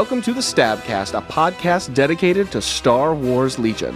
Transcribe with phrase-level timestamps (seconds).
[0.00, 3.94] Welcome to the Stabcast, a podcast dedicated to Star Wars Legion.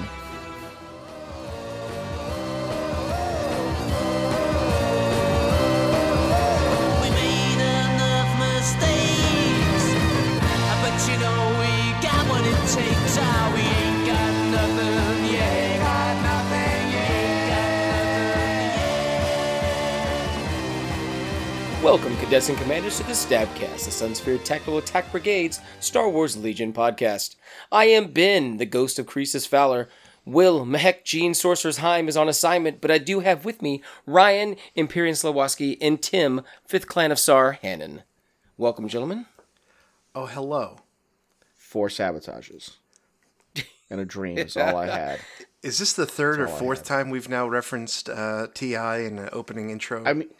[22.34, 27.36] Cadets and commanders, to the Stabcast, the Sunsphere Tactical Attack Brigade's Star Wars Legion podcast.
[27.70, 29.88] I am Ben, the ghost of Croesus Fowler.
[30.24, 34.56] Will Mehek Gene Sorcerer's Heim is on assignment, but I do have with me Ryan
[34.74, 38.02] Imperian Slowoski and Tim, Fifth Clan of Sar Hannon.
[38.56, 39.26] Welcome, gentlemen.
[40.12, 40.78] Oh, hello.
[41.56, 42.78] Four sabotages.
[43.90, 45.20] And a dream is all I had.
[45.62, 49.70] Is this the third or fourth time we've now referenced uh, Ti in an opening
[49.70, 50.02] intro?
[50.04, 50.30] I mean,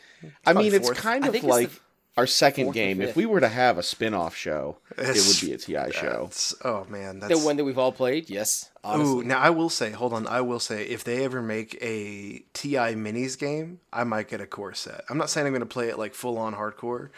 [0.45, 1.81] I mean, it's kind of like the
[2.17, 3.01] our second fourth game.
[3.01, 6.31] If we were to have a spin-off show, it would be a TI show.
[6.65, 8.71] Oh man, The one that we've all played, yes.
[8.87, 12.45] Ooh, now I will say, hold on, I will say, if they ever make a
[12.53, 15.05] Ti minis game, I might get a core set.
[15.09, 17.09] I'm not saying I'm going to play it like full on hardcore,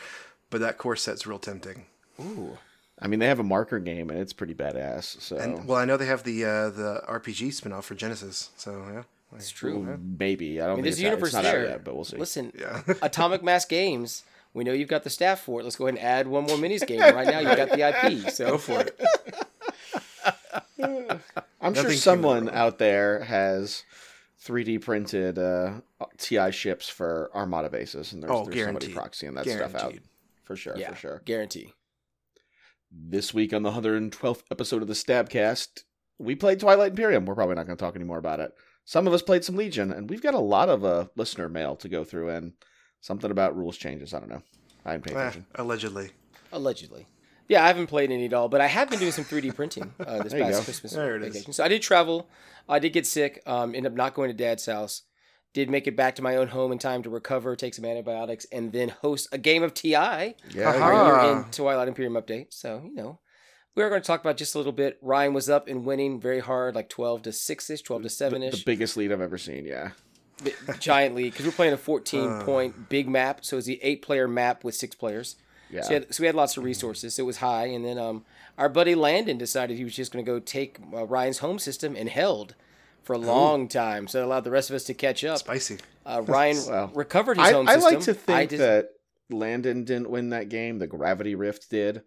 [0.51, 1.87] but that core set's real tempting.
[2.21, 2.57] Ooh.
[2.99, 5.21] I mean, they have a marker game, and it's pretty badass.
[5.21, 8.71] So And well, I know they have the uh, the RPG spinoff for Genesis, so
[8.91, 9.03] yeah.
[9.35, 9.99] It's true.
[10.19, 11.61] maybe I don't I mean, think there's it's, a out- universe it's not there.
[11.65, 12.17] out yet, but we'll see.
[12.17, 12.81] Listen, Yeah.
[13.03, 14.23] Atomic Mass Games.
[14.57, 15.65] We know you've got the staff for it.
[15.65, 16.99] Let's go ahead and add one more minis game.
[17.01, 18.33] Right now, you've got the IP.
[18.33, 18.99] So Go for it.
[21.61, 23.83] I'm sure someone out there has
[24.43, 25.81] 3D printed uh,
[26.17, 29.95] TI ships for Armada bases, and there's, Oh, there's somebody proxying that stuff out
[30.45, 30.75] for sure.
[30.79, 31.23] yeah, For sure.
[31.27, 31.75] guarantee.
[32.91, 35.83] This week on the 112th episode of the Stabcast,
[36.19, 37.27] we played Twilight Imperium.
[37.27, 38.53] We're probably not going to talk anymore about it.
[38.87, 41.77] Some of us played some Legion, and we've got a lot of uh, listener mail
[41.77, 42.55] to go through, and
[43.01, 44.15] something about rules changes.
[44.15, 44.43] I don't know.
[44.84, 45.47] I didn't pay Eh, attention.
[45.57, 46.11] allegedly.
[46.53, 47.07] Allegedly.
[47.49, 49.93] Yeah, I haven't played any at all, but I have been doing some 3D printing
[50.01, 50.62] uh, this past go.
[50.65, 51.29] Christmas There it is.
[51.35, 51.53] vacation.
[51.53, 52.29] So I did travel.
[52.69, 53.41] I did get sick.
[53.47, 55.03] Um, ended up not going to Dad's house.
[55.55, 58.47] Did make it back to my own home in time to recover, take some antibiotics,
[58.53, 60.35] and then host a game of TI Yeah,
[60.69, 60.87] Aha.
[60.89, 61.45] right here Ah.
[61.45, 62.49] in Twilight Imperium update.
[62.53, 63.21] So you know,
[63.75, 64.99] we are going to talk about just a little bit.
[65.01, 68.43] Ryan was up and winning very hard, like twelve to six ish, twelve to seven
[68.43, 68.51] ish.
[68.53, 68.65] the ish.
[68.65, 69.65] biggest lead I've ever seen.
[69.65, 69.93] Yeah.
[70.81, 73.45] Giant league because we're playing a 14 point big map.
[73.45, 75.37] So it's the eight player map with six players.
[75.71, 75.83] Yeah.
[75.83, 77.15] So, we had, so we had lots of resources.
[77.15, 77.67] So it was high.
[77.67, 78.25] And then um,
[78.57, 81.97] our buddy Landon decided he was just going to go take uh, Ryan's home system
[81.97, 82.55] and held
[83.03, 84.07] for a long time.
[84.09, 85.39] So it allowed the rest of us to catch up.
[85.39, 85.79] Spicy.
[86.05, 87.95] Uh, Ryan Well, recovered his I, home I system.
[87.95, 88.89] like to think I just- that
[89.31, 90.79] Landon didn't win that game.
[90.79, 92.03] The Gravity Rift did,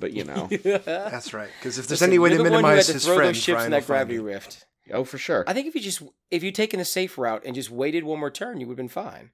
[0.00, 1.50] but you know, That's right.
[1.58, 3.04] Because if there's Listen, any way you're to the one who had minimize to his
[3.04, 4.22] throw friend, those ships Ryan in that gravity you.
[4.22, 4.64] rift.
[4.92, 5.44] Oh for sure.
[5.46, 8.18] I think if you just if you'd taken the safe route and just waited one
[8.20, 9.30] more turn, you would have been fine.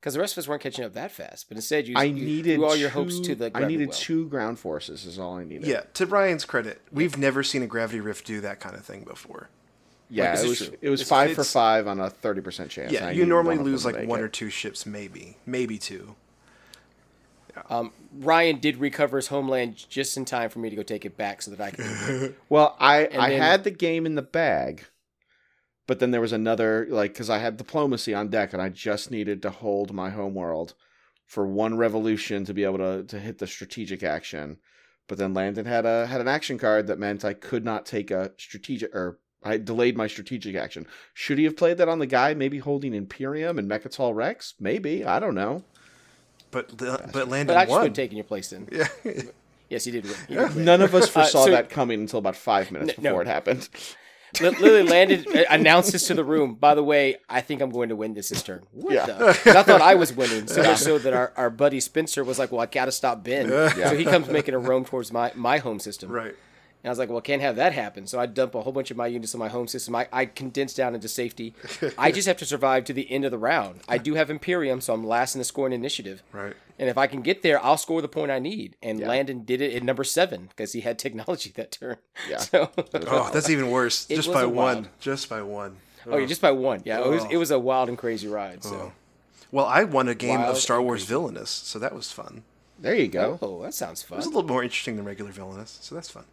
[0.00, 1.48] Because the rest of us weren't catching up that fast.
[1.48, 3.88] But instead, you, I you needed threw all your two, hopes to the I needed
[3.88, 3.96] well.
[3.98, 5.06] two ground forces.
[5.06, 5.66] Is all I needed.
[5.66, 9.04] Yeah, to Ryan's credit, we've never seen a gravity rift do that kind of thing
[9.04, 9.48] before.
[10.10, 10.32] yeah.
[10.32, 10.78] this it is was true.
[10.82, 12.92] it was It's- five for five on a thirty percent chance.
[12.92, 14.24] Yeah, you normally one of them lose like one it.
[14.24, 16.16] or two ships, maybe, maybe two.
[17.68, 21.16] Um, Ryan did recover his homeland just in time for me to go take it
[21.16, 22.34] back so that I could.
[22.48, 24.84] Well, I I then- had the game in the bag,
[25.86, 29.10] but then there was another like because I had diplomacy on deck, and I just
[29.10, 30.74] needed to hold my homeworld
[31.26, 34.58] for one revolution to be able to to hit the strategic action.
[35.06, 38.10] But then Landon had a had an action card that meant I could not take
[38.10, 40.86] a strategic or I delayed my strategic action.
[41.12, 42.32] Should he have played that on the guy?
[42.32, 44.54] Maybe holding Imperium and Mecatol Rex?
[44.58, 45.64] Maybe I don't know.
[46.54, 47.84] But but Landon but I just would won.
[47.86, 48.68] have taken your place then.
[48.72, 48.88] yeah,
[49.68, 50.14] Yes, he did win.
[50.28, 50.64] He did win.
[50.64, 53.10] None of us Uh, foresaw so- that coming until about five minutes N- no.
[53.10, 53.68] before it happened.
[54.40, 56.54] Li- Literally landed, uh, announced this to the room.
[56.54, 58.64] By the way, I think I'm going to win this this turn.
[58.72, 59.06] What Yeah.
[59.06, 59.14] the?
[59.44, 62.36] 'Cause I thought I was winning, so much so that our, our buddy Spencer was
[62.38, 65.30] like, "Well, I got to stop Ben." So he comes making a roam towards my,
[65.36, 66.10] my home system.
[66.10, 66.34] right.
[66.84, 68.06] And I was like, well, can't have that happen.
[68.06, 69.94] So I dump a whole bunch of my units on my home system.
[69.96, 71.54] I, I condense down into safety.
[71.96, 73.80] I just have to survive to the end of the round.
[73.88, 76.22] I do have Imperium, so I'm last in the scoring initiative.
[76.30, 76.52] Right.
[76.78, 78.76] And if I can get there, I'll score the point I need.
[78.82, 81.96] And Landon did it at number seven because he had technology that turn.
[82.28, 82.36] Yeah.
[82.40, 84.04] So, Oh, that's even worse.
[84.08, 84.54] Just by one.
[84.54, 85.78] wild- Just by one.
[86.06, 86.82] oh, yeah, just by one.
[86.84, 87.28] Yeah, it was Oh.
[87.30, 88.62] it was a wild and crazy ride.
[88.62, 88.92] So, oh.
[89.50, 92.42] Well, I won a game Wild of Star Wars Villainous, so that was fun.
[92.78, 93.38] There you go.
[93.40, 94.16] oh, that sounds fun.
[94.16, 96.24] It was a little more interesting than regular Villainous, so that's fun.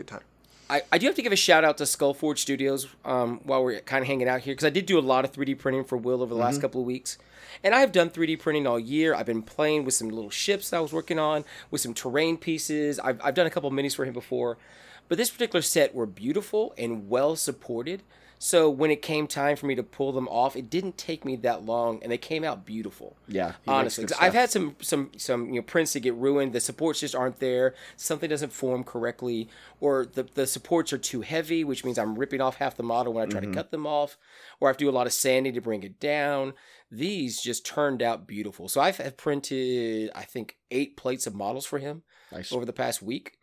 [0.00, 0.22] Good time.
[0.70, 3.80] I, I do have to give a shout out to Skullforge Studios um, while we're
[3.80, 5.98] kind of hanging out here because I did do a lot of 3D printing for
[5.98, 7.18] Will over the last couple of weeks.
[7.62, 9.14] And I have done 3D printing all year.
[9.14, 12.38] I've been playing with some little ships that I was working on, with some terrain
[12.38, 12.98] pieces.
[12.98, 14.56] I've, I've done a couple minis for him before.
[15.10, 18.02] But this particular set were beautiful and well supported.
[18.42, 21.36] So when it came time for me to pull them off, it didn't take me
[21.36, 23.18] that long, and they came out beautiful.
[23.28, 26.54] Yeah, honestly, I've had some some some you know prints that get ruined.
[26.54, 27.74] The supports just aren't there.
[27.96, 32.40] Something doesn't form correctly, or the the supports are too heavy, which means I'm ripping
[32.40, 33.52] off half the model when I try Mm-hmm.
[33.52, 34.16] to cut them off,
[34.58, 36.54] or I have to do a lot of sanding to bring it down.
[36.90, 38.68] These just turned out beautiful.
[38.68, 42.52] So I've printed I think eight plates of models for him Nice.
[42.52, 43.36] over the past week,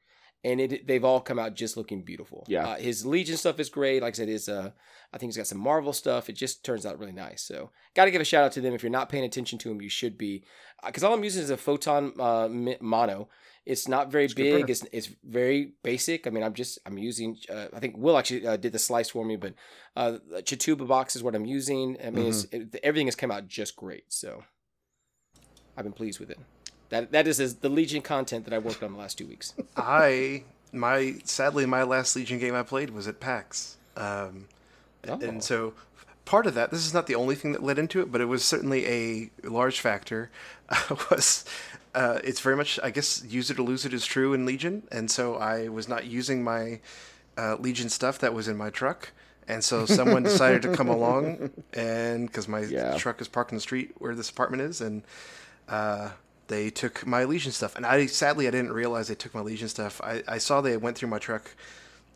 [0.44, 2.46] and it they've all come out just looking beautiful.
[2.48, 2.68] Yeah.
[2.68, 4.02] uh, his Legion stuff is great.
[4.02, 4.72] Like I said, his uh,
[5.14, 6.30] I think he's got some Marvel stuff.
[6.30, 7.42] It just turns out really nice.
[7.44, 8.74] So got to give a shout out to them.
[8.74, 10.44] If you're not paying attention to them, you should be,
[10.86, 12.48] because all I'm using is a photon uh,
[12.82, 13.30] mono.
[13.66, 14.70] It's not very good big.
[14.70, 16.26] It's it's very basic.
[16.26, 17.36] I mean, I'm just I'm using.
[17.50, 19.56] Uh, I think Will actually uh, did the slice for me, but
[19.98, 21.98] uh, ChiTuBox is what I'm using.
[22.02, 22.62] I mean, Mm-hmm.
[22.76, 24.06] it, everything has come out just great.
[24.08, 24.44] So
[25.76, 26.40] I've been pleased with it.
[26.90, 29.54] That that is the Legion content that I worked on the last two weeks.
[29.78, 34.46] I my sadly my last Legion game I played was at PAX, um,
[35.08, 35.20] Oh.
[35.22, 35.74] and so
[36.26, 38.26] part of that this is not the only thing that led into it, but it
[38.26, 40.30] was certainly a large factor.
[41.10, 41.46] was
[41.96, 44.84] uh, it's very much I guess use it or lose it is true in Legion,
[44.92, 46.80] and so I was not using my
[47.38, 49.12] uh, Legion stuff that was in my truck.
[49.50, 52.98] And so someone decided to come along, and because my Yeah.
[52.98, 55.04] truck is parked in the street where this apartment is, and
[55.70, 56.10] uh,
[56.48, 57.76] they took my Legion stuff.
[57.76, 60.02] And I sadly I didn't realize they took my Legion stuff.
[60.04, 61.52] I, I saw they went through my truck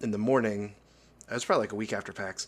[0.02, 0.74] in the morning.
[1.30, 2.48] It was probably like a week after PAX.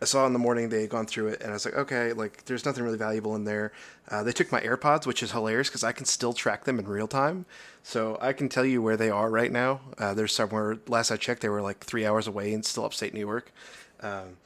[0.00, 2.12] I saw in the morning they had gone through it, and I was like, okay,
[2.12, 3.70] like there's nothing really valuable in there.
[4.08, 6.88] Uh, they took my AirPods, which is hilarious because I can still track them in
[6.88, 7.46] real time,
[7.84, 9.80] so I can tell you where they are right now.
[9.98, 10.78] Uh, they're somewhere.
[10.88, 13.52] Last I checked, they were like three hours away and still upstate New York.
[14.00, 14.38] Um,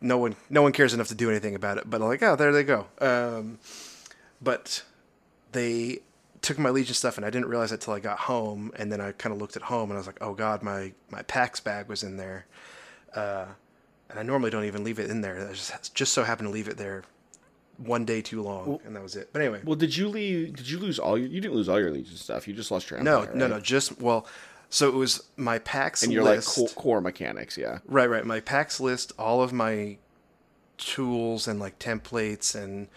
[0.00, 1.90] no one, no one cares enough to do anything about it.
[1.90, 2.86] But I'm like, oh, there they go.
[3.00, 3.58] Um,
[4.40, 4.84] but
[5.52, 6.00] they
[6.40, 8.72] took my Legion stuff, and I didn't realize it till I got home.
[8.76, 10.92] And then I kind of looked at home, and I was like, oh god, my
[11.10, 12.46] my PAX bag was in there.
[13.14, 13.46] Uh,
[14.10, 15.48] and I normally don't even leave it in there.
[15.48, 17.04] I just just so happened to leave it there
[17.78, 19.30] one day too long, and that was it.
[19.32, 20.56] But anyway, Well, did you leave?
[20.56, 21.28] Did you lose all your?
[21.28, 22.46] You didn't lose all your Legion stuff.
[22.48, 23.50] You just lost your no, Empire, no, right?
[23.54, 24.26] no, just well.
[24.68, 26.56] So it was my PAX And you're list.
[26.56, 27.80] like core, core mechanics, yeah.
[27.86, 28.24] Right, right.
[28.24, 29.98] My PAX list, all of my
[30.78, 32.88] tools and like templates and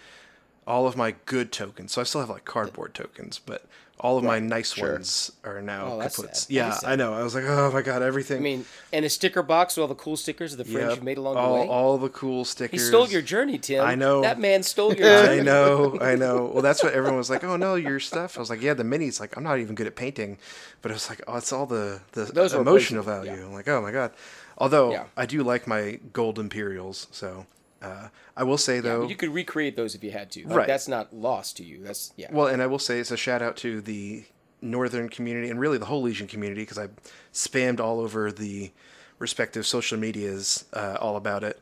[0.68, 1.92] all of my good tokens.
[1.92, 3.66] So I still have like cardboard tokens, but
[3.98, 4.92] all of my nice sure.
[4.94, 6.36] ones are now Oh, that's kaputs.
[6.36, 6.52] sad.
[6.52, 6.92] Yeah, That is sad.
[6.92, 7.14] I know.
[7.14, 8.38] I was like, oh my god, everything.
[8.38, 10.96] I mean, and a sticker box with all the cool stickers of the friends Yep.
[10.96, 11.68] you've made along all, the way.
[11.68, 12.82] all the cool stickers.
[12.82, 13.86] he stole your journey, Tim.
[13.86, 14.22] I know.
[14.22, 16.50] that man stole your I know, I know.
[16.54, 17.44] Well, that's what everyone was like.
[17.46, 18.38] Oh no, your stuff.
[18.38, 19.20] I was like, yeah, the minis.
[19.20, 20.40] Like, I'm not even good at painting,
[20.82, 23.32] but it was like, oh, it's all the the Those emotional value.
[23.32, 23.46] yeah.
[23.46, 24.12] I'm like, oh my god.
[24.58, 25.06] Although Yeah.
[25.16, 27.46] I do like my gold Imperials, so
[27.86, 29.02] uh, I will say though.
[29.02, 30.46] but you could recreate those if you had to.
[30.48, 30.68] Like, Right.
[30.68, 31.84] That's not lost to you.
[31.84, 32.28] That's yeah.
[32.32, 34.26] Well, and I will say it's a shout out to the
[34.62, 36.88] northern community and really the whole Legion community because I
[37.34, 38.72] spammed all over the
[39.20, 41.60] respective social medias uh, all about it.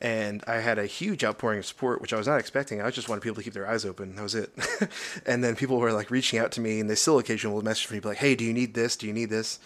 [0.00, 2.82] And I had a huge outpouring of support, which I was not expecting.
[2.82, 4.14] I just wanted people to keep their eyes open.
[4.16, 4.50] That was it.
[5.26, 7.90] and then people were like reaching out to me, and they still occasionally will message
[7.90, 8.96] me, like, "Hey, do you need this?
[8.96, 9.58] Do you need this?"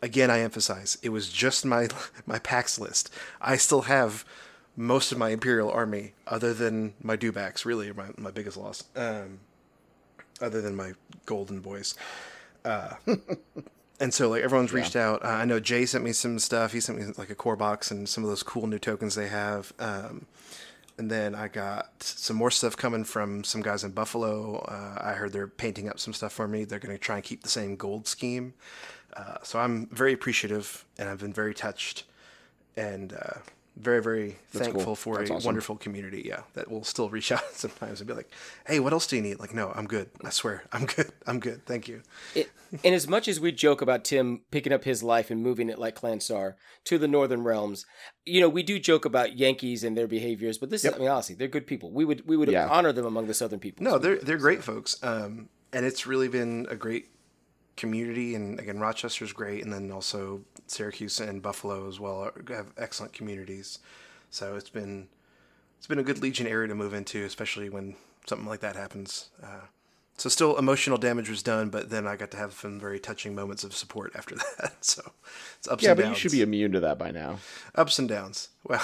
[0.00, 1.88] Again, I emphasize it was just my
[2.26, 3.12] my PAX list.
[3.40, 4.24] I still have
[4.76, 7.64] most of my Imperial army, other than my dewbacks.
[7.64, 8.84] Really, my my biggest loss.
[8.96, 9.40] Um,
[10.40, 10.92] other than my
[11.26, 11.94] golden boys.
[12.64, 12.94] Uh,
[14.00, 15.24] and so like everyone's reached out.
[15.24, 16.72] Uh, I know Jay sent me some stuff.
[16.72, 19.28] He sent me like a core box and some of those cool new tokens they
[19.28, 19.72] have.
[19.78, 20.26] Um,
[20.98, 24.58] and then I got some more stuff coming from some guys in Buffalo.
[24.58, 26.64] Uh, I heard they're painting up some stuff for me.
[26.64, 28.54] They're going to try and keep the same gold scheme.
[29.16, 32.04] Uh, so I'm very appreciative and I've been very touched
[32.76, 33.38] and uh,
[33.76, 34.96] very, very That's thankful cool.
[34.96, 35.46] for That's a awesome.
[35.46, 36.22] wonderful community.
[36.26, 38.30] Yeah, that will still reach out sometimes and be like,
[38.66, 40.10] "Hey, what else do you need?" Like, no, I'm good.
[40.24, 41.10] I swear, I'm good.
[41.26, 41.64] I'm good.
[41.66, 42.02] Thank you.
[42.34, 42.50] It,
[42.84, 45.78] and as much as we joke about Tim picking up his life and moving it
[45.78, 47.84] like Clansar to the Northern Realms,
[48.24, 51.08] you know, we do joke about Yankees and their behaviors, but this is, I mean,
[51.08, 51.90] honestly, they're good people.
[51.92, 52.68] We would we would Yeah.
[52.68, 53.84] honor them among the Southern people.
[53.84, 57.08] No, they're they're great folks, um, and it's really been a great
[57.76, 58.34] community.
[58.34, 63.78] And again, Rochester's great, and then also Syracuse and Buffalo as well have excellent communities.
[64.30, 65.08] So it's been
[65.78, 69.30] it's been a good Legion area to move into, especially when something like that happens.
[69.42, 69.66] Uh,
[70.16, 73.34] so still emotional damage was done, but then I got to have some very touching
[73.34, 74.84] moments of support after that.
[74.84, 75.02] So
[75.58, 77.38] it's ups and Yeah, and but you should be immune to that by now.
[77.74, 78.48] ups and downs.
[78.68, 78.80] Well,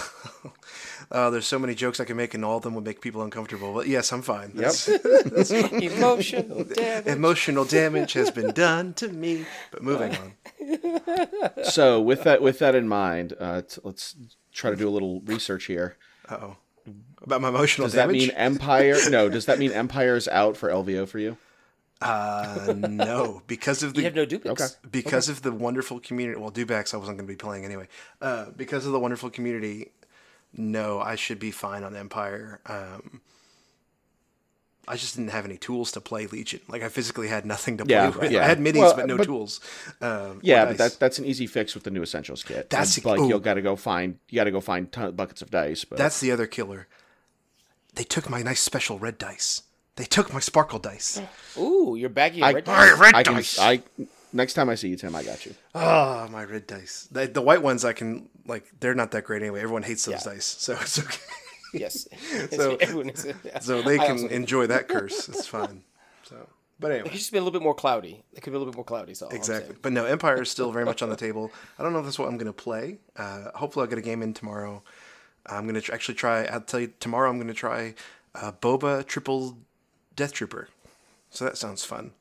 [1.12, 3.23] uh, there's so many jokes I can make, and all of them would make people
[3.23, 3.73] uncomfortable.
[3.73, 4.50] But yes, I'm fine.
[4.56, 4.73] Yep.
[4.73, 7.06] That's- Emotional damage.
[7.06, 9.47] emotional damage has been done to me.
[9.70, 10.32] But moving on.
[11.64, 14.16] so with that with that in mind, uh, t- let's
[14.52, 15.97] try to do a little research here.
[16.28, 16.56] Uh oh.
[17.23, 18.97] About my emotional Does that mean Empire?
[19.11, 19.29] No.
[19.29, 21.37] Does that mean Empire's out for LVO for you?
[22.01, 24.47] Uh, no, because of the You have no dewbacks.
[24.51, 24.67] Okay.
[24.89, 26.39] because of the wonderful community.
[26.39, 27.89] Well, Dewbacks, I wasn't going to be playing anyway.
[28.23, 29.91] Uh, because of the wonderful community,
[30.57, 32.61] no, I should be fine on Empire.
[32.67, 33.21] Um,
[34.87, 36.61] I just didn't have any tools to play Legion.
[36.69, 38.31] Like I physically had nothing to play Yeah, with.
[38.31, 38.41] yeah.
[38.45, 39.61] I had minis, Well, but no but- tools.
[40.01, 40.93] Um, Yeah, or but dice.
[40.93, 42.71] that, that's an easy fix with the new essentials kit.
[42.71, 43.29] That's- And, like ooh.
[43.29, 45.85] you'll got to go find you got to go find ton, buckets of dice.
[45.85, 46.87] But that's the other killer.
[47.95, 49.62] They took my nice special red dice.
[49.97, 51.21] They took my sparkle dice.
[51.59, 53.59] Ooh, you're back in I, red My red I can dice.
[53.59, 53.83] I
[54.33, 55.54] next time I see you, Tim, I got you.
[55.75, 57.09] Oh, my red dice.
[57.11, 58.64] The, the white ones I can like.
[58.78, 59.61] They're not that great anyway.
[59.61, 60.35] Everyone hates those Yeah.
[60.35, 61.18] dice, so it's okay.
[61.75, 62.07] Yes.
[62.52, 63.26] So- Everyone is,
[63.61, 65.28] so they can also- enjoy that curse.
[65.28, 65.83] It's fine.
[66.25, 68.23] So, but anyway, It could just be a little bit more cloudy.
[68.35, 69.14] It could be a little bit more cloudy.
[69.14, 69.75] So exactly.
[69.83, 71.50] But no, Empire is still very much on the table.
[71.78, 72.99] I don't know if that's what I'm going to play.
[73.16, 74.83] Uh, hopefully, I'll get a game in tomorrow.
[75.50, 76.45] I'm going to tr- actually try.
[76.45, 77.31] I'll tell you tomorrow.
[77.31, 77.95] I'm going to try
[78.35, 79.59] uh, Boba Triple
[80.17, 80.69] Death Trooper.
[81.31, 82.12] So that sounds fun.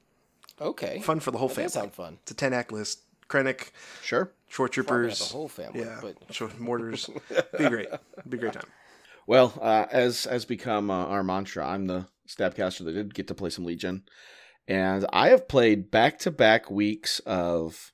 [0.59, 0.99] Okay.
[1.01, 1.69] Fun for the whole That family.
[1.69, 2.17] sound fun.
[2.23, 3.01] It's a ten act list.
[3.29, 4.31] Krennic, Sure.
[4.49, 7.09] shoretroopers, the whole family, yeah, but short mortars.
[7.57, 7.87] Be great.
[8.29, 8.63] Be a great time.
[9.27, 13.35] Well, uh, as has become uh, our mantra, I'm the stabcaster that did get to
[13.35, 14.03] play some Legion,
[14.65, 17.91] and I have played back to back weeks of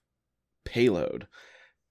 [0.65, 1.27] Payload.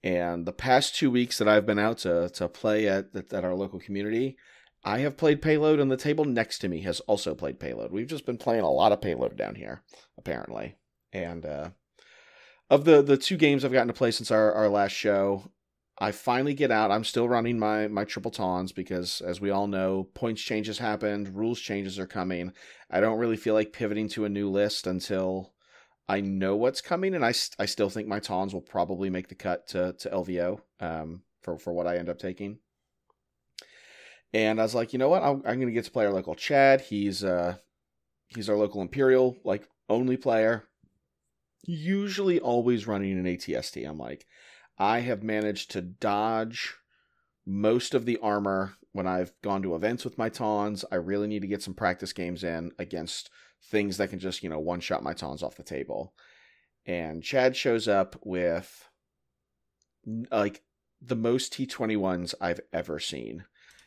[0.04, 3.54] And the past two weeks that I've been out to to play at at our
[3.54, 4.36] local community,
[4.84, 7.92] I have played Payload, and the table next to me has also played Payload.
[7.92, 9.82] We've just been playing a lot of Payload down here,
[10.18, 10.76] apparently.
[11.12, 11.70] And uh,
[12.68, 15.52] of the the two games I've gotten to play since our, our last show,
[15.98, 16.90] I finally get out.
[16.90, 21.36] I'm still running my my triple tawns because, as we all know, points changes happened,
[21.36, 22.52] rules changes are coming.
[22.90, 25.51] I don't really feel like pivoting to a new list until
[26.08, 29.34] I know what's coming, and I, I still think my Tons will probably make the
[29.34, 32.58] cut to to LVO um, for for what I end up taking.
[34.34, 35.22] And I was like, you know what?
[35.22, 36.80] I'm, I'm going to get to play our local Chad.
[36.80, 37.56] He's uh
[38.28, 40.64] he's our local Imperial like only player.
[41.64, 43.88] Usually, always running an ATST.
[43.88, 44.26] I'm like,
[44.78, 46.74] I have managed to dodge
[47.46, 50.84] most of the armor when I've gone to events with my Tons.
[50.90, 53.30] I really need to get some practice games in against
[53.64, 56.14] things that can just, you know, one shot my tawns off the table.
[56.86, 58.88] And Chad shows up with
[60.30, 60.62] like
[61.00, 63.44] the most T21s I've ever seen.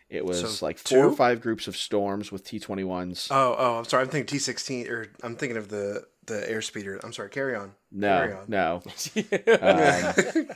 [0.10, 3.28] It was So, like four or five groups of storms with T21s.
[3.32, 4.04] Oh, oh, I'm sorry.
[4.04, 7.04] I'm thinking T16, or I'm thinking of the the airspeeder.
[7.04, 7.30] I'm sorry.
[7.30, 7.74] Carry on.
[7.92, 8.82] No, carry no, on.
[9.18, 10.46] no.
[10.46, 10.48] Um,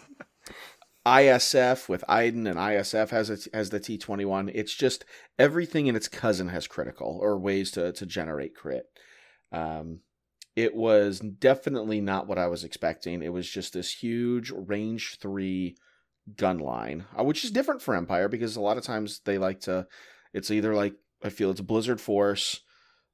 [1.05, 4.51] ISF with Iden and ISF has a, has the T21.
[4.53, 5.05] It's just
[5.39, 8.85] everything in its cousin has critical or ways to to generate crit.
[9.51, 9.99] Um,
[10.55, 13.21] it was definitely not what I was expecting.
[13.21, 15.77] It was just this huge range three
[16.35, 19.61] gun line, uh, which is different for Empire because a lot of times they like
[19.61, 19.87] to.
[20.33, 22.61] It's either like I feel it's Blizzard Force,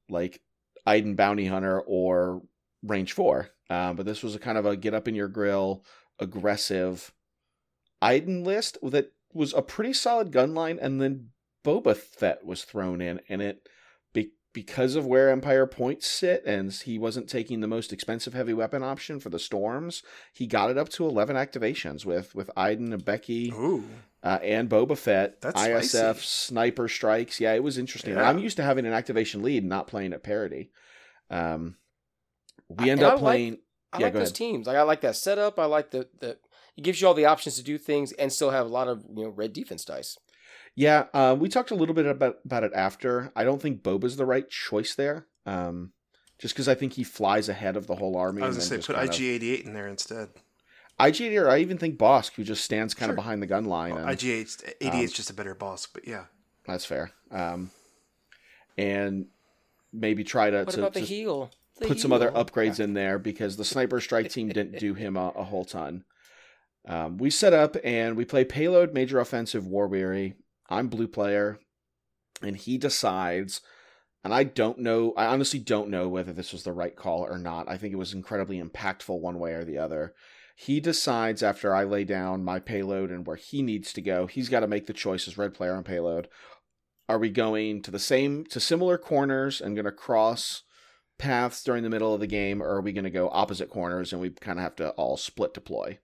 [0.10, 0.42] like
[0.86, 2.42] Iden Bounty Hunter, or
[2.84, 3.50] Range Four.
[3.70, 5.84] Uh, but this was a kind of a get up in your grill,
[6.20, 7.14] aggressive
[8.02, 11.30] Iden list that was a pretty solid gun line, and then
[11.64, 13.68] Boba Fett was thrown in, and it
[14.56, 18.82] because of where Empire points sit, and he wasn't taking the most expensive heavy weapon
[18.82, 20.02] option for the storms.
[20.34, 23.54] He got it up to eleven activations with with Iden and Becky
[24.24, 26.20] uh, and Boba Fett, That's ISF, spicy.
[26.22, 27.40] sniper strikes.
[27.40, 28.16] Yeah, it was interesting.
[28.16, 28.28] Yeah.
[28.28, 30.72] I'm used to having an activation lead, and not playing at parity.
[31.30, 31.76] Um,
[32.70, 33.58] we I- end and I up like- playing.
[33.94, 34.36] I Yeah, like those ahead.
[34.36, 34.68] teams.
[34.68, 35.60] Like I like that setup.
[35.60, 36.38] I like the the
[36.78, 39.06] it gives you all the options to do things and still have a lot of
[39.16, 40.18] you know red defense dice.
[40.76, 43.32] Yeah, uh, we talked a little bit about about it after.
[43.36, 45.26] I don't think Boba's the right choice there.
[45.46, 45.92] Um,
[46.38, 48.42] just because I think he flies ahead of the whole army.
[48.42, 50.30] I was and gonna say put IG88 in there instead.
[51.00, 53.14] IG or I even think Bosk, who just stands kind Sure.
[53.14, 53.96] of behind the gun line.
[53.96, 56.26] Well, and- IG88 um, is just a better boss, but yeah.
[56.68, 57.12] That's fair.
[57.32, 57.72] Um,
[58.78, 59.28] and
[59.94, 61.52] maybe try to, What to about the just heal?
[61.80, 62.44] The put some other heal.
[62.44, 66.04] upgrades in there because the sniper strike team didn't do him a, a whole ton.
[66.88, 70.36] Um, we set up and we play payload major offensive war weary.
[70.70, 71.60] I'm blue player,
[72.42, 73.62] and he decides.
[74.24, 75.14] And I don't know.
[75.16, 77.70] I honestly don't know whether this was the right call or not.
[77.70, 80.16] I think it was incredibly impactful one way or the other.
[80.56, 84.50] He decides after I lay down my payload and where he needs to go, he's
[84.50, 86.28] got to make the choice as red player on payload.
[87.08, 90.64] Are we going to the same to similar corners and going to cross
[91.18, 94.12] paths during the middle of the game, or are we going to go opposite corners
[94.12, 96.00] and we kind of have to all split deploy?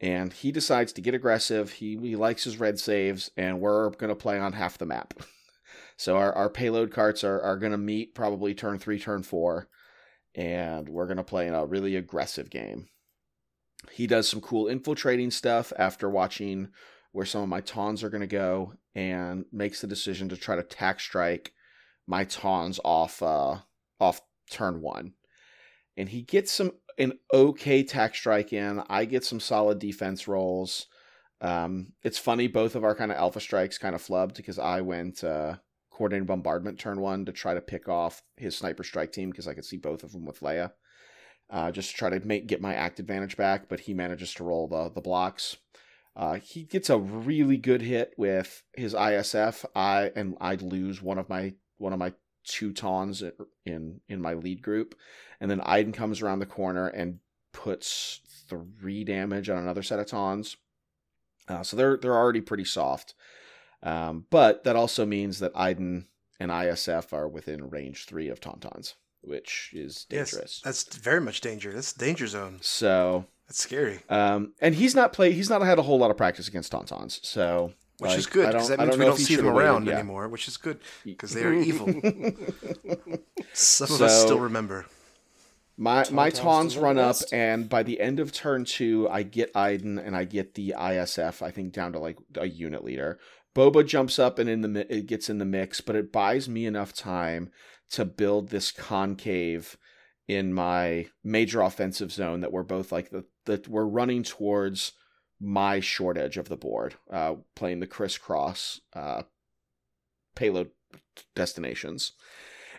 [0.00, 1.72] And he decides to get aggressive.
[1.72, 5.14] He he likes his red saves, and we're going to play on half the map.
[5.96, 9.68] so our, our payload carts are, are going to meet probably turn three, turn four,
[10.34, 12.88] and we're going to play in a really aggressive game.
[13.90, 16.68] He does some cool infiltrating stuff after watching
[17.12, 20.54] where some of my tawns are going to go, and makes the decision to try
[20.54, 21.52] to tack strike
[22.06, 23.58] my tawns off uh,
[24.00, 25.14] off turn one.
[25.96, 28.82] and he gets some an okay tack strike in.
[28.88, 30.86] I get some solid defense rolls.
[31.40, 34.80] Um, it's funny, both of our kind of alpha strikes kind of flubbed because I
[34.80, 35.56] went uh,
[35.90, 39.54] coordinated bombardment turn one to try to pick off his sniper strike team because I
[39.54, 40.72] could see both of them with Leia,
[41.50, 43.68] uh, just to try to make get my act advantage back.
[43.68, 45.56] But he manages to roll the the blocks.
[46.16, 49.64] Uh, he gets a really good hit with his ISF.
[49.76, 52.12] I and I lose one of my one of my
[52.48, 53.22] two tawns
[53.64, 54.94] in in my lead group,
[55.40, 57.18] and then Iden comes around the corner and
[57.52, 60.56] puts three damage on another set of tawns.
[61.48, 63.14] Uh, so they're they're already pretty soft,
[63.82, 66.06] um, but that also means that Iden
[66.40, 70.60] and ISF are within range three of tauntauns, which is dangerous.
[70.64, 71.72] Yes, that's very much danger.
[71.72, 72.58] That's danger zone.
[72.60, 74.00] So That's scary.
[74.08, 75.32] um, and he's not played.
[75.34, 77.24] He's not had a whole lot of practice against tauntauns.
[77.24, 79.68] So Which like, is good because that I means we don't see them should've waited,
[79.68, 79.94] around yeah.
[79.94, 81.86] anymore, which is good because they are evil.
[83.52, 84.86] Some of us still remember.
[85.76, 89.08] My my Tauntauns tawns to the run up, and by the end of turn two,
[89.08, 91.42] I get Iden and I get the ISF.
[91.42, 93.18] I think down to like a unit leader.
[93.54, 96.66] Boba jumps up and in the it gets in the mix, but it buys me
[96.66, 97.50] enough time
[97.90, 99.76] to build this concave
[100.28, 104.92] in my major offensive zone that we're both like the that we're running towards
[105.40, 109.22] my short edge of the board, uh, playing the crisscross uh,
[110.34, 110.70] payload
[111.34, 112.12] destinations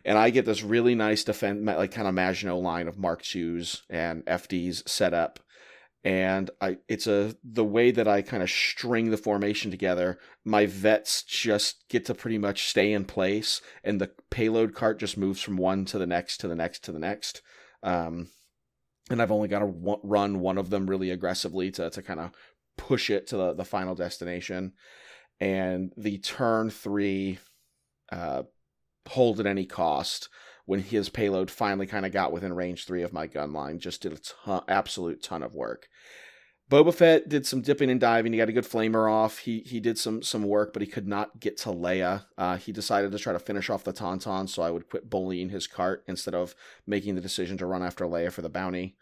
[0.05, 3.83] and I get this really nice defense, like kind of Maginot line of Mark IIs
[3.89, 5.39] and FDs set up,
[6.03, 10.19] and I it's a the way that I kind of string the formation together.
[10.45, 15.17] My vets just get to pretty much stay in place, and the payload cart just
[15.17, 17.41] moves from one to the next to the next to the next.
[17.83, 18.29] Um,
[19.09, 22.31] and I've only got to run one of them really aggressively to to kind of
[22.79, 24.73] push it to the, the final destination.
[25.39, 27.39] And the turn three
[28.11, 28.43] uh,
[29.07, 30.29] hold at any cost
[30.65, 33.79] when his payload finally kind of got within range three of my gun line.
[33.79, 35.87] Just did a ton, absolute ton of work.
[36.69, 38.31] Boba Fett did some dipping and diving.
[38.31, 39.39] He got a good flamer off.
[39.39, 42.25] He he did some some work, but he could not get to Leia.
[42.37, 45.49] Uh, he decided to try to finish off the Tauntaun, so I would quit bullying
[45.49, 46.53] his cart instead of
[46.85, 48.95] making the decision to run after Leia for the bounty.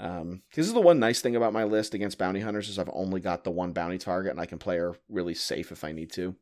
[0.00, 2.90] Um, this is the one nice thing about my list against bounty hunters is I've
[2.92, 5.92] only got the one bounty target, and I can play her really safe if I
[5.92, 6.34] need to.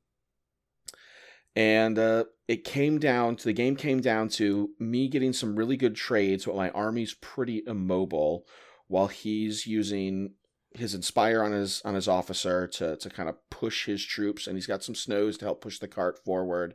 [1.56, 5.76] And uh, it came down to the game came down to me getting some really
[5.76, 8.46] good trades while my army's pretty immobile
[8.86, 10.34] while he's using
[10.70, 14.56] his inspire on his on his officer to to kind of push his troops and
[14.56, 16.74] he's got some snows to help push the cart forward.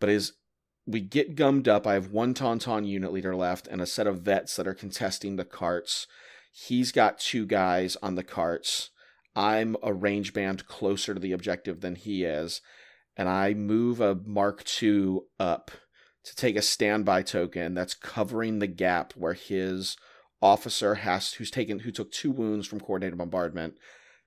[0.00, 0.32] But as
[0.86, 1.86] we get gummed up.
[1.86, 5.36] I have one tauntaun unit leader left and a set of vets that are contesting
[5.36, 6.06] the carts.
[6.52, 8.90] He's got two guys on the carts.
[9.34, 12.60] I'm a range band closer to the objective than he is
[13.16, 15.70] and I move a Mark II up
[16.24, 19.96] to take a standby token that's covering the gap where his
[20.42, 23.74] officer has who's taken who took two wounds from coordinated bombardment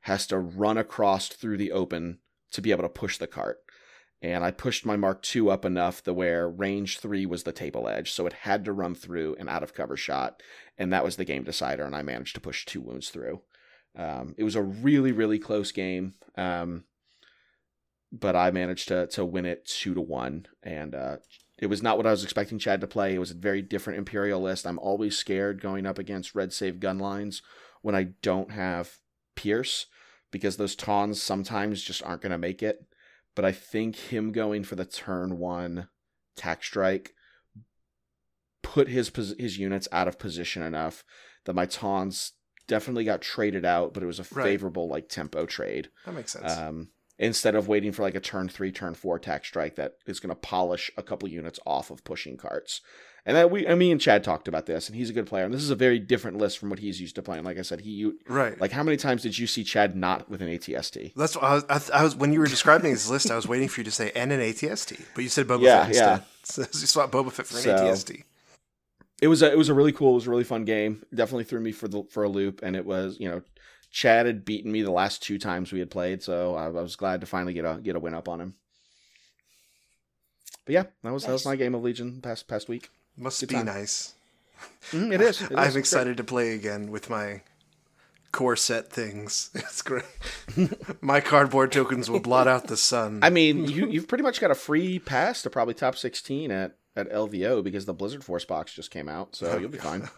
[0.01, 2.19] has to run across through the open
[2.51, 3.57] to be able to push the cart.
[4.21, 7.87] And I pushed my Mark II up enough to where range three was the table
[7.87, 10.43] edge, so it had to run through an out of cover shot,
[10.77, 11.85] and that was the game decider.
[11.85, 13.41] And I managed to push two wounds through.
[13.95, 16.15] Um, it was a really really close game.
[16.35, 16.83] Um,
[18.11, 21.17] but I managed to to win it two to one, and uh,
[21.57, 23.15] it was not what I was expecting Chad to play.
[23.15, 24.65] It was a very different Imperial list.
[24.65, 27.41] I'm always scared going up against red save gun lines
[27.81, 28.97] when I don't have
[29.35, 29.87] Pierce
[30.31, 32.85] because those tawns sometimes just aren't going to make it.
[33.39, 35.87] But I think him going for the turn one
[36.35, 37.13] tack strike
[38.61, 41.05] put his his units out of position enough
[41.45, 42.33] that my tawns
[42.67, 44.43] definitely got traded out, but it was a Right.
[44.43, 46.51] favorable like tempo trade That makes sense.
[46.51, 50.19] um, instead of waiting for like a turn three, turn four attack strike that is
[50.19, 52.81] going to polish a couple units off of pushing carts.
[53.25, 55.43] And that we, I mean, and Chad talked about this, and he's a good player.
[55.45, 57.43] And this is a very different list from what he's used to playing.
[57.43, 58.59] Like I said, he you- right.
[58.59, 61.13] like how many times did you see Chad not with an ATST?
[61.15, 63.29] That's what I was, I, th- I was when you were describing his list.
[63.29, 65.85] I was waiting for you to say and an ATST, but you said Boba Yeah,
[65.85, 66.13] Fett yeah.
[66.13, 66.25] instead.
[66.73, 68.23] So you swapped Boba Fett for an So- ATST.
[69.21, 71.03] It was a it was a really cool, it was a really fun game.
[71.13, 73.41] Definitely threw me for the for a loop, and it was you know,
[73.91, 76.95] Chad had beaten me the last two times we had played, so I, I was
[76.95, 78.53] glad to finally get a get a win up on him.
[80.65, 82.89] But yeah, that was that was my game of Legion past past week.
[83.19, 83.65] Must Good be time.
[83.65, 84.13] nice.
[84.91, 85.41] Mhm, it is.
[85.41, 85.57] it is.
[85.57, 85.79] I'm It's great.
[85.79, 87.41] excited to play again with my
[88.31, 89.49] core set things.
[89.55, 90.05] It's great.
[91.01, 93.19] my cardboard tokens will blot out the sun.
[93.21, 96.75] I mean, you you've pretty much got a free pass to probably top sixteen at
[96.95, 100.09] at LVO because the Blizzard Force box just came out, so you'll be fine.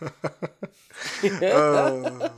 [1.24, 2.30] Oh,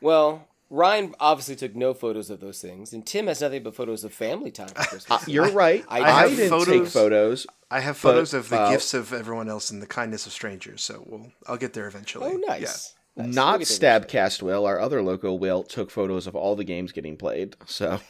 [0.00, 4.04] Well, Ryan obviously took no photos of those things, and Tim has nothing but photos
[4.04, 5.10] of family time for Christmas.
[5.10, 5.84] Uh, You're right.
[5.86, 7.46] I I, have didn't take photos- photos.
[7.70, 10.32] I have But, photos of the uh, gifts of everyone else and the kindness of
[10.32, 10.82] strangers.
[10.82, 12.32] So we'll, I'll get there eventually.
[12.32, 12.94] oh, nice.
[13.16, 13.24] Yeah.
[13.24, 13.34] Nice.
[13.34, 14.00] Not get there.
[14.00, 17.54] Stabcast Will, our other local Will, took photos of all the games getting played.
[17.66, 18.00] So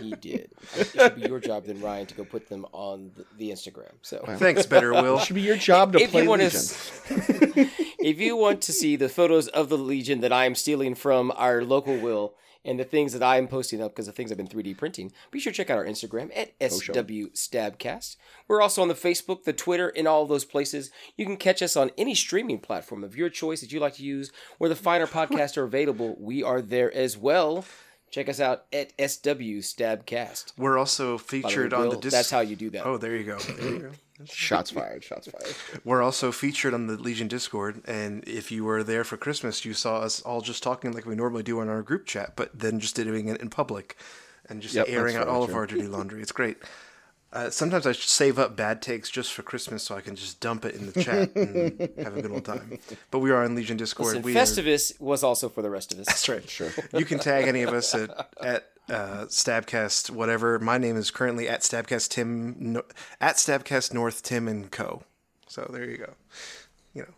[0.00, 0.50] He did.
[0.76, 3.92] It should be your job then, Ryan, to go put them on the, the Instagram.
[4.02, 5.18] So Thanks, Better Will.
[5.18, 6.60] it should be your job to if play you want Legion.
[6.60, 10.94] to, if you want to see the photos of the Legion that I am stealing
[10.94, 12.34] from our local Will
[12.64, 15.12] and the things that I am posting up because the things I've been 3D printing,
[15.30, 16.94] be sure to check out our Instagram at oh, sure.
[16.94, 18.16] SW Stabcast.
[18.48, 20.90] We're also on the Facebook, the Twitter, and all those places.
[21.16, 24.02] You can catch us on any streaming platform of your choice that you like to
[24.02, 24.32] use.
[24.58, 27.64] Where the finer podcasts are available, we are there as well.
[28.14, 30.52] Check us out at SW Stabcast.
[30.56, 32.86] We're also By the way, featured on the Dis- That's how you do that.
[32.86, 33.38] Oh, there you go.
[33.38, 34.24] There you go.
[34.24, 35.02] Shots fired.
[35.02, 35.52] Shots fired.
[35.84, 39.74] We're also featured on the Legion Discord, and if you were there for Christmas, you
[39.74, 42.78] saw us all just talking like we normally do in our group chat, but then
[42.78, 43.96] just doing it in public
[44.48, 46.22] and just Yep, airing out all very of our dirty laundry.
[46.22, 46.58] It's great.
[47.34, 50.64] Uh, sometimes I save up bad takes just for Christmas so I can just dump
[50.64, 52.78] it in the chat and have a good old time.
[53.10, 54.08] But we are on Legion Discord.
[54.14, 56.06] Listen, we are- Festivus was also for the rest of us.
[56.06, 56.48] That's right.
[56.48, 56.70] Sure.
[56.92, 60.58] You can tag any of us at at uh, Stabcast whatever.
[60.60, 62.82] My name is currently at Stabcast Tim no,
[63.20, 65.02] at Stabcast North Tim and Co.
[65.48, 66.12] So there you go.
[66.94, 67.14] You know,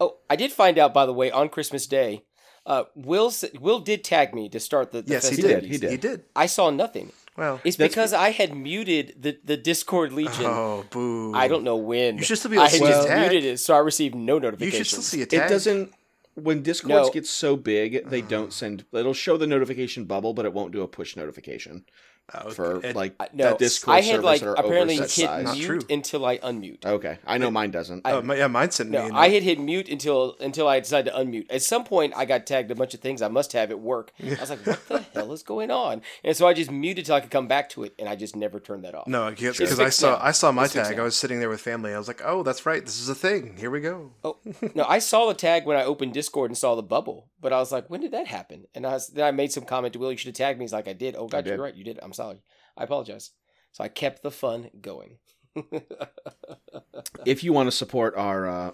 [0.00, 2.24] Oh, I did find out, by the way, on Christmas Day,
[2.66, 5.80] uh, Will Will did tag me to start the, the yes, he festivities.
[5.80, 5.90] did.
[5.90, 6.04] he did.
[6.04, 6.24] He did.
[6.36, 7.12] I saw nothing.
[7.38, 10.44] Well, It's because I had muted the, the Discord Legion.
[10.44, 11.32] oh boo!
[11.34, 12.18] I don't know when.
[12.18, 14.14] You should still be able I to had see just muted it, so I received
[14.16, 14.78] no notifications.
[14.78, 15.48] You should still see a tag.
[15.48, 15.92] It doesn't.
[16.34, 17.10] When Discord No.
[17.10, 18.84] gets so big, they don't send.
[18.92, 21.84] It'll show the notification bubble, but it won't do a push notification
[22.34, 25.10] Oh, for it- like No, that Discord I had servers like that are apparently hit
[25.10, 25.44] size.
[25.44, 25.80] Not mute true.
[25.88, 26.84] until I unmute.
[26.84, 28.02] Okay, I know mine doesn't.
[28.04, 28.98] Oh, my, yeah, mine sent me.
[28.98, 29.34] No, a I note.
[29.34, 31.46] had hit mute until until I decided to unmute.
[31.50, 34.12] At some point, I got tagged a bunch of things I must have at work.
[34.22, 37.14] I was like, "What the hell is going on?" And so I just muted till
[37.14, 39.06] I could come back to it, and I just never turned that off.
[39.06, 40.18] No, It's because I fixed saw now.
[40.22, 40.96] I saw my It's tag.
[40.96, 41.02] now.
[41.02, 41.94] I was sitting there with family.
[41.94, 42.84] I was like, oh, that's right.
[42.84, 43.56] This is a thing.
[43.58, 44.10] Here we go.
[44.22, 44.36] Oh
[44.74, 47.58] no, I saw the tag when I opened Discord and saw the bubble, but I
[47.58, 49.98] was like, "When did that happen?" And I was, then I made some comment to
[49.98, 50.10] Will.
[50.12, 50.64] You should have tagged me.
[50.64, 51.54] He's like, "I did." Oh God, did.
[51.54, 51.74] you're right.
[51.74, 51.98] You did.
[52.02, 52.42] I'm sorry.
[52.76, 53.30] I apologize.
[53.72, 55.18] So I kept the fun going.
[57.24, 58.70] if you want to support our uh,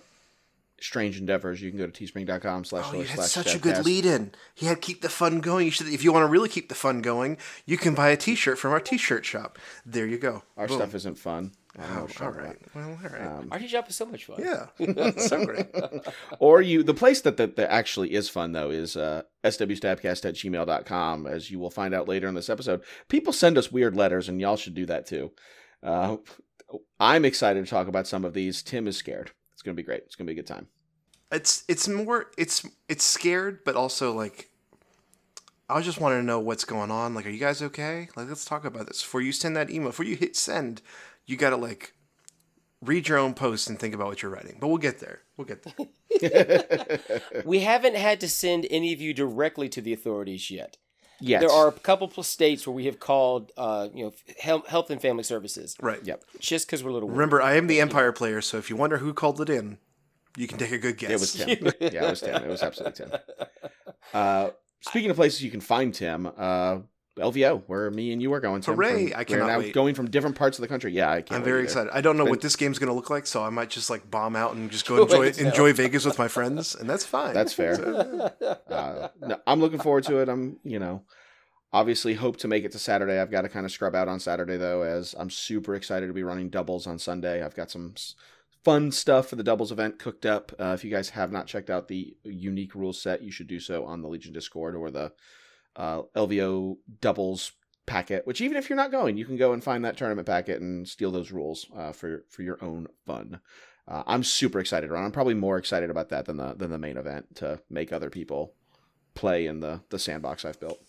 [0.81, 3.85] strange endeavors, you can go to teespring.com slash Oh, you had such a good Stabcast.
[3.85, 4.33] lead in.
[4.55, 5.67] He had keep the fun going.
[5.67, 8.17] You should, if you want to really keep the fun going, you can buy a
[8.17, 9.59] T-shirt from our T-shirt shop.
[9.85, 10.43] There you go.
[10.57, 10.79] Our Boom.
[10.79, 11.53] stuff isn't fun.
[11.79, 12.45] I don't know Oh, all right.
[12.45, 13.49] you're all talking Well, all right.
[13.53, 14.37] Artie Shop is so much fun.
[14.41, 15.67] yeah, so great.
[16.39, 20.35] Or you, the place that, that, that actually is fun though is uh, swstabcast at
[20.35, 21.27] gmail.com.
[21.27, 24.41] As you will find out later in this episode, people send us weird letters, and
[24.41, 25.33] y'all should do that too.
[25.83, 26.17] Uh,
[26.99, 28.63] I'm excited to talk about some of these.
[28.63, 29.33] Tim is scared.
[29.53, 30.03] It's gonna be great.
[30.07, 30.69] It's gonna be a good time.
[31.33, 34.51] It's it's more it's it's scared, but also like
[35.69, 37.15] I just want to know what's going on.
[37.15, 38.09] Like, are you guys okay?
[38.17, 39.01] Like, let's talk about this.
[39.03, 40.83] Before you send that email, before you hit send,
[41.27, 41.95] you gotta like
[42.83, 44.59] read your own posts and think about what you're writing.
[44.61, 45.21] But we'll get there.
[45.37, 47.21] We'll get there.
[47.45, 50.77] We haven't had to send any of you directly to the authorities yet.
[51.21, 51.41] Yes.
[51.41, 54.91] There are a couple of states where we have called, uh, you know, health, health
[54.91, 56.01] and family services, Right.
[56.05, 56.25] Yep.
[56.41, 57.09] just because we're a little.
[57.09, 57.17] worried.
[57.19, 59.79] Remember, I am the Empire player, so if you wonder who called it in,
[60.37, 61.11] you can take a good guess.
[61.11, 61.49] It was Tim.
[61.93, 62.43] yeah, it was Tim.
[62.43, 63.21] It was absolutely Tim.
[64.13, 66.79] Uh, speaking of places you can find Tim, uh,
[67.19, 68.63] LVO, where me and you are going.
[68.63, 69.09] Hooray!
[69.11, 69.73] from- I we're cannot now wait.
[69.75, 70.93] going from different parts of the country.
[70.93, 71.39] Yeah, I can't.
[71.39, 71.65] I'm very either.
[71.65, 71.91] excited.
[71.93, 73.89] I don't know Been- what this game's going to look like, so I might just
[73.91, 77.35] like bomb out and just go enjoy enjoy Vegas with my friends, and that's fine.
[77.35, 77.75] That's fair.
[78.75, 80.29] Uh, no, I'm looking forward to it.
[80.29, 81.03] I'm, you know,
[81.73, 83.21] obviously hope to make it to Saturday.
[83.21, 86.13] I've got to kind of scrub out on Saturday though, as I'm super excited to
[86.13, 87.43] be running doubles on Sunday.
[87.45, 87.95] I've got some
[88.65, 90.53] fun stuff for the doubles event cooked up.
[90.59, 93.61] Uh, if you guys have not checked out the unique rules set, you should do
[93.61, 95.13] so on the Legion Discord or the
[95.77, 97.53] uh, LVO doubles
[97.87, 98.27] packet.
[98.27, 100.89] Which even if you're not going, you can go and find that tournament packet and
[100.89, 103.41] steal those rules uh, for for your own fun.
[103.87, 105.05] Uh, I'm super excited, Ron.
[105.05, 108.11] I'm probably more excited about that than the than the main event to make other
[108.11, 108.55] people
[109.15, 110.83] play in the the sandbox I've built.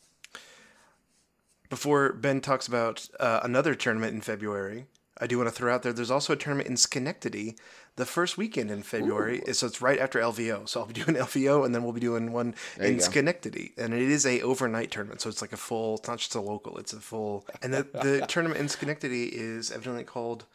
[1.69, 4.85] Before Ben talks about uh, another tournament in February,
[5.19, 5.93] I do want to throw out there.
[5.93, 7.57] There's also a tournament in Schenectady
[7.95, 9.41] the first weekend in February.
[9.45, 10.67] Is so it's right after LVO.
[10.67, 12.99] So I'll be doing LVO, and then we'll be doing one There in.
[12.99, 15.21] Schenectady, and it is a overnight tournament.
[15.21, 15.95] So it's like a full.
[15.95, 16.77] It's not just a local.
[16.77, 17.45] It's a full.
[17.61, 20.45] And the the tournament in Schenectady is evidently called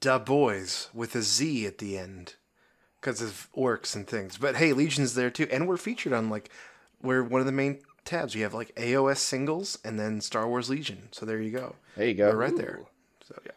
[0.00, 2.34] Da Boys with a Z at the end
[3.00, 4.38] because of orcs and things.
[4.38, 6.50] But hey, Legion's there too, and we're featured on like
[7.02, 8.34] we're one of the main tabs.
[8.34, 11.08] We have like AOS singles and then Star Wars Legion.
[11.12, 11.76] So there you go.
[11.96, 12.30] There you go.
[12.30, 12.80] We're right there.
[13.26, 13.52] So yeah.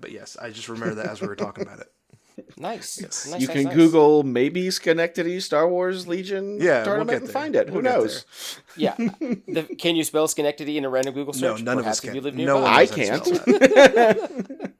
[0.00, 1.88] But yes, I just remember that as we were talking about it.
[2.56, 2.98] Nice.
[2.98, 3.28] Yes.
[3.30, 3.74] Nice, you nice, can nice.
[3.74, 7.32] Google maybe Schenectady Star Wars Legion Yeah, we'll tournament get and there.
[7.34, 7.68] find it.
[7.68, 8.24] Who We'll knows?
[8.78, 8.94] Yeah.
[9.20, 11.42] The, can you spell Schenectady in a random Google search?
[11.42, 11.64] No, search?
[11.64, 12.14] none of us can.
[12.14, 12.60] you live No nearby.
[12.62, 14.38] one I knows how to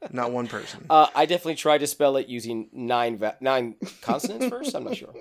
[0.08, 0.14] can't.
[0.14, 0.86] Not one person.
[0.88, 4.74] Uh, I definitely tried to spell it using nine va- nine consonants first.
[4.74, 5.12] I'm not sure.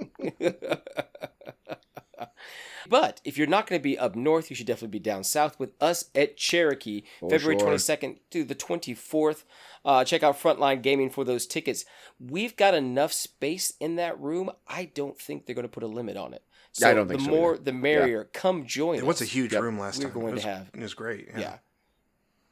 [2.89, 5.59] But if you're not going to be up north, you should definitely be down south
[5.59, 7.69] with us at Cherokee, February sure.
[7.69, 9.43] 22nd to the 24th.
[9.85, 11.85] Uh, check out Frontline Gaming for those tickets.
[12.19, 14.49] We've got enough space in that room.
[14.67, 16.43] I don't think they're going to put a limit on it.
[16.71, 17.63] So I don't think the so more, either.
[17.63, 18.29] the merrier.
[18.33, 19.05] Come join It us.
[19.07, 19.61] was a huge Yep.
[19.61, 21.27] room last time We're going was, to have- It was great.
[21.33, 21.39] Yeah.
[21.39, 21.57] yeah.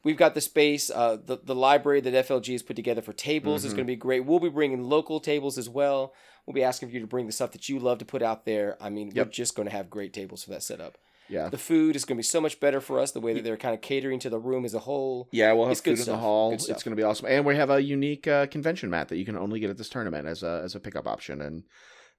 [0.04, 0.90] We've got the space.
[0.90, 3.66] Uh, the the library that FLG has put together for tables Mm-hmm.
[3.68, 4.24] is going to be great.
[4.24, 6.14] We'll be bringing local tables as well.
[6.48, 8.46] We'll be asking for you to bring the stuff that you love to put out
[8.46, 8.78] there.
[8.80, 10.96] I mean, we're just going to have great tables for that setup.
[11.28, 11.50] Yeah.
[11.50, 13.12] The food is going to be so much better for us.
[13.12, 15.28] The way that they're kind of catering to the room as a whole.
[15.30, 16.14] Yeah, we'll have It's food good in stuff.
[16.16, 16.52] the hall.
[16.54, 19.26] It's going to be awesome, and we have a unique uh, convention mat that you
[19.26, 21.42] can only get at this tournament as a as a pickup option.
[21.42, 21.64] And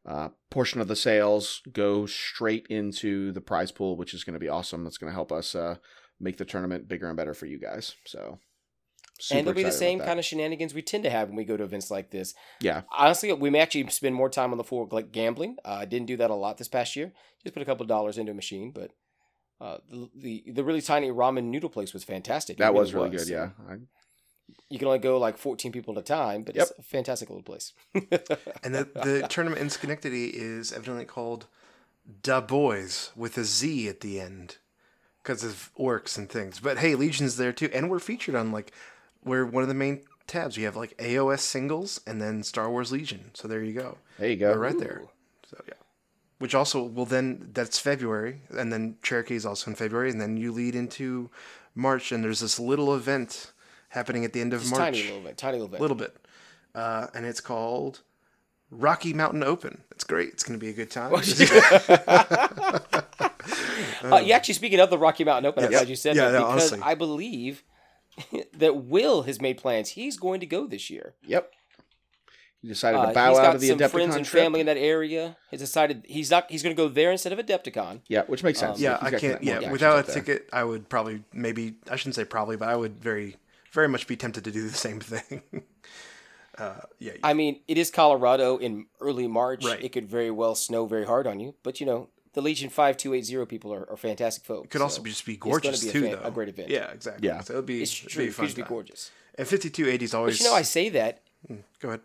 [0.06, 4.39] uh, portion of the sales go straight into the prize pool, which is going to
[4.39, 4.84] be awesome.
[4.84, 5.78] That's going to help us uh,
[6.20, 7.96] make the tournament bigger and better for you guys.
[8.06, 8.38] So,
[9.32, 11.58] and it'll be the same kind of shenanigans we tend to have when we go
[11.58, 12.34] to events like this.
[12.62, 15.58] Yeah, Honestly, we may actually spend more time on the floor like gambling.
[15.65, 17.12] Uh, I didn't do that a lot this past year.
[17.43, 18.91] Just put a couple dollars into a machine, but
[19.62, 22.58] uh, the, the the really tiny ramen noodle place was fantastic.
[22.58, 23.27] It that was really good.
[23.27, 23.77] Yeah, I,
[24.69, 27.43] you can only go like 14 people at a time, but it's a fantastic little
[27.43, 27.73] place.
[28.63, 31.47] And the, the tournament in Schenectady is evidently called
[32.21, 34.58] Da Boys with a Z at the end
[35.23, 36.60] because of orcs and things.
[36.60, 37.69] But hey, Legion's there too.
[37.73, 38.71] And we're featured on like,
[39.23, 40.58] we're one of the main tabs.
[40.58, 43.32] We have like AOS singles and then Star Wars Legion.
[43.34, 43.97] So there you go.
[44.17, 44.51] there you go.
[44.51, 45.03] We're right there.
[45.49, 45.73] So yeah.
[46.38, 48.41] Which also will then, that's February.
[48.49, 50.10] And then Cherokee is also in February.
[50.10, 51.29] And then you lead into
[51.75, 52.12] March.
[52.13, 53.51] And there's this little event
[53.89, 55.82] happening at the end of Just March tiny little bit, tiny little bit.
[55.82, 56.15] little bit.
[56.73, 58.01] Uh, and it's called
[58.71, 59.82] Rocky Mountain Open.
[59.91, 60.29] It's great.
[60.29, 61.12] It's going to be a good time.
[64.01, 66.39] Uh, yeah, actually, speaking of the Rocky Mountain Open, I'm glad you said Yeah, that
[66.39, 66.79] no, because honestly.
[66.89, 67.63] I believe
[68.54, 69.89] that Will has made plans.
[69.89, 71.15] He's going to go this year.
[71.26, 71.52] Yep.
[72.62, 73.80] He decided Uh, to bow he's out of the Adepticon.
[73.80, 74.43] some friends and trip.
[74.43, 75.38] family in that area.
[75.50, 76.52] He's decided he's not.
[76.52, 78.02] He's going to go there instead of Adepticon.
[78.10, 78.78] Yeah, which makes sense.
[78.78, 79.41] Um, yeah, I can't.
[79.41, 83.02] Yeah, without a ticket, I would probably, maybe, I shouldn't say probably, but I would
[83.02, 83.38] very,
[83.72, 85.41] very much be tempted to do the same thing.
[86.58, 87.13] uh, yeah.
[87.24, 89.63] I mean, it is Colorado in early March.
[89.63, 89.82] Right.
[89.82, 92.98] It could very well snow very hard on you, but you know the Legion five
[92.98, 94.65] two eight zero people are, are fantastic folks.
[94.65, 96.28] it could also so be just be it's gonna gorgeous be a too, fan- though.
[96.28, 96.70] a great event.
[96.70, 97.28] Yeah, exactly.
[97.28, 97.42] Yeah.
[97.42, 98.24] So it'll be, It's it'll true.
[98.24, 99.12] be a It fun could be gorgeous.
[99.36, 100.38] And 5280 is always.
[100.38, 102.02] But you know, I say that mm, Go ahead.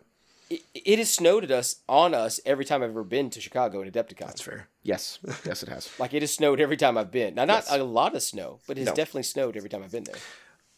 [0.49, 3.81] it, it has snowed at us on us every time I've ever been to Chicago
[3.81, 4.19] in Adepticon.
[4.27, 4.67] That's fair.
[4.83, 5.89] Yes, yes, it has.
[5.99, 7.35] Like it has snowed every time I've been.
[7.35, 7.71] Now, not Yes.
[7.71, 8.93] a lot of snow, but it's No.
[8.95, 10.15] definitely snowed every time I've been there.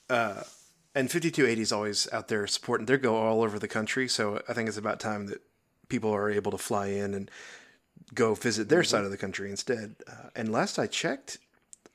[0.09, 0.43] Uh,
[0.95, 2.85] and 5280 is always out there supporting.
[2.85, 5.41] They go all over the country, so I think it's about time that
[5.89, 7.29] people are able to fly in and
[8.13, 9.95] go visit their side of the country instead.
[10.07, 11.37] Uh, and last I checked,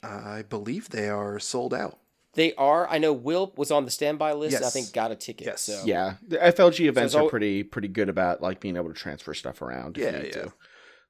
[0.03, 1.99] I believe they are sold out.
[2.35, 2.89] They are.
[2.89, 4.57] I know Will was on the standby list.
[4.57, 5.47] and I think got a ticket.
[5.47, 5.63] Yes.
[5.63, 8.95] So Yeah, the FLG events al- are pretty pretty good about like being able to
[8.95, 9.99] transfer stuff around.
[9.99, 10.43] If Yeah, you need yeah.
[10.45, 10.53] To.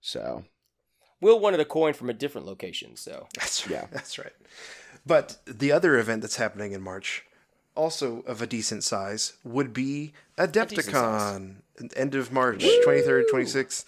[0.01, 0.45] So
[1.21, 2.97] Will wanted a coin from a different location.
[2.97, 3.87] So That's Yeah.
[3.93, 4.33] that's right.
[5.07, 7.25] But the other event that's happening in March,
[7.77, 11.57] also of a decent size, would be Adepticon.
[11.97, 13.63] End of March, 23rd, 26th.
[13.63, 13.85] It's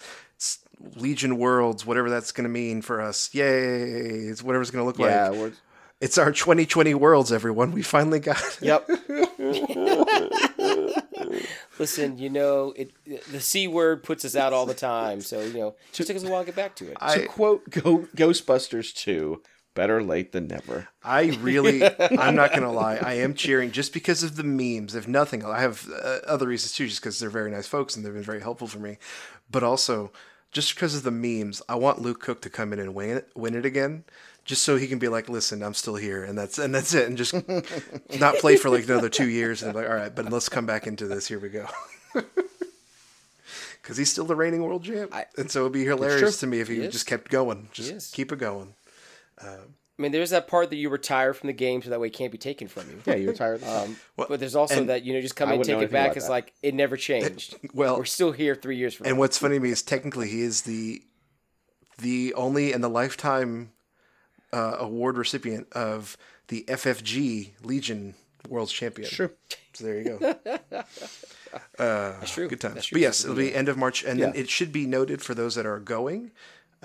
[0.95, 3.33] Legion Worlds, whatever that's going to mean for us.
[3.33, 4.27] Yay!
[4.27, 5.39] It's whatever it's going to look yeah, like.
[5.39, 5.51] we're,
[6.01, 7.71] It's our 2020 Worlds, everyone.
[7.71, 8.61] We finally got it.
[8.61, 8.87] yep.
[11.79, 12.91] listen, you know, it
[13.31, 15.21] the c word puts us out all the time.
[15.21, 16.97] So you know, it took us a while to get back to it.
[16.99, 19.41] I- to quote Go- Ghostbusters 2,
[19.73, 20.87] better late than never.
[21.03, 24.95] I really, I'm not gonna lie, I am cheering just because of the memes.
[24.95, 25.53] If nothing, else.
[25.55, 28.23] I have uh, other reasons too, just because they're very nice folks and they've been
[28.23, 28.97] very helpful for me.
[29.49, 30.11] But also,
[30.55, 33.27] just because of the memes, I want Luke Cook to come in and win it,
[33.35, 34.05] win it again,
[34.45, 37.09] just so he can be like, "Listen, I'm still here," and that's and that's it,
[37.09, 37.33] and just
[38.19, 40.87] not play for like another two years, and like, all right, but let's come back
[40.87, 41.27] into this.
[41.27, 41.67] Here we go.
[43.81, 46.67] Because he's still the reigning world champ, and so it'd be hilarious to me if
[46.67, 48.73] he, He just kept going, just keep it going.
[49.39, 52.07] Um, I mean, there's that part that you retire from the game so that way
[52.07, 53.01] it can't be taken from you.
[53.05, 53.63] Yeah, you retired.
[53.63, 56.07] Um, but there's also that you know just come I and take it back.
[56.07, 57.55] about It's like it never changed.
[57.73, 59.19] Well, We're still here three years from And now.
[59.21, 61.01] what's funny to me is technically he is the
[61.97, 63.71] the only and the lifetime
[64.51, 66.17] uh, award recipient of
[66.49, 68.15] the FFG Legion
[68.49, 69.07] World's Champion.
[69.09, 69.31] Sure.
[69.73, 70.35] So there you go.
[71.77, 72.47] That's true.
[72.47, 72.85] Good times.
[72.85, 72.95] True.
[72.97, 75.55] But yes, it'll be end of March, and then it should be noted for those
[75.55, 76.31] that are going.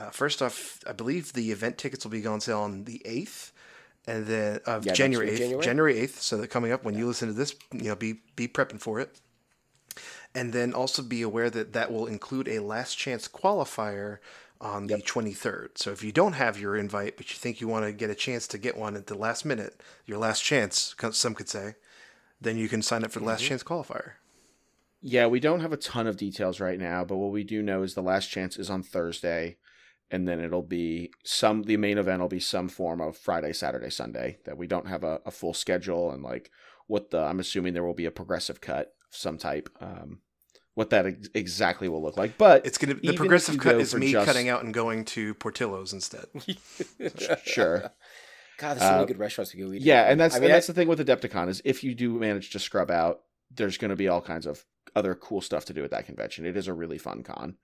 [0.01, 3.03] Uh, first off, I believe the event tickets will be going on sale on the
[3.05, 3.53] eighth,
[4.07, 5.99] and then of next January eighth, January?
[5.99, 6.21] Eighth.
[6.23, 8.99] So that coming up when you listen to this, you know, be be prepping for
[8.99, 9.21] it.
[10.35, 14.19] And then also be aware that that will include a last chance qualifier
[14.61, 15.71] on the 23rd.
[15.77, 18.15] So if you don't have your invite, but you think you want to get a
[18.15, 21.75] chance to get one at the last minute, your last chance, some could say,
[22.41, 24.13] then you can sign up for the last chance qualifier.
[25.03, 27.83] Yeah, we don't have a ton of details right now, but what we do know
[27.83, 29.57] is the last chance is on Thursday,
[30.11, 31.63] and then it'll be some.
[31.63, 34.39] The main event will be some form of Friday, Saturday, Sunday.
[34.45, 36.51] That we don't have a, a full schedule and like
[36.87, 37.21] what the.
[37.21, 39.69] I'm assuming there will be a progressive cut of some type.
[39.81, 40.21] Um,
[40.75, 44.13] what that ex- exactly will look like, but It's gonna the progressive cut is me
[44.13, 46.27] just- cutting out and going to Portillo's instead.
[47.45, 47.91] sure.
[48.59, 49.83] God, there's so many Uh, good restaurants to go eat.
[49.83, 51.95] Yeah, and that's I mean, and that's I- the thing with Adepticon is if you
[51.95, 53.21] do manage to scrub out,
[53.51, 56.47] there's going to be all kinds of other cool stuff to do at that convention.
[56.47, 57.57] It is a really fun con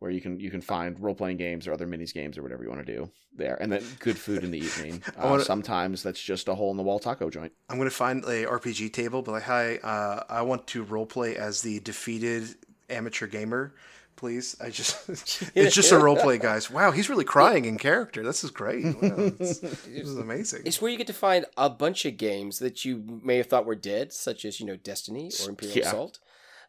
[0.00, 2.62] where you can you can find role playing games or other minis games or whatever
[2.62, 5.02] you want to do there, and then good food in the evening.
[5.16, 7.52] Uh, wanna- sometimes that's just a hole in the wall taco joint.
[7.68, 11.36] I'm gonna find a RPG table, but like, hi, uh, I want to role play
[11.36, 12.48] as the defeated
[12.90, 13.74] amateur gamer,
[14.16, 14.56] please.
[14.60, 15.08] I just
[15.54, 16.70] it's just a role play, guys.
[16.70, 18.22] Wow, he's really crying in character.
[18.22, 18.84] This is great.
[18.84, 20.62] Wow, this, this is amazing.
[20.66, 23.64] It's where you get to find a bunch of games that you may have thought
[23.64, 25.86] were dead, such as you know Destiny or Imperial Yeah.
[25.88, 26.18] Assault.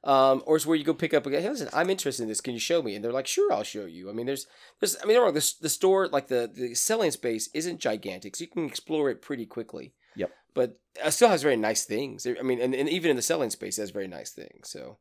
[0.06, 2.40] Um, or it's where you go pick up a hey, listen, I'm interested in this.
[2.40, 2.94] Can you show me?
[2.94, 4.08] And they're like, sure, I'll show you.
[4.08, 4.46] I mean, there's,
[4.80, 8.44] there's, I mean, wrong, the, the store, like the, the selling space isn't gigantic, so
[8.44, 9.94] you can explore it pretty quickly.
[10.16, 10.32] Yep.
[10.54, 12.28] But it still has very nice things.
[12.28, 14.70] I mean, and, and even in the selling space, it has very nice things.
[14.70, 15.00] So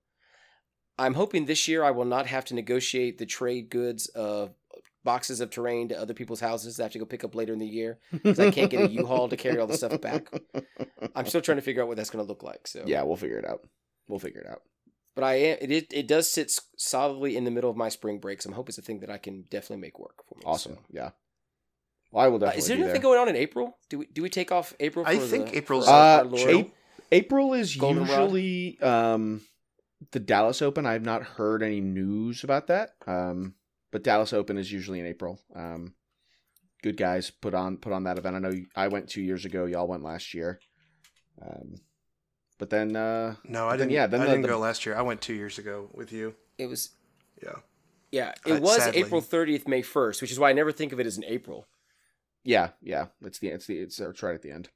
[0.99, 4.55] I'm hoping this year I will not have to negotiate the trade goods of
[5.05, 7.59] boxes of terrain to other people's houses I have to go pick up later in
[7.59, 10.33] the year because I can't get a U-Haul to carry all the stuff back.
[11.15, 12.67] I'm still trying to figure out what that's going to look like.
[12.67, 13.61] So Yeah, we'll figure it out.
[14.09, 14.63] We'll figure it out.
[15.15, 18.19] But I am it, it it does sit solidly in the middle of my spring
[18.19, 18.45] breaks.
[18.47, 20.43] I'm hoping it's a thing that I can definitely make work for me.
[20.45, 20.75] Awesome.
[20.75, 20.81] so.
[20.91, 21.11] Yeah.
[22.13, 23.11] Well, I will Uh, definitely is there be anything there.
[23.11, 23.79] going on in April?
[23.89, 25.05] Do we do we take off April?
[25.05, 26.61] For I think the, April's- for Uh, Laurel?
[26.61, 26.71] Ap-
[27.13, 28.09] April is Goldenrod?
[28.09, 29.41] usually um,
[30.13, 30.87] the Dallas Open.
[30.87, 32.91] I've not heard any news about that.
[33.07, 33.55] Um,
[33.93, 35.39] but Dallas Open is usually in April.
[35.55, 35.95] Um,
[36.83, 38.37] good guys put on put on that event.
[38.37, 39.65] I know I went two years ago.
[39.67, 40.61] Y'all went last year.
[41.41, 41.77] Um,
[42.59, 43.93] but then uh, no, I didn't.
[43.93, 44.95] yeah, then I the- didn't the- go last year.
[44.97, 46.35] I went two years ago with you.
[46.59, 46.91] It was
[47.43, 47.57] Yeah.
[48.13, 48.33] yeah.
[48.47, 49.01] Uh, It was sadly.
[49.01, 51.67] April 30th, May 1st, which is why I never think of it as an April.
[52.45, 54.69] yeah, yeah, it's the it's the it's, it's right at the end.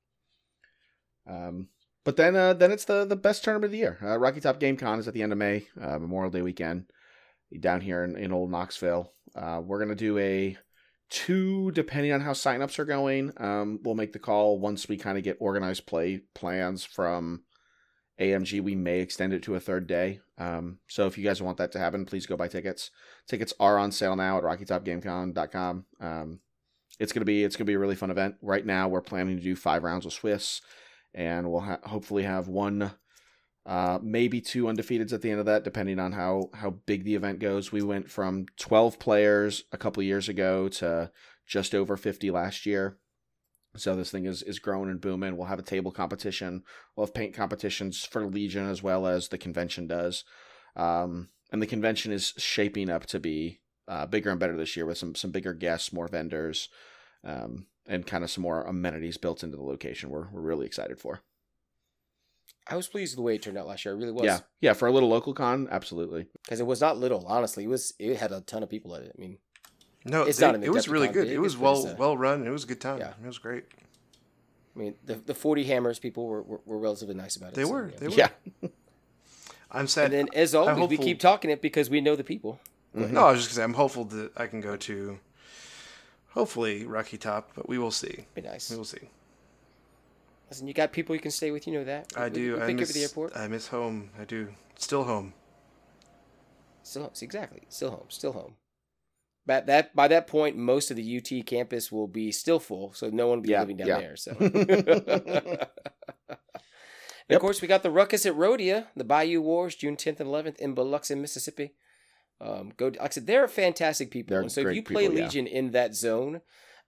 [1.27, 1.69] Um,
[2.05, 3.99] but then uh, then it's the the best tournament of the year.
[4.03, 6.87] Uh, Rocky Top Game Con is at the end of May, uh, Memorial Day weekend,
[7.61, 9.13] down here in, in Old Knoxville.
[9.35, 10.57] Uh, we're gonna do a
[11.11, 13.33] two, depending on how signups are going.
[13.37, 17.43] Um, we'll make the call once we kind of get organized play plans from
[18.21, 18.61] AMG.
[18.61, 20.21] We may extend it to a third day.
[20.39, 22.91] Um, so if you guys want that to happen, please go buy tickets.
[23.27, 25.85] Tickets are on sale now at RockyTopGameCon.com.
[26.01, 26.41] Um,
[26.99, 28.37] it's gonna be it's gonna be a really fun event.
[28.43, 30.61] Right now, we're planning to do five rounds of Swiss,
[31.15, 32.93] and we'll ha- hopefully have one,
[33.67, 37.15] uh, maybe two undefeateds at the end of that, depending on how how big the
[37.15, 37.71] event goes.
[37.71, 41.13] We went from twelve players a couple years ago to
[41.47, 42.99] just over fifty last year.
[43.77, 45.37] So this thing is is growing and booming.
[45.37, 46.63] We'll have a table competition.
[46.97, 50.25] We'll have paint competitions for Legion as well as the convention does.
[50.75, 54.87] Um, and the convention is shaping up to be uh, bigger and better this year
[54.87, 56.69] with some some bigger guests, more vendors,
[57.25, 60.11] um, and kind of some more amenities built into the location.
[60.11, 61.23] We're we're really excited for.
[62.71, 63.95] I was pleased with the way it turned out last year.
[63.95, 64.25] I really was.
[64.25, 66.27] Yeah, yeah, for a little local con, absolutely.
[66.45, 67.25] because it was not little.
[67.27, 67.95] Honestly, it was.
[67.99, 69.13] It had a ton of people at it.
[69.17, 69.39] I mean,
[70.05, 71.25] No, It's it, not it was really good.
[71.27, 72.47] big, It was well a- well run.
[72.47, 72.99] It was a good time.
[72.99, 73.13] Yeah.
[73.23, 73.65] It was great.
[74.75, 77.55] I mean, the the forty hammers people were, were, were relatively nice about it.
[77.57, 77.89] They so, were.
[77.91, 77.97] yeah.
[77.99, 78.15] They were.
[78.15, 78.29] Yeah,
[79.73, 80.07] I'm sad.
[80.07, 82.61] And then, as always, we keep talking it because we know the people.
[82.97, 83.13] Mm-hmm.
[83.13, 85.19] No, I was just gonna say I'm hopeful that I can go to,
[86.29, 88.25] hopefully Rocky Top, but we will see.
[88.35, 88.71] Be nice.
[88.71, 89.11] We will see.
[90.49, 91.67] Listen, you got people you can stay with.
[91.67, 92.13] You know that.
[92.17, 92.55] I do.
[92.55, 92.93] We, I pick you miss.
[92.93, 93.37] the airport.
[93.37, 94.11] I miss home.
[94.19, 94.49] I do.
[94.77, 95.35] Still home.
[96.85, 97.13] Still home.
[97.21, 97.63] Exactly.
[97.69, 98.07] Still home.
[98.09, 98.55] Still home.
[99.49, 103.09] But that by that point, most of the UT campus will be still full, so
[103.09, 103.99] no one will be Yeah, living down yeah.
[103.99, 104.17] there.
[104.17, 104.37] So.
[107.31, 110.31] And Of course, we got the Ruckus at Rhodia, the Bayou Wars, June 10th and
[110.31, 111.75] 11th in Biloxi, Mississippi.
[112.41, 112.87] Um, go.
[112.87, 115.25] Like I said, they're fantastic people, They're and so if you play people, yeah.
[115.25, 116.41] Legion in that zone,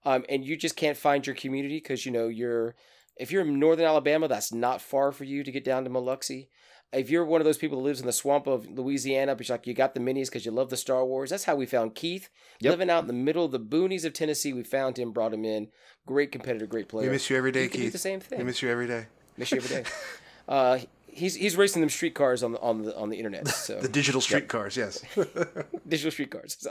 [0.07, 2.75] um, and you just can't find your community because you know you're
[3.17, 6.49] if you're in Northern Alabama, that's not far for you to get down to Biloxi.
[6.93, 9.55] If you're one of those people that lives in the swamp of Louisiana, but you're
[9.55, 11.95] like you got the minis because you love the Star Wars, that's how we found
[11.95, 12.29] Keith
[12.61, 12.71] Yep.
[12.73, 14.53] living out in the middle of the boonies of Tennessee.
[14.53, 15.69] We found him, brought him in.
[16.07, 17.07] Great competitor, great player.
[17.07, 17.93] We miss you every day, do Keith.
[17.93, 18.39] the same thing.
[18.39, 19.07] We miss you every day.
[19.37, 19.89] Miss you every day.
[20.49, 20.79] uh,
[21.13, 23.49] he's he's racing them streetcars on the on the on the internet.
[23.61, 25.03] So The digital streetcars, yes.
[25.89, 26.67] digital streetcars.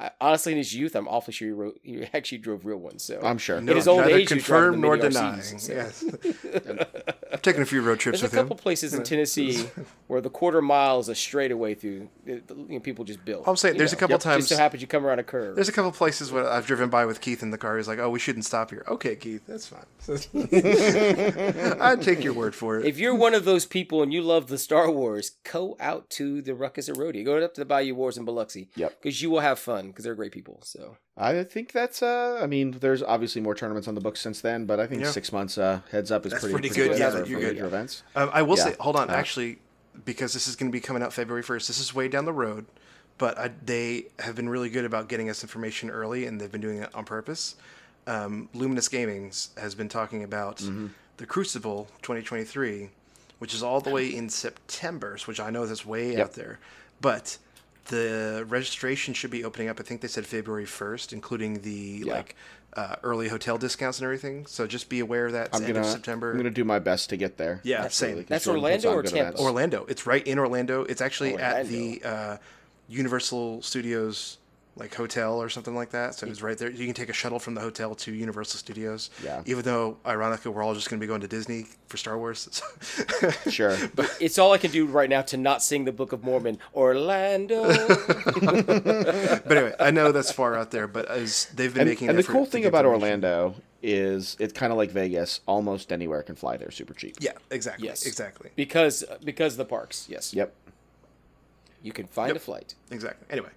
[0.00, 3.02] I, honestly, in his youth, I'm awfully sure he, wrote, he actually drove real ones.
[3.02, 3.58] So I'm sure.
[3.58, 5.38] In his old Neither age, he was driving confirm the nor mini deny.
[5.38, 6.04] RCs, so- Yes.
[7.42, 8.36] taking a few road trips There's a with him.
[8.36, 9.68] There's a couple places in Tennessee
[10.06, 12.08] where the quarter mile is a straightaway through.
[12.26, 13.44] You know, people just build.
[13.46, 14.00] I'm saying you there's a know.
[14.00, 15.54] couple Just times- so happens you come around a curve.
[15.54, 17.76] There's a couple places where I've driven by with Keith in the car.
[17.76, 19.84] He's like, "Oh, we shouldn't stop here." Okay, Keith, that's fine.
[21.80, 22.86] I'd take your word for it.
[22.86, 26.40] If you're one of those people and you love the Star Wars, go out to
[26.42, 27.24] the Ruckus at Rodeo.
[27.24, 28.68] Go up to the Bayou Wars in Biloxi.
[28.76, 29.02] Yep.
[29.02, 30.60] Because you will have fun because they're great people.
[30.62, 32.02] So I think that's.
[32.02, 35.02] Uh, I mean, there's obviously more tournaments on the books since then, but I think
[35.02, 35.10] Yeah.
[35.10, 36.90] six months uh, heads up is That's pretty, pretty pretty good.
[36.94, 37.00] good.
[37.00, 37.54] Yeah, for, you're for good.
[37.54, 38.02] major events.
[38.14, 38.64] Um, I will Yeah.
[38.64, 39.58] say, hold on, Uh, actually,
[40.04, 41.66] because this is going to be coming out February 1st.
[41.66, 42.66] This is way down the road,
[43.18, 46.60] but I, they have been really good about getting us information early, and they've been
[46.60, 47.56] doing it on purpose.
[48.06, 50.88] Um, Luminous Gaming's has been talking about Mm-hmm.
[51.16, 52.90] the Crucible 2023,
[53.38, 56.20] which is all the way in September, which I know that's way Yep.
[56.20, 56.58] out there,
[57.00, 57.38] but
[57.88, 59.78] the registration should be opening up.
[59.78, 62.12] I think they said February 1st, including the Yeah.
[62.14, 62.34] like
[62.76, 64.44] uh, early hotel discounts and everything.
[64.44, 65.86] So just be aware that it's I'm end gonna.
[65.86, 66.30] of September.
[66.32, 67.60] I'm gonna do my best to get there.
[67.62, 68.24] Yeah, Absolutely, same.
[68.24, 69.40] 'cause That's Jordan puts Orlando on or Tampa?
[69.40, 69.86] Orlando.
[69.88, 70.82] It's right in Orlando.
[70.84, 72.36] It's actually at the uh,
[72.88, 74.36] Universal Studios
[74.78, 76.14] like hotel or something like that.
[76.14, 76.70] So it's right there.
[76.70, 79.08] You can take a shuttle from the hotel to Universal Studios.
[79.24, 79.42] Yeah.
[79.46, 82.62] Even though, ironically, we're all just going to be going to Disney for Star Wars.
[83.50, 83.76] Sure.
[83.94, 86.58] but it's all I can do right now to not sing the Book of Mormon.
[86.74, 87.62] Orlando.
[87.66, 92.08] but anyway, I know that's far out there, but as they've been and, making.
[92.10, 92.84] and the cool thing about.
[92.84, 95.40] Orlando is it's kind of like Vegas.
[95.46, 97.16] Almost anywhere can fly there, super cheap.
[97.20, 97.86] Yeah, exactly.
[97.86, 98.04] Yes.
[98.06, 98.50] Exactly.
[98.56, 100.06] because because the parks.
[100.08, 100.34] Yes.
[100.34, 100.52] Yep.
[101.82, 102.36] You can find Yep.
[102.36, 102.74] a flight.
[102.90, 103.26] Exactly.
[103.30, 103.50] Anyway,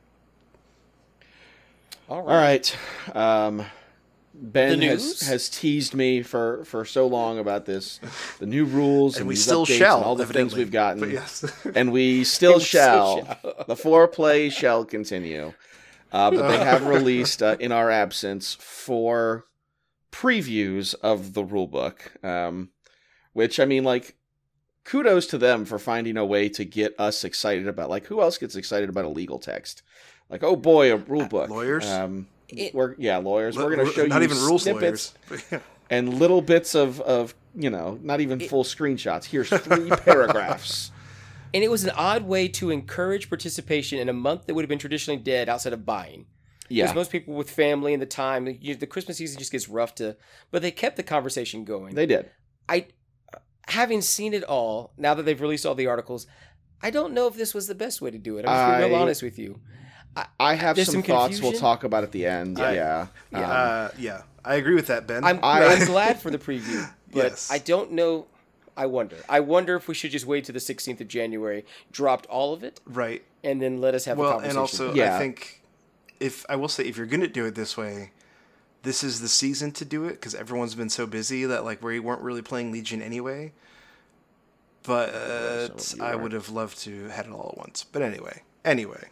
[2.10, 2.34] All right.
[2.34, 3.58] All right.
[3.62, 3.66] Um,
[4.34, 8.00] ben has, has teased me for, for so long about this,
[8.40, 9.98] the new rules, and, and we still shall.
[9.98, 11.46] and all the things we've gotten, But yes.
[11.76, 13.66] and we still we still shall.
[13.68, 15.54] the foreplay shall continue.
[16.12, 19.46] Uh, but they have released, uh, in our absence, four
[20.12, 22.24] previews of the rulebook.
[22.26, 22.70] Um,
[23.34, 24.16] which I mean, like,
[24.84, 27.92] kudos to them for finding a way to get us excited about.
[27.92, 29.84] Like, who else gets excited about a legal text?
[30.30, 31.50] Like, oh boy, a rule book.
[31.50, 31.88] lawyers?
[31.90, 33.58] Um, It- we're yeah, lawyers.
[33.58, 35.64] We're going to show you not you even rules snippets lawyers.
[35.90, 39.26] and little bits of of you know, not even full screenshots.
[39.26, 40.92] Here's three paragraphs.
[41.54, 44.70] And it was an odd way to encourage participation in a month that would have
[44.70, 46.28] been traditionally dead outside of buying.
[46.70, 46.84] yeah.
[46.84, 49.96] Because most people with family and the time, you, the Christmas season just gets rough
[49.96, 50.16] to.
[50.52, 51.96] But they kept the conversation going.
[51.96, 52.30] they did.
[52.70, 52.86] I,
[53.68, 56.28] having seen it all, now that they've released all the articles,
[56.84, 58.46] I don't know if this was the best way to do it.
[58.48, 59.60] I'm just being real honest with you.
[60.40, 62.60] I have some, some thoughts we'll talk about at the end.
[62.60, 63.08] I- yeah.
[63.34, 65.24] Um, uh, yeah, I agree with that, Ben.
[65.24, 67.50] I'm, I- I'm glad for the preview, but Yes.
[67.52, 68.28] I don't know.
[68.76, 69.18] I wonder.
[69.28, 72.64] I wonder if we should just wait to the 16th of January, dropped all of
[72.64, 73.24] it, right.
[73.44, 74.52] and then let us have a well, conversation.
[74.52, 75.16] and also Yeah.
[75.16, 75.62] I think
[76.20, 78.12] if I will say if you're going to do it this way,
[78.84, 82.00] this is the season to do it because everyone's been so busy that like we
[82.00, 83.52] weren't really playing Legion anyway.
[84.84, 85.14] But
[85.98, 87.84] you I would have loved to had it all at once.
[87.84, 89.10] But anyway, anyway,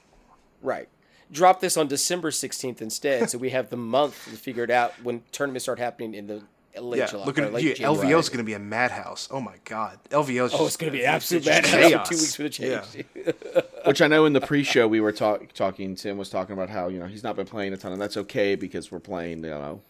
[0.62, 0.90] Right.
[1.32, 4.94] Drop this on December 16th instead, so we have the month to figure it out
[5.04, 6.42] when tournaments start happening in the
[6.82, 7.06] late yeah.
[7.08, 7.26] July.
[7.26, 7.74] Look or at late you.
[7.74, 8.08] January.
[8.08, 9.28] LVO is going to be a madhouse.
[9.32, 10.54] Oh my god, LVO is.
[10.54, 12.10] Oh, just- it's going to be an absolute madhouse chaos.
[12.10, 13.06] two weeks for the change.
[13.16, 13.32] Yeah.
[13.86, 15.96] Which I know in the pre-show we were talk- talking.
[15.96, 18.18] Tim was talking about how you know he's not been playing a ton, and that's
[18.18, 19.82] okay because we're playing you know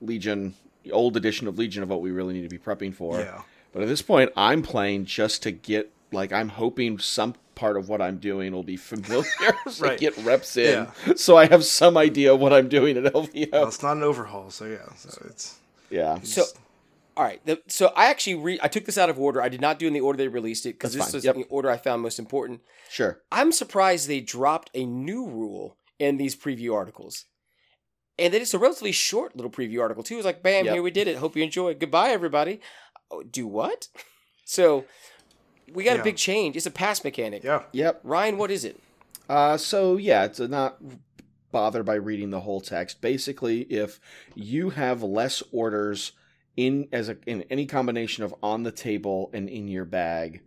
[0.00, 0.54] Legion,
[0.92, 3.20] old edition of Legion of what we really need to be prepping for.
[3.20, 3.42] Yeah.
[3.72, 7.88] But at this point, I'm playing just to get like I'm hoping some part of
[7.88, 9.98] what I'm doing will be familiar to Right.
[9.98, 11.14] get reps in, Yeah.
[11.14, 13.52] so I have some idea what I'm doing at LVO.
[13.52, 14.88] Well, it's not an overhaul, so yeah.
[14.96, 15.58] So it's
[15.90, 16.18] yeah.
[16.22, 16.44] So,
[17.16, 17.44] all right.
[17.44, 19.42] The, so I actually re- I took this out of order.
[19.42, 21.12] I did not do in the order they released it because this fine.
[21.14, 21.34] was Yep.
[21.36, 22.60] the order I found most important.
[22.88, 23.20] Sure.
[23.30, 27.26] I'm surprised they dropped a new rule in these preview articles.
[28.18, 30.16] And that it's a relatively short little preview article too.
[30.16, 30.74] It's like, bam, Yep.
[30.74, 31.16] here we did it.
[31.16, 31.74] Hope you enjoy.
[31.74, 32.60] Goodbye, everybody.
[33.10, 33.88] Oh, do what?
[34.44, 34.84] So
[35.72, 36.00] we got Yeah.
[36.00, 36.56] a big change.
[36.56, 37.42] It's a pass mechanic.
[37.44, 37.64] yeah.
[37.72, 38.00] Yep.
[38.04, 38.80] Ryan, what is it?
[39.28, 40.78] Uh, so yeah, to not
[41.52, 43.00] bother by reading the whole text.
[43.00, 44.00] Basically, if
[44.34, 46.12] you have less orders
[46.56, 50.42] in as a in any combination of on the table and in your bag,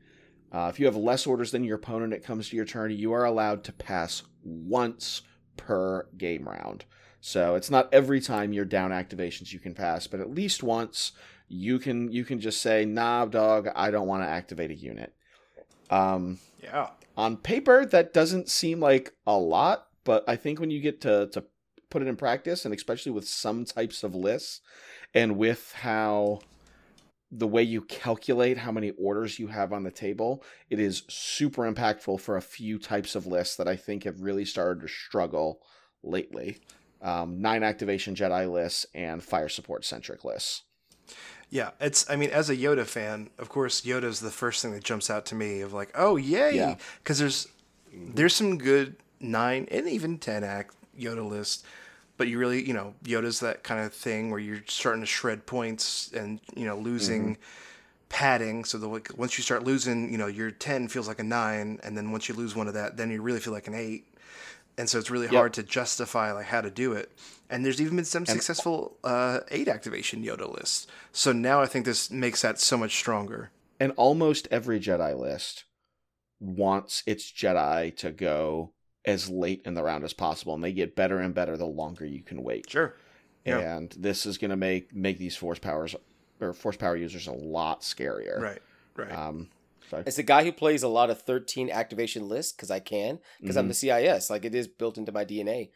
[0.52, 2.92] uh, if you have less orders than your opponent, it comes to your turn.
[2.92, 5.22] You are allowed to pass once
[5.58, 6.86] per game round.
[7.22, 11.14] So it's not every time you're down activations you can pass, but at least once
[11.48, 15.14] you can you can just say, "Nah, dog, I don't want to activate a unit."
[15.90, 16.90] Um, Yeah.
[17.18, 21.28] on paper that doesn't seem like a lot but i think when you get to,
[21.28, 21.44] to
[21.90, 24.62] put it in practice and especially with some types of lists
[25.14, 26.40] and with how
[27.32, 31.72] the way you calculate how many orders you have on the table it is super
[31.72, 35.62] impactful for a few types of lists that i think have really started to struggle
[36.02, 36.58] lately
[37.02, 40.64] um, nine activation jedi lists and fire support centric lists
[41.50, 42.10] Yeah, it's.
[42.10, 45.28] I mean, as a Yoda fan, of course, Yoda's the first thing that jumps out
[45.28, 46.76] to me of like, oh yay, Yeah.
[47.04, 47.48] because there's
[47.94, 51.64] there's some good nine and even ten act Yoda list,
[52.18, 55.46] but you really, you know, Yoda's that kind of thing where you're starting to shred
[55.46, 57.42] points and you know losing mm-hmm.
[58.10, 58.66] padding.
[58.66, 61.80] So the like, once you start losing, you know, your ten feels like a nine,
[61.84, 64.08] and then once you lose one of that, then you really feel like an eight.
[64.78, 67.12] And so it's really hard to justify like how to do it.
[67.50, 70.88] And there's even been some successful uh, eight activation Yoda lists.
[71.12, 73.52] So now I think this makes that so much stronger.
[73.80, 75.66] And almost every Jedi list
[76.40, 78.74] wants its Jedi to go
[79.06, 82.06] as late in the round as possible, and they get better and better the longer
[82.06, 82.70] you can wait.
[82.70, 82.96] Sure.
[83.46, 83.60] Yeah.
[83.60, 85.96] And this is going to make make these force powers
[86.40, 88.40] or force power users a lot scarier.
[88.40, 88.62] Right.
[88.96, 89.12] Right.
[89.12, 89.50] Um,
[90.02, 93.20] so As a guy who plays a lot of 13 activation lists, because I can,
[93.40, 95.70] because I'm the CIS, like it is built into my DNA.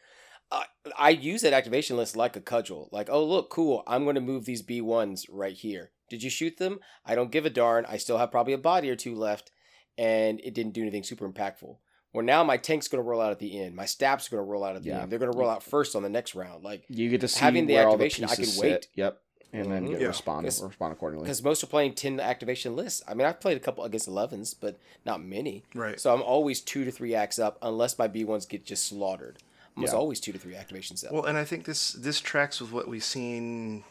[0.49, 0.63] Uh,
[0.97, 2.87] I use that activation list like a cudgel.
[2.91, 3.83] Like, oh, look, cool.
[3.85, 5.91] I'm going to move these B1s right here.
[6.09, 6.79] Did you shoot them?
[7.05, 7.85] I don't give a darn.
[7.85, 9.51] I still have probably a body or two left,
[9.97, 11.75] and it didn't do anything super impactful.
[12.13, 13.75] Well, now my tank's going to roll out at the end.
[13.75, 15.01] My staff's going to roll out at the Yeah.
[15.01, 15.11] end.
[15.11, 16.63] They're going to roll out first on the next round.
[16.63, 18.71] Like, you get to see Having the activation, I the pieces can wait.
[18.83, 18.87] sit.
[18.95, 19.21] Yep.
[19.53, 19.91] And then Mhm.
[19.91, 20.07] get Yeah.
[20.07, 21.23] respond respond accordingly.
[21.23, 23.01] because most are playing 10 activation lists.
[23.07, 25.63] I mean, I've played a couple against 11s, but not many.
[25.73, 25.99] Right.
[25.99, 29.37] So I'm always two to three acts up unless my B1s get just slaughtered.
[29.75, 29.99] I'm almost Yeah.
[29.99, 31.11] always two to three activations up.
[31.13, 33.83] Well, and I think this this tracks with what we've seen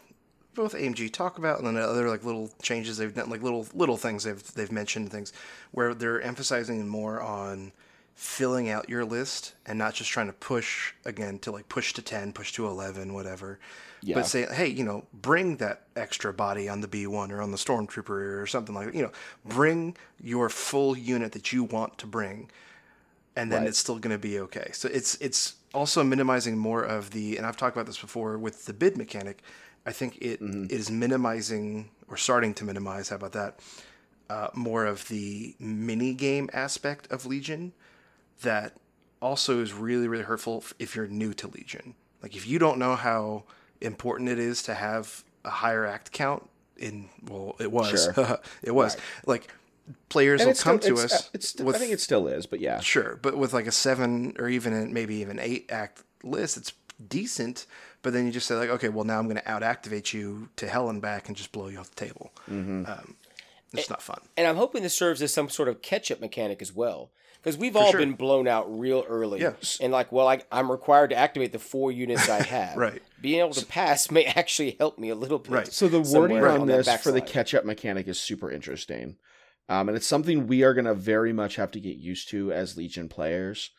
[0.54, 3.96] both AMG talk about, and then other like little changes they've done, like little little
[3.96, 5.32] things they've they've mentioned things
[5.70, 7.72] where they're emphasizing more on
[8.16, 12.00] filling out your list and not just trying to push again to like push to
[12.02, 13.58] 10 push to 11 whatever
[14.00, 14.14] Yeah.
[14.16, 17.58] but say hey you know bring that extra body on the b1 or on the
[17.58, 19.12] stormtrooper or something like that you know
[19.44, 22.50] bring your full unit that you want to bring
[23.36, 23.68] and then Right.
[23.68, 24.70] it's still going to be okay.
[24.72, 28.64] So it's it's also minimizing more of the, and I've talked about this before with
[28.64, 29.42] the bid mechanic.
[29.84, 30.68] I think it Mm-hmm.
[30.70, 33.10] is minimizing or starting to minimize.
[33.10, 33.60] How about that?
[34.30, 37.74] Uh, more of the mini game aspect of Legion
[38.42, 38.74] that
[39.22, 41.94] also is really really hurtful if you're new to Legion.
[42.22, 43.44] Like if you don't know how
[43.80, 48.38] important it is to have a higher act count in well it was Sure.
[48.62, 49.48] it was like
[50.08, 52.46] players And will come still- to it's, us It's, with I think it still is,
[52.46, 52.80] but yeah.
[52.80, 56.72] Sure, but with like a seven or even a, maybe even eight act list, it's
[57.08, 57.66] decent.
[58.02, 60.48] But then you just say like, okay, well now I'm going to out activate you
[60.56, 62.32] to hell and back and just blow you off the table.
[62.50, 62.84] Mm-hmm.
[62.86, 63.14] Um,
[63.72, 64.20] it's not fun.
[64.36, 67.10] and I'm hoping this serves as some sort of catch up mechanic as well.
[67.46, 68.00] Because we've all sure.
[68.00, 69.40] been blown out real early.
[69.40, 69.52] Yeah.
[69.80, 72.76] And like, well, I, I'm required to activate the four units I have.
[72.76, 73.00] Right.
[73.20, 75.52] Being able to pass may actually help me a little bit.
[75.52, 75.72] Right.
[75.72, 79.14] So the wording on that this for the catch-up mechanic is super interesting,
[79.68, 82.50] um, and it's something we are going to very much have to get used to
[82.50, 83.70] as Legion players.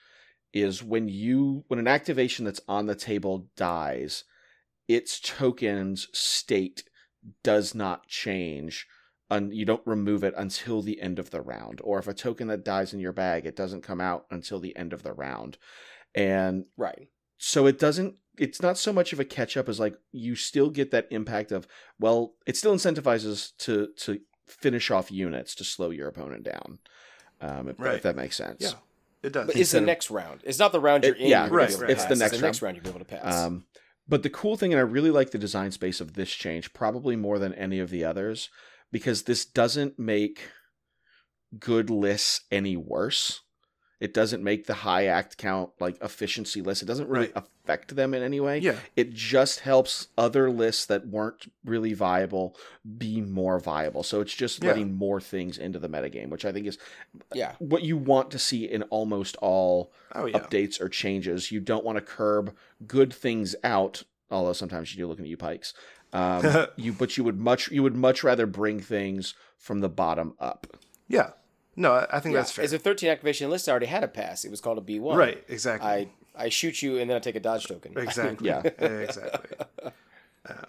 [0.53, 4.23] Is when you when an activation that's on the table dies,
[4.87, 6.85] its token's state
[7.43, 8.87] does not change.
[9.29, 11.81] And you don't remove it until the end of the round.
[11.83, 14.75] Or if a token that dies in your bag, it doesn't come out until the
[14.77, 15.57] end of the round.
[16.15, 17.09] And Right.
[17.37, 20.69] so it doesn't it's not so much of a catch up as like you still
[20.69, 21.67] get that impact of
[21.99, 26.77] well it still incentivizes to to finish off units to slow your opponent down
[27.41, 27.95] um if, Right.
[27.95, 28.73] if that makes sense Yeah,
[29.23, 29.47] it does.
[29.47, 30.41] But it's the Instead of- next round.
[30.43, 31.27] It's not the round you're It- in.
[31.29, 31.91] yeah, you're right, be able to right.
[31.91, 32.19] It's the pass.
[32.19, 33.35] next the next round you'll be able to pass.
[33.35, 33.65] um
[34.07, 37.15] but the cool thing and i really like the design space of this change probably
[37.15, 38.49] more than any of the others
[38.91, 40.41] because this doesn't make
[41.59, 43.41] good lists any worse
[43.99, 47.43] it doesn't make the high act count like efficiency lists it doesn't really Right.
[47.65, 52.55] affect them in any way yeah, it just helps other lists that weren't really viable
[52.97, 54.03] be more viable.
[54.03, 54.69] So it's just Yeah.
[54.69, 56.77] letting more things into the metagame, which I think is
[57.33, 57.55] yeah.
[57.59, 61.51] what you want to see in almost all oh yeah, updates or changes.
[61.51, 62.55] You don't want to curb
[62.87, 65.73] good things out, although sometimes you do looking at you pikes.
[66.13, 70.33] Um, you but you would much you would much rather bring things from the bottom
[70.39, 70.67] up.
[71.07, 71.31] yeah.
[71.79, 72.39] No, I, I think Yeah.
[72.39, 72.65] that's fair.
[72.65, 74.43] As a 13 activation list, I already had a pass.
[74.43, 75.15] It was called a B1.
[75.15, 75.87] right, exactly.
[75.87, 77.93] I, I shoot you and then I take a dodge token.
[77.97, 78.47] Exactly.
[78.47, 78.61] Yeah.
[78.63, 79.57] exactly.
[80.49, 80.65] Um,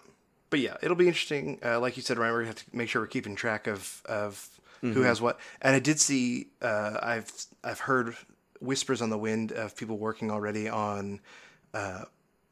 [0.51, 1.59] but yeah, it'll be interesting.
[1.65, 4.49] Uh, like you said, Ryan, we have to make sure we're keeping track of of
[4.83, 5.39] who has what.
[5.63, 6.49] And I did see.
[6.63, 7.31] Uh, I've
[7.65, 8.15] I've heard
[8.61, 11.21] whispers on the wind of people working already on
[11.75, 12.05] uh,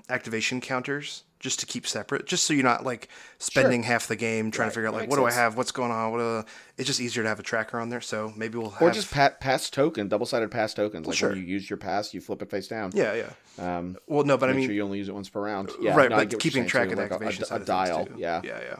[0.09, 4.51] activation counters just to keep separate, just so you're not like spending half the game
[4.51, 6.11] trying Right, to figure out like what do I have, what's going on.
[6.12, 6.42] What uh,
[6.76, 8.01] it's just easier to have a tracker on there.
[8.01, 11.07] So maybe we'll have Or just pat, pass token, double sided pass tokens.
[11.07, 11.30] Like sure.
[11.30, 12.90] when you use your pass, you flip it face down.
[12.94, 13.76] yeah, yeah.
[13.78, 15.70] Um, Well, no, but I mean, sure you only use it once per round.
[15.80, 17.55] Yeah, right, no, but get what you're keeping track of the like a- activation a,
[17.55, 18.09] a of dial.
[18.16, 18.40] Yeah.
[18.44, 18.76] yeah, yeah.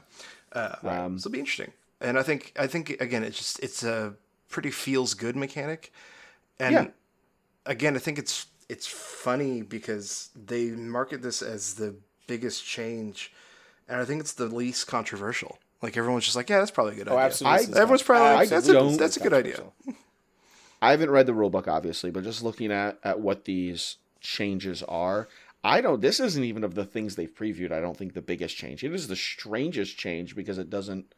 [0.61, 0.99] Uh, right.
[0.99, 4.15] Um, so it'll be interesting, and I think I think again, it's just it's a
[4.49, 5.93] pretty feels good mechanic,
[6.59, 6.87] and Yeah.
[7.67, 11.95] again, I think it's it's funny because they market this as the
[12.27, 13.33] biggest change,
[13.89, 15.59] and I think it's the least controversial.
[15.83, 17.27] Like everyone's just like, yeah, that's probably a good Oh, idea.
[17.27, 17.75] absolutely.
[17.75, 19.63] I- Everyone's probably like, that's a, that's a good idea.
[20.81, 24.83] I haven't read the rule book, obviously, but just looking at, at what these changes
[24.85, 25.29] are,
[25.65, 26.01] I don't.
[26.01, 27.73] This isn't even of the things they've previewed.
[27.73, 28.85] I don't think the biggest change.
[28.85, 31.13] It is the strangest change because it doesn't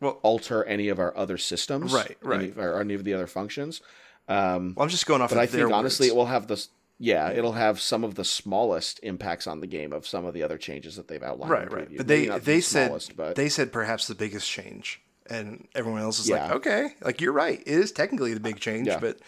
[0.00, 2.58] Well- alter any of our other systems, Right, any- right.
[2.58, 3.80] or any of the other functions.
[4.28, 6.12] Um, Well, I'm just going off but of I think honestly, words.
[6.14, 6.68] it will have this.
[6.98, 10.42] Yeah, it'll have some of the smallest impacts on the game of some of the
[10.42, 11.50] other changes that they've outlined.
[11.50, 11.88] right, right.
[11.96, 15.68] But Maybe they not the they said but they said perhaps the biggest change, and
[15.74, 16.44] everyone else is Yeah.
[16.46, 17.60] like, okay, like you're right.
[17.60, 18.98] It is technically the big change, Yeah.
[18.98, 19.18] but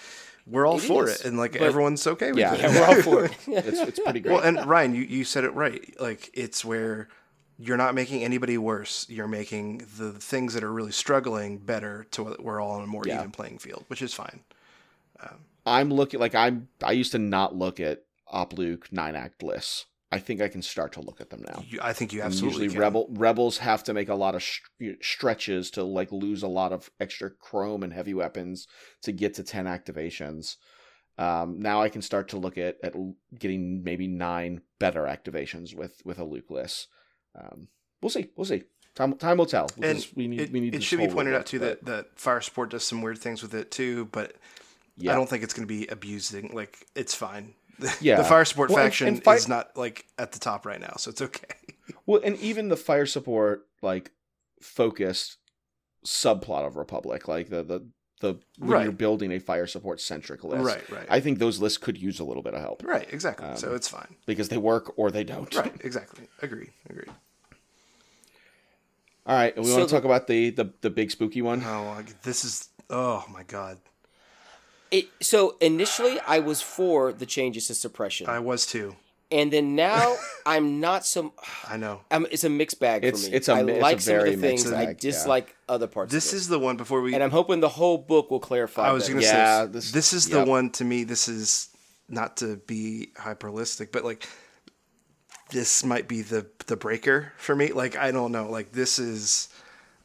[0.47, 2.55] we're all It for is, it, and like everyone's okay with Yeah.
[2.55, 2.61] it.
[2.61, 3.33] Yeah, we're all for it.
[3.49, 4.33] it's it's pretty great.
[4.33, 5.95] Well, and Ryan, you, you said it right.
[6.01, 7.09] Like it's where
[7.59, 9.05] you're not making anybody worse.
[9.11, 12.87] You're making the things that are really struggling better to where we're all on a
[12.87, 13.19] more Yeah.
[13.19, 14.41] even playing field, which is fine.
[15.21, 16.69] Um, I'm looking like I'm.
[16.83, 19.87] I used to not look at Op Luke nine act lists.
[20.11, 21.63] I think I can start to look at them now.
[21.69, 22.81] You, I think you And absolutely usually can.
[22.81, 24.61] rebel rebels have to make a lot of sh-
[25.03, 28.67] stretches to like lose a lot of extra chrome and heavy weapons
[29.03, 30.57] to get to 10 activations
[31.19, 32.95] um, now i can start to look at, at
[33.39, 36.89] getting maybe nine better activations with with a luke list
[37.39, 37.69] um,
[38.01, 38.63] we'll see we'll see
[38.95, 41.47] time, time will tell And we need it, we need it should be pointed out
[41.47, 44.37] too that, that Fire support does some weird things with it too, but
[44.99, 46.51] yeah I don't think it's going to be abusing.
[46.53, 47.55] Like it's fine.
[48.01, 48.17] Yeah.
[48.17, 50.95] the Fire support Well, faction and Fi- is not like at the top right now,
[50.99, 51.47] so it's okay.
[52.07, 54.11] Well, and even the fire support like
[54.61, 55.37] focused
[56.07, 57.87] subplot of Republic, like the the
[58.21, 58.83] the when Right.
[58.85, 60.65] you're building a fire support centric list.
[60.65, 61.07] Right, right.
[61.09, 63.47] I think those lists could use a little bit of help right, exactly.
[63.57, 64.17] so Um, it's fine.
[64.27, 65.55] because they work or they don't.
[65.55, 66.27] Right, exactly.
[66.43, 67.07] Agree, agree.
[69.27, 71.63] All right, we So want the- to talk about the, the the big spooky one.
[71.65, 72.69] Oh, this is.
[72.91, 73.79] Oh my god,
[74.91, 78.97] It, so initially, I was for the changes to suppression, I was too.
[79.31, 80.17] and then now
[80.47, 81.35] I'm not so.
[81.69, 82.01] I know.
[82.11, 83.37] I'm, it's a mixed bag It's- for me.
[83.37, 84.65] it's a I mi- it's a like some of the things.
[84.65, 85.11] mixed I bag, yeah.
[85.11, 86.13] dislike other parts.
[86.13, 86.37] This of it.
[86.39, 87.13] is the one before we.
[87.15, 88.89] and I'm hoping the whole book will clarify.
[88.89, 91.05] I was gonna Yeah, say this- this, is the one to me.
[91.05, 91.69] This is
[92.09, 94.27] not to be hyperlistic, but like
[95.51, 97.73] this might be the the breaker for me.
[97.73, 98.49] Like I don't know.
[98.51, 99.49] Like this is.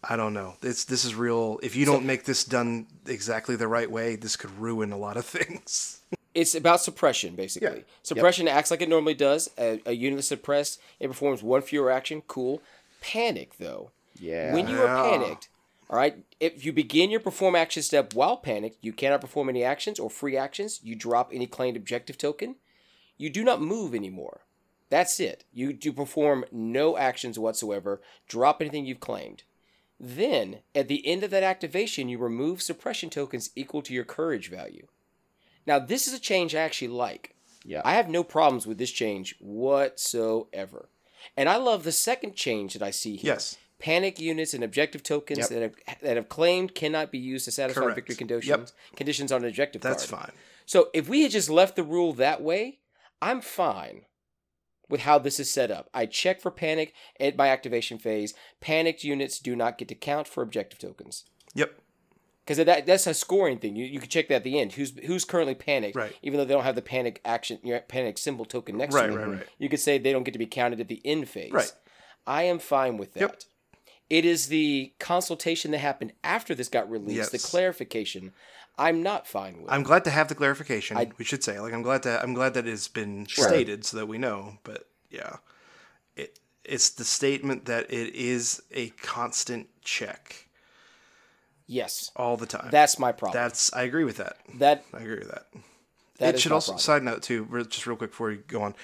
[0.03, 0.55] I don't know.
[0.61, 1.59] It's this is real.
[1.63, 5.17] If you don't make this done exactly the right way, this could ruin a lot
[5.17, 6.01] of things.
[6.33, 7.77] It's about suppression, basically.
[7.77, 7.83] Yeah.
[8.01, 9.49] Suppression acts like it normally does.
[9.57, 10.81] A, a unit is suppressed.
[10.99, 12.23] It performs one fewer action.
[12.27, 12.61] Cool.
[13.01, 13.91] Panic, though.
[14.19, 14.53] Yeah.
[14.53, 15.49] When you are panicked,
[15.89, 19.63] all right, if you begin your perform action step while panicked, you cannot perform any
[19.63, 20.79] actions or free actions.
[20.83, 22.55] You drop any claimed objective token.
[23.17, 24.41] You do not move anymore.
[24.89, 25.43] That's it.
[25.53, 28.01] You do perform no actions whatsoever.
[28.27, 29.43] Drop anything you've claimed.
[29.99, 34.49] Then, at the end of that activation, you remove suppression tokens equal to your courage
[34.49, 34.87] value.
[35.65, 37.35] Now, this is a change I actually like.
[37.63, 37.81] Yeah.
[37.85, 40.89] I have no problems with this change whatsoever.
[41.37, 43.33] And I love the second change that I see here.
[43.33, 43.57] Yes.
[43.79, 45.49] Panic units and objective tokens Yep.
[45.49, 47.95] that, have, that have claimed cannot be used to satisfy Correct.
[47.95, 48.97] victory conditions, Yep.
[48.97, 50.25] conditions on an objective That's card.
[50.27, 50.35] fine.
[50.65, 52.79] So if we had just left the rule that way,
[53.21, 54.05] I'm fine
[54.89, 55.89] with how this is set up.
[55.93, 58.33] I check for panic at my activation phase.
[58.61, 61.23] Panicked units do not get to count for objective tokens.
[61.55, 61.79] Yep.
[62.45, 63.75] Because that, that's a scoring thing.
[63.77, 64.73] You, you can check that at the end.
[64.73, 66.13] Who's who's currently panicked, Right.
[66.21, 69.13] even though they don't have the panic action, your panic symbol token next Right, to
[69.13, 69.29] them.
[69.31, 69.47] right, right.
[69.59, 71.53] You could say they don't get to be counted at the end phase.
[71.53, 71.71] Right.
[72.27, 73.19] I am fine with that.
[73.21, 73.39] Yep.
[74.09, 78.33] It is the consultation that happened after this got released, the clarification.
[78.77, 79.71] I'm not fine with.
[79.71, 80.97] I'm glad to have the clarification.
[80.97, 83.47] I- we should say, like, I'm glad that I'm glad that it's been Sure.
[83.47, 84.57] stated so that we know.
[84.63, 85.37] But yeah,
[86.15, 90.47] it it's the statement that it is a constant check
[91.67, 92.69] yes, all the time.
[92.71, 93.41] that's my problem.
[93.41, 94.37] That's I agree with that.
[94.55, 95.47] that I agree with that.
[96.17, 96.79] that it should also problem.
[96.81, 98.75] side note too, just real quick before we go on.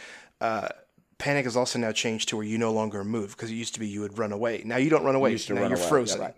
[0.42, 0.70] Uh,
[1.18, 3.80] Panic is also now changed to where you no longer move because it used to
[3.80, 4.62] be you would run away.
[4.66, 5.38] Now you don't run away.
[5.38, 6.36] to now you're away, yeah, frozen, right.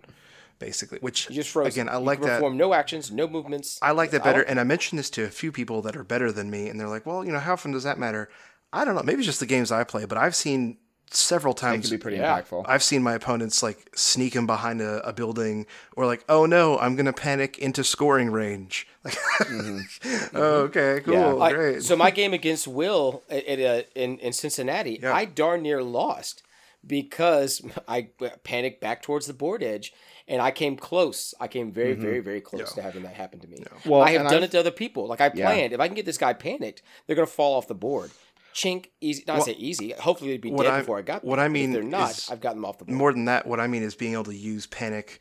[0.61, 0.99] Basically.
[0.99, 1.73] Which You just froze.
[1.73, 2.35] again, I You like can that.
[2.37, 3.77] Perform no actions, no movements.
[3.81, 4.37] I like that I better.
[4.39, 6.79] like- And I mentioned this to a few people that are better than me, and
[6.79, 8.29] they're like, "Well, you know, how often does that matter?"
[8.71, 9.03] I don't know.
[9.03, 10.77] Maybe it's just the games I play, but I've seen
[11.13, 11.89] several It times.
[11.89, 12.39] can be pretty Yeah.
[12.39, 12.63] impactful.
[12.69, 15.65] I've seen my opponents like sneaking behind a, a building,
[15.97, 19.17] or like, "Oh no, I'm gonna panic into scoring range." Like,
[20.33, 21.35] oh, okay, cool, Yeah.
[21.35, 21.83] I- great.
[21.83, 25.13] so my game against Will at, at, uh, in in Cincinnati, Yeah.
[25.13, 26.43] I darn near lost
[26.85, 28.09] because I
[28.43, 29.93] panicked back towards the board edge,
[30.31, 31.35] and I came close.
[31.39, 32.79] I came very, very, very close Mm-hmm.
[32.79, 32.83] Yeah.
[32.83, 33.63] to having that happen to me.
[33.85, 35.05] Well, I have done I've- it to other people.
[35.07, 35.45] Like I Yeah.
[35.51, 38.09] planned, if I can get this guy panicked, they're gonna fall off the board.
[38.55, 39.23] Chink, easy.
[39.27, 39.91] Not to say easy.
[39.93, 41.23] Hopefully, they'd be dead I- before I got.
[41.23, 41.45] what there.
[41.45, 42.97] I mean if they're not, I've gotten them off the board.
[42.97, 45.19] More than that, what I mean is being able to use panic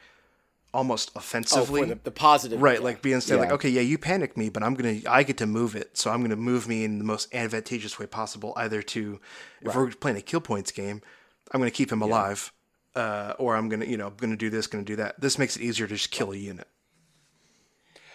[0.72, 1.80] almost oh, offensively.
[1.82, 2.84] for the, the positive, Right, yeah.
[2.84, 5.46] like being said, like, okay, yeah, you panicked me, but I'm gonna, I get to
[5.46, 8.52] move it, so I'm gonna move me in the most advantageous way possible.
[8.56, 9.20] Either to,
[9.62, 11.02] if we're playing a kill points game,
[11.52, 12.52] I'm gonna keep him alive,
[12.94, 15.20] uh, or I'm gonna, you know, I'm gonna do this, gonna do that.
[15.20, 16.68] This makes it easier to just kill a unit.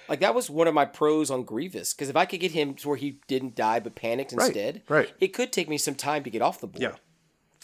[0.08, 2.76] Like that was one of my pros on Grievous because if I could get him
[2.76, 5.12] to where he didn't die but panicked Right, instead, right.
[5.20, 6.82] it could take me some time to get off the board.
[6.82, 6.96] Yeah,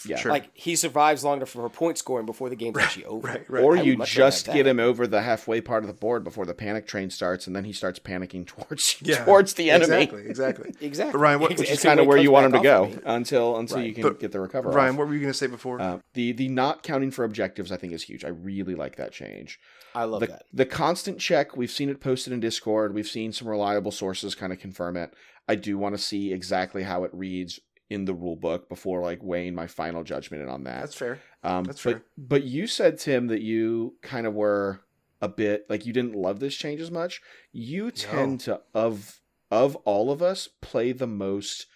[0.05, 0.17] Yeah.
[0.17, 0.31] sure.
[0.31, 3.27] Like he survives long enough for point scoring before the game's actually over.
[3.27, 3.63] right, right.
[3.63, 6.53] Or I you just get him over the halfway part of the board before the
[6.53, 10.03] panic train starts, and then he starts panicking towards yeah, towards the enemy.
[10.03, 10.71] Exactly, exactly.
[10.81, 11.11] Exactly.
[11.13, 13.01] But Ryan, what, Which Which is kind of where you want him to go of
[13.05, 13.87] until until Right.
[13.87, 14.69] you can But get the recover.
[14.69, 14.97] Ryan, off.
[14.99, 15.79] what were you gonna say before?
[15.81, 18.25] Uh, the the not counting for objectives, I think, is huge.
[18.25, 19.59] I really like that change.
[19.93, 20.43] I love the, that.
[20.53, 24.53] the constant check we've seen it posted in discord we've seen some reliable sources kind
[24.53, 25.13] of confirm it
[25.49, 27.59] i do want to see exactly how it reads
[27.91, 31.19] in the rule book before like weighing my final judgment on that That's fair.
[31.43, 32.03] um that's but fair.
[32.17, 34.81] but you said tim that you kind of were
[35.21, 37.21] a bit like you didn't love this change as much
[37.51, 39.19] you tend to of
[39.51, 41.67] of all of us play the most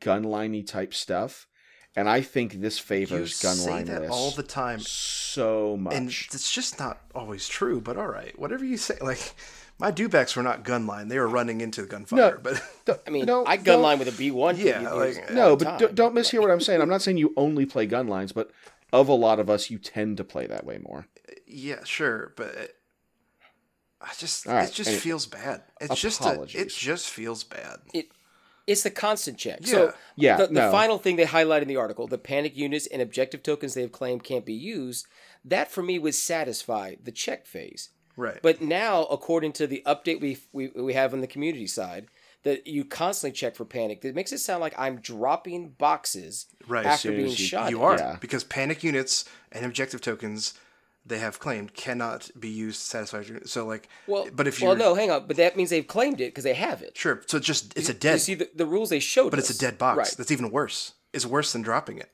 [0.00, 1.46] gunliney type stuff
[1.96, 6.08] and i think this You favors say gunline that all the time, so much and
[6.08, 7.80] it's just not always true.
[7.80, 8.96] But all right, whatever you say.
[9.00, 9.34] Like
[9.84, 12.38] my dewbacks were not gunline; they were running into the gunfire.
[12.42, 12.62] But
[13.06, 14.56] I mean, don't- I don't- gun line with a B one.
[14.56, 16.80] Yeah, like- No, but don't, don't mishear what I'm saying.
[16.80, 18.50] I'm not saying you only play gunlines, but
[18.92, 21.06] of a lot of us, you tend to play that way more.
[21.46, 22.76] yeah, sure, but it,
[24.00, 25.62] I just All right, it just any- feels bad.
[25.80, 27.78] It's just a, it just feels bad.
[27.92, 28.08] It
[28.66, 29.58] it's the constant check.
[29.62, 29.70] Yeah.
[29.70, 30.70] So Yeah, the, the no.
[30.70, 33.92] final thing they highlight in the article, the panic units and objective tokens they have
[33.92, 35.06] claimed can't be used,
[35.44, 37.90] that for me would satisfy the check phase.
[38.16, 38.38] Right.
[38.42, 42.06] But now, according to the update we we, we have on the community side,
[42.44, 46.86] that you constantly check for panic, that makes it sound like I'm dropping boxes Right,
[46.86, 47.70] after being you- shot.
[47.70, 48.16] you are Yeah.
[48.20, 50.54] because panic units and objective tokens
[51.06, 53.20] they have claimed cannot be used to satisfy.
[53.20, 55.86] your- So like, Well, but if you well, no, hang on, but that means they've
[55.86, 56.96] claimed it because they have it.
[56.96, 58.12] sure, so it's just it's a dead.
[58.12, 59.98] You dead, see the, the rules they showed, but it's a dead box.
[59.98, 60.14] Right.
[60.16, 60.92] That's even worse.
[61.12, 62.10] It's worse than dropping it.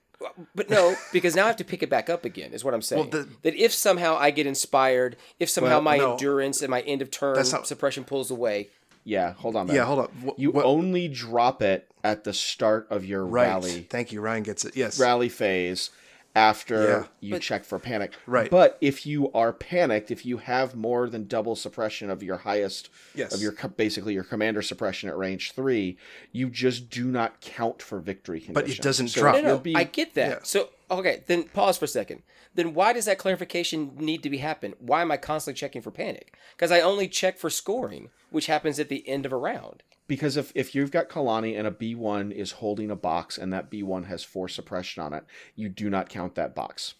[0.54, 2.52] But no, because now I have to pick it back up again.
[2.52, 3.10] Is what I'm saying.
[3.10, 6.12] the- that if somehow I get inspired, if somehow Well, my no.
[6.12, 8.68] endurance and my end of turn not- suppression pulls away,
[9.04, 9.66] Yeah, hold on.
[9.68, 9.76] man.
[9.76, 10.32] Yeah, hold on.
[10.36, 13.48] You what- only drop it at the start of your right?
[13.48, 14.20] rally Thank you.
[14.20, 14.76] Ryan gets it.
[14.76, 14.98] Yes.
[15.00, 15.90] rally phase
[16.34, 17.04] after Yeah.
[17.20, 18.12] you But- check for panic.
[18.26, 18.50] Right.
[18.50, 22.88] But if you are panicked, if you have more than double suppression of your highest
[23.14, 23.34] Yes.
[23.34, 25.96] of your basically your commander suppression at range three,
[26.32, 28.54] you just do not count for victory conditions.
[28.54, 29.34] But it doesn't So drop.
[29.36, 30.28] no, no, you'll be- I get that.
[30.30, 30.38] Yeah.
[30.44, 32.22] So okay, then pause for a second.
[32.54, 34.74] Then why does that clarification need to be happen?
[34.80, 36.34] Why am I constantly checking for panic?
[36.56, 39.82] Because I only check for scoring, which happens at the end of a round.
[40.10, 43.70] Because if, if you've got Kalani and a B1 is holding a box and that
[43.70, 45.22] B1 has four suppression on it,
[45.54, 46.94] you do not count that box.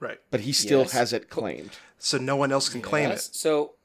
[0.00, 0.20] Right.
[0.30, 0.92] But he still Yes.
[0.92, 1.70] has it claimed.
[1.98, 3.20] So no one else can claim it.
[3.20, 3.76] So,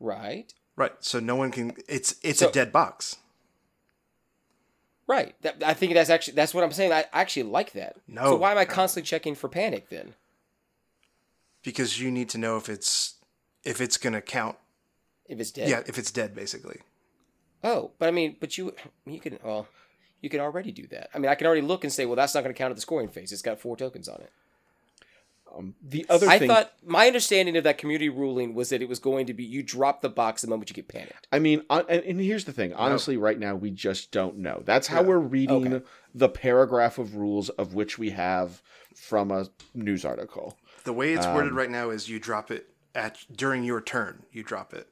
[0.00, 0.92] right, Right.
[1.00, 1.74] So no one can.
[1.86, 3.16] It's it's So- a dead box.
[5.06, 5.34] right.
[5.42, 6.90] That, I think that's actually that's what I'm saying.
[6.90, 7.96] I actually like that.
[8.08, 8.22] No.
[8.24, 10.14] So why am I constantly checking for panic then?
[11.62, 13.16] because you need to know if it's
[13.62, 14.56] if it's gonna count.
[15.26, 15.68] If it's dead.
[15.68, 16.80] Yeah, if it's dead, basically.
[17.64, 18.74] Oh, but I mean, but you
[19.06, 19.68] you can well,
[20.20, 21.10] you can already do that.
[21.14, 22.76] I mean, I can already look and say, well, that's not going to count at
[22.76, 23.32] the scoring phase.
[23.32, 24.32] It's got four tokens on it.
[25.54, 28.88] Um, the other I thing, thought my understanding of that community ruling was that it
[28.88, 31.26] was going to be you drop the box the moment you get panicked.
[31.30, 32.72] I mean, on, and, and here's the thing.
[32.72, 34.62] Honestly, right now we just don't know.
[34.64, 35.08] That's how Yeah.
[35.08, 35.84] we're reading Okay.
[36.14, 38.62] the paragraph of rules of which we have
[38.96, 40.56] from a news article.
[40.84, 44.22] The way it's Um, worded right now is you drop it at during your turn.
[44.32, 44.88] You drop it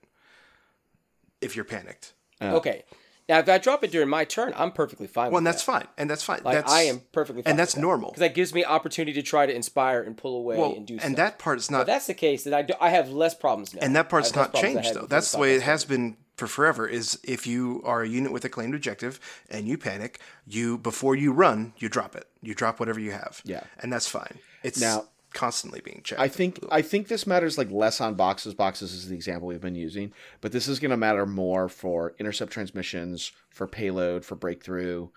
[1.40, 2.12] if you're panicked.
[2.40, 2.54] Yeah.
[2.54, 2.84] Okay.
[3.28, 5.30] Now, if I drop it during my turn, I'm perfectly fine.
[5.30, 5.72] Well, and that's that.
[5.72, 6.40] fine, and that's fine.
[6.44, 7.50] Like that's I am perfectly fine.
[7.52, 8.10] and that's normal.
[8.10, 10.94] because that gives me opportunity to try to inspire and pull away well, and do.
[10.94, 11.16] and stuff.
[11.16, 13.72] that part is If not that's the case, then I do, I have less problems
[13.72, 13.82] now.
[13.82, 15.06] and that part's I have less not changed though.
[15.06, 16.88] That's the way it has been for forever.
[16.88, 21.14] Is if you are a unit with a claimed objective and you panic, you before
[21.14, 22.26] you run, you drop it.
[22.42, 23.42] You drop whatever you have.
[23.44, 23.62] Yeah.
[23.78, 24.40] and that's fine.
[24.64, 26.20] It's Now- constantly being checked.
[26.20, 28.54] I think I think this matters like less on boxes.
[28.54, 32.14] Boxes is the example we've been using, but this is going to matter more for
[32.18, 35.08] intercept transmissions, for payload, for breakthrough,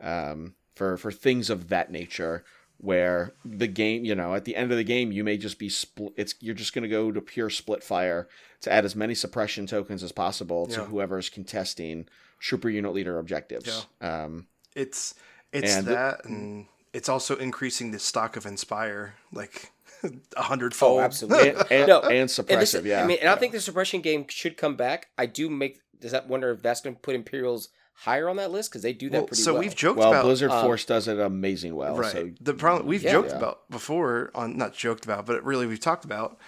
[0.00, 2.44] um, for for things of that nature.
[2.78, 5.68] Where the game, you know, at the end of the game, you may just be
[5.68, 6.14] split.
[6.16, 8.26] It's you're just going to go to pure split fire
[8.62, 10.86] to add as many suppression tokens as possible to Yeah.
[10.86, 12.08] whoever is contesting
[12.40, 13.86] trooper unit leader objectives.
[14.00, 15.14] Um, it's
[15.52, 19.70] it's And the- that, and it's also increasing the stock of Inspire like
[20.02, 21.00] a Oh, hundredfold.
[21.00, 21.50] absolutely.
[21.50, 23.02] and, and, No, and And this, suppressive, yeah.
[23.02, 25.08] I mean, and I think the suppression game should come back.
[25.16, 25.80] I do make.
[26.00, 28.92] Does that wonder if that's going to put Imperials higher on that list because they
[28.92, 29.60] do that Well, pretty so well.
[29.62, 31.94] we've joked well, about Blizzard um, Force does it amazing well.
[31.96, 32.10] right.
[32.10, 33.12] So the problem we've Yeah.
[33.12, 33.36] joked Yeah.
[33.36, 36.38] about before on not joked about, but really we've talked about.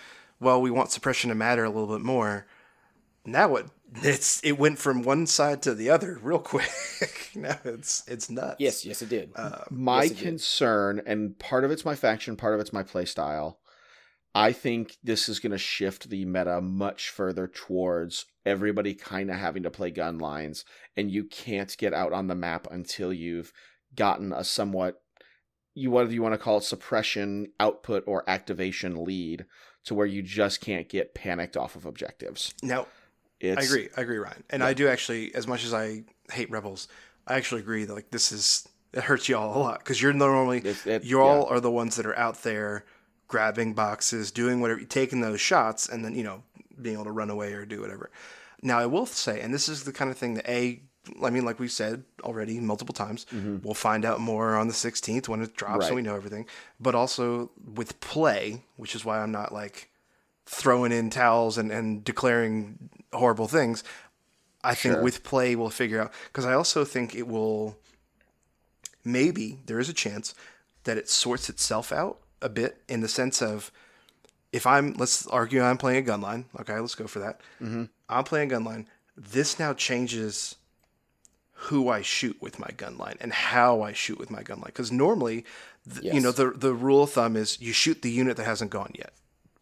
[0.41, 2.47] Well, we want suppression to matter a little bit more.
[3.25, 3.67] Now it
[4.03, 6.71] it's it went from one side to the other real quick.
[7.35, 8.57] now it's it's nuts.
[8.59, 9.31] Yes, yes, it did.
[9.37, 10.25] Uh, my Yes, it did.
[10.25, 13.57] concern, and part of it's my faction, part of it's my playstyle.
[14.37, 19.37] I think this is going to shift the meta much further towards everybody kind of
[19.37, 20.65] having to play gun lines,
[20.97, 23.53] and you can't get out on the map until you've
[23.95, 25.01] gotten a somewhat
[25.77, 29.45] you whether you want to call it suppression, output, or activation lead
[29.85, 32.55] to where you just can't get panicked off of objectives.
[32.63, 32.87] Now
[33.41, 33.89] It's, I agree.
[33.97, 34.45] I agree, Ryan.
[34.51, 36.89] And I do actually, as much as I hate rebels,
[37.27, 40.59] I actually agree that like this is it hurts y'all a lot because you're normally
[40.61, 42.85] It- it- you all are the ones that are out there
[43.29, 46.43] grabbing boxes, doing whatever, taking those shots, and then you know
[46.81, 48.11] being able to run away or do whatever.
[48.63, 50.81] Now I will say, and this is the kind of thing that a
[51.23, 53.59] I mean, like we said already multiple times, mm-hmm.
[53.63, 55.87] we'll find out more on the 16th when it drops Right.
[55.89, 56.47] and we know everything.
[56.81, 59.91] But also with play, which is why I'm not like
[60.47, 63.83] throwing in towels and, and declaring horrible things.
[64.63, 65.03] I think Sure.
[65.03, 67.77] with play we'll figure out because I also think it will
[69.05, 70.35] maybe there is a chance
[70.85, 73.71] that it sorts itself out a bit in the sense of
[74.53, 76.47] if I'm let's argue I'm playing a gun line.
[76.61, 77.41] Okay, let's go for that.
[77.61, 77.85] Mm-hmm.
[78.09, 78.87] I'm playing a gun line.
[79.17, 80.57] This now changes
[81.69, 84.67] who I shoot with my gun line and how I shoot with my gun line.
[84.67, 85.45] Because normally,
[85.93, 88.71] th- you know, the the rule of thumb is you shoot the unit that hasn't
[88.71, 89.13] gone yet.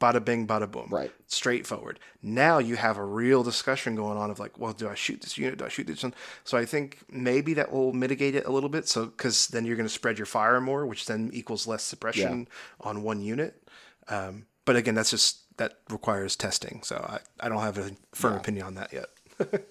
[0.02, 0.88] Bada bing, bada boom.
[0.90, 1.12] Right.
[1.28, 2.00] Straightforward.
[2.22, 5.38] Now you have a real discussion going on of like, well, do I shoot this
[5.38, 5.58] unit?
[5.58, 6.12] Do I shoot this one?
[6.42, 8.88] So I think maybe that will mitigate it a little bit.
[8.88, 12.48] So because then you're going to spread your fire more, which then equals less suppression
[12.80, 13.62] on one unit.
[14.08, 16.80] Um, but again, that's just that requires testing.
[16.82, 19.06] So I, I don't have a firm opinion on that yet.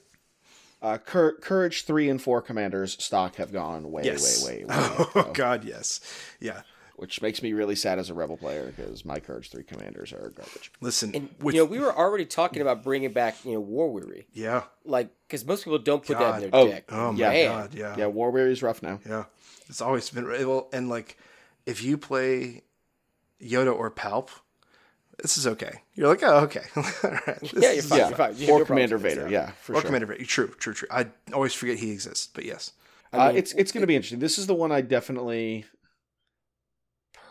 [0.83, 4.43] Uh, Cour- Courage three and four commanders stock have gone way, Yes.
[4.43, 4.75] way, way, way,
[5.15, 5.99] Oh God, yes,
[6.39, 6.61] yeah.
[7.01, 10.29] Which makes me really sad as a rebel player because my Courage three commanders are
[10.35, 10.71] garbage.
[10.81, 13.91] Listen, And with, you know, we were already talking about bringing back, you know, War
[13.91, 16.85] Weary, yeah, like because most people don't put that in their Oh, deck.
[16.89, 17.45] oh my Yeah.
[17.47, 18.99] God, yeah, Yeah, War Weary is rough now.
[19.07, 19.25] yeah.
[19.67, 21.17] It's always been well, and like
[21.65, 22.61] if you play
[23.41, 24.29] Yoda or Palp,
[25.21, 25.81] this is okay.
[25.95, 26.83] You're like, oh, okay, All
[27.27, 27.53] right.
[27.53, 27.99] Yeah, you're fine.
[27.99, 28.35] yeah, You're fine.
[28.37, 29.23] You or no Commander problems Vader.
[29.25, 29.31] that.
[29.31, 29.85] Yeah, for or sure.
[29.87, 30.25] Commander Vader.
[30.25, 30.87] True, true, true.
[30.91, 32.71] I always forget he exists, but yes.
[33.13, 34.19] uh, mean, it's it's going to be interesting.
[34.19, 35.65] This is the one I definitely,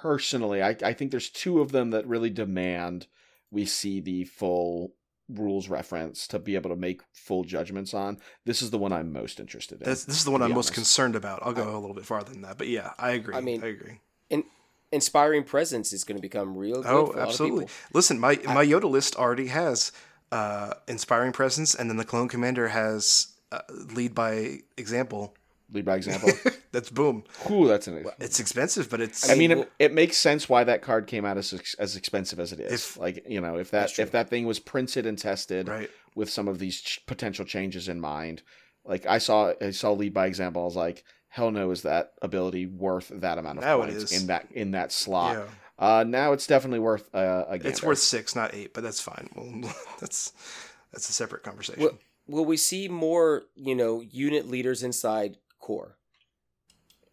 [0.00, 3.06] personally, I I think there's two of them that really demand
[3.50, 4.94] we see the full
[5.28, 8.18] rules reference to be able to make full judgments on.
[8.44, 9.86] This is the one I'm most interested in.
[9.86, 11.40] That's, this is the one I'm be most concerned about.
[11.42, 13.34] I'll go a little bit farther than that, but yeah, I agree.
[13.34, 14.00] I mean, I agree.
[14.28, 14.44] In,
[14.92, 17.64] inspiring presence is going to become real good Oh, for a lot absolutely.
[17.64, 17.90] of people.
[17.98, 19.92] Listen, my my Yoda list already has
[20.32, 23.60] uh, inspiring presence, and then the clone commander has uh,
[23.94, 25.34] lead by example.
[25.72, 26.30] Lead by example.
[26.72, 27.24] That's boom.
[27.50, 28.04] Ooh, that's an.
[28.20, 31.24] It's expensive, but it's I mean, well- it, it makes sense why that card came
[31.24, 32.72] out as as expensive as it is.
[32.72, 35.90] If- like you know, if that if that thing was printed and tested right.
[36.14, 38.42] with some of these ch- potential changes in mind,
[38.84, 40.62] like I saw I saw lead by example.
[40.62, 44.20] I was like, hell no, is that ability worth that amount of Now points is.
[44.22, 45.36] in that in that slot?
[45.36, 45.44] Yeah,
[45.78, 47.68] Uh, now it's definitely worth uh, a gander.
[47.68, 49.28] it's worth six, not eight, but that's fine.
[49.34, 50.32] Well, that's
[50.92, 51.82] that's a separate conversation.
[51.82, 51.98] Will,
[52.28, 55.96] will we see more, you know, unit leaders inside core?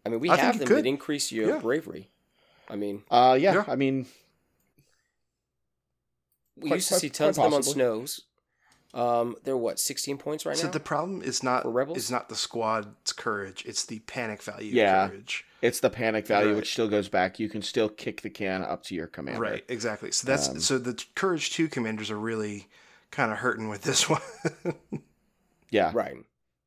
[0.06, 0.78] I mean, we I have them could.
[0.78, 1.58] that increase your Yeah.
[1.58, 2.08] bravery.
[2.68, 3.64] I mean, Uh, yeah, Yeah.
[3.66, 4.06] I mean,
[6.56, 8.22] we Quite- used to quite- see tons of them on snows.
[8.94, 10.68] Um, they're what, 16 points right so now?
[10.72, 11.98] So the problem is not For Rebels?
[11.98, 14.72] is not the squad's courage; it's the panic value.
[14.74, 15.08] Yeah.
[15.08, 15.44] courage.
[15.60, 16.56] it's the panic value, Right.
[16.56, 17.38] which still goes back.
[17.40, 19.40] You can still kick the can up to your commander.
[19.40, 20.10] Right, exactly.
[20.12, 22.68] So that's Um, so the courage two commanders are really
[23.10, 24.22] kind of hurting with this one.
[25.70, 26.16] Yeah, right.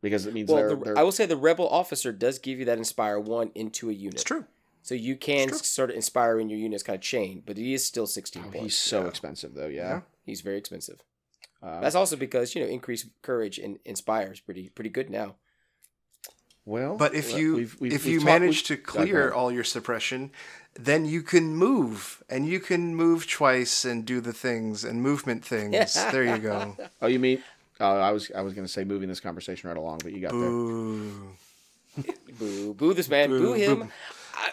[0.02, 2.60] Because it means Well, they're, the, they're I will say the rebel officer does give
[2.60, 4.16] you that inspire one into a unit.
[4.16, 4.45] it's true.
[4.84, 5.58] So you can true.
[5.60, 8.45] sort of inspire in your units kind of chain, but he is still 16 oh,
[8.52, 8.60] points.
[8.64, 9.08] he's so Yeah.
[9.10, 9.68] expensive though.
[9.68, 9.82] Yeah.
[9.89, 10.02] Yeah.
[10.26, 11.02] He's very expensive.
[11.62, 15.36] Uh, That's also because, you know, increased courage and inspires pretty pretty good now.
[16.66, 19.52] well, But if you we've- we've- if we've you talked- manage to we've- clear all
[19.52, 20.32] your suppression,
[20.74, 25.43] then you can move and you can move twice and do the things and movement
[25.45, 25.93] things.
[26.12, 26.76] there you go.
[27.02, 27.43] Oh, you mean?
[27.82, 30.22] Oh, I was I was going to say moving this conversation right along, but you
[30.22, 30.40] got there.
[30.40, 31.32] Boo.
[32.40, 33.80] Boo, boo this man, boo, Boo, him.
[33.80, 33.88] boo.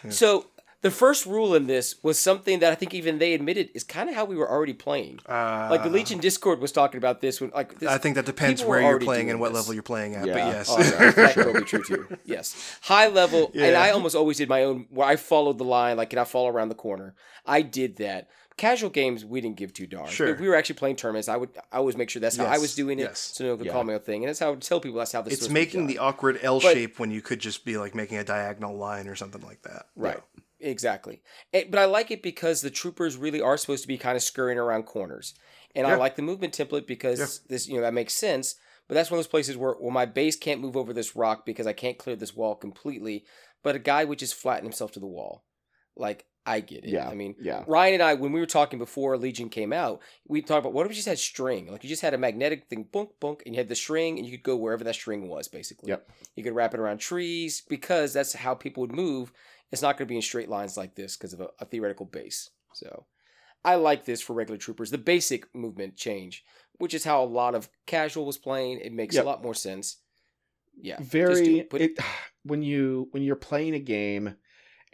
[0.05, 0.47] I- So
[0.81, 4.09] the first rule in this was something that I think even they admitted is kind
[4.09, 5.19] of how we were already playing.
[5.29, 8.27] Uh, like the Legion Discord was talking about this when like this, I think that
[8.27, 9.57] depends where you're playing and what this.
[9.63, 10.27] level you're playing at.
[10.27, 10.69] But yes.
[10.71, 12.19] Oh, yeah, that could be true too.
[12.25, 14.87] Yes, high level, and I almost always did my own.
[14.91, 17.15] Where I followed the line, like, can I follow around the corner?
[17.47, 18.29] I did that.
[18.59, 20.11] Casual games, we didn't give two darns.
[20.11, 20.29] Sure.
[20.29, 22.59] If we were actually playing tournaments, I would I always make sure that's how I
[22.59, 23.19] was doing it, yes.
[23.19, 23.73] so no one could Yeah.
[23.73, 24.23] call me a thing.
[24.25, 25.33] And that's how I would tell people that's how this.
[25.35, 28.25] it's making the awkward L But- shape when you could just be like making a
[28.25, 29.87] diagonal line or something like that.
[29.97, 30.21] Right.
[30.61, 31.23] Exactly.
[31.53, 34.23] Eh, but I like it because the troopers really are supposed to be kind of
[34.23, 35.35] scurrying around corners.
[35.77, 37.27] And I like the movement template because Yeah.
[37.49, 38.57] this, you know, that makes sense.
[38.89, 41.47] But that's one of those places where, well, my base can't move over this rock
[41.47, 43.25] because I can't clear this wall completely.
[43.63, 45.45] But a guy would just flatten himself to the wall.
[45.95, 46.91] Like, I get it.
[46.91, 47.09] Yeah.
[47.09, 47.65] I mean, yeah.
[47.67, 50.87] Ryan and I, when we were talking before Legion came out, we talked about what
[50.87, 51.71] if you just had string?
[51.71, 54.27] Like you just had a magnetic thing, bunk, bunk, and you had the string, and
[54.27, 55.91] you could go wherever that string was, basically.
[55.91, 56.09] Yep.
[56.37, 59.33] You could wrap it around trees because that's how people would move.
[59.71, 62.07] It's not going to be in straight lines like this because of a, a theoretical
[62.07, 62.51] base.
[62.73, 63.05] So
[63.65, 64.91] I like this for regular troopers.
[64.91, 66.45] The basic movement change,
[66.79, 68.81] which is how a lot of casual was playing.
[68.81, 69.25] It makes Yep.
[69.25, 69.99] a lot more sense.
[70.81, 70.97] Yeah.
[71.01, 71.69] very it.
[71.75, 71.99] It,
[72.45, 74.37] when you when you're playing a game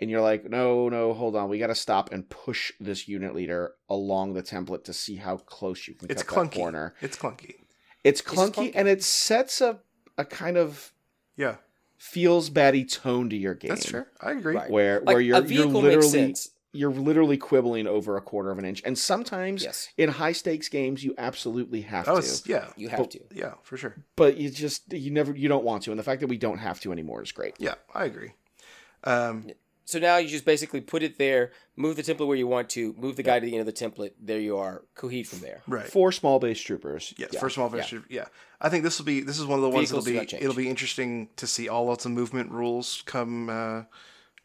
[0.01, 3.34] and you're like no no hold on we got to stop and push this unit
[3.34, 6.55] leader along the template to see how close you can It's cut that clunky.
[6.57, 7.55] corner It's clunky.
[8.03, 8.72] it's just clunky, clunky.
[8.74, 9.80] and it sets a
[10.18, 10.92] a kind of
[11.36, 11.57] Yeah,
[11.99, 14.09] feels batty tone to your game that's fair.
[14.20, 14.55] I agree.
[14.57, 14.70] Right.
[14.70, 16.51] where like where you're a you're vehicle makes literally sense.
[16.72, 19.88] you're literally quibbling over a quarter of an inch and sometimes Yes.
[19.97, 23.20] in high stakes games you absolutely have Oh, to yeah, You have But- to.
[23.32, 23.95] yeah, for sure.
[24.16, 26.59] but you just you never you don't want to and the fact that we don't
[26.59, 28.32] have to anymore is great Yeah, I agree.
[29.05, 29.51] Um,
[29.87, 32.95] So now you just basically put it there, move the template where you want to,
[32.99, 34.12] move the guy to the end of the template.
[34.18, 35.61] There you are, coheed from there.
[35.66, 35.87] right.
[35.87, 37.41] four small base troopers Yes, Yeah.
[37.41, 37.87] first of all, Yeah.
[37.93, 37.99] yeah.
[38.09, 38.24] yeah.
[38.61, 40.55] I think this will be this is one of the ones Vehicles that'll be it'll
[40.57, 43.82] be interesting to see all of the movement rules come uh,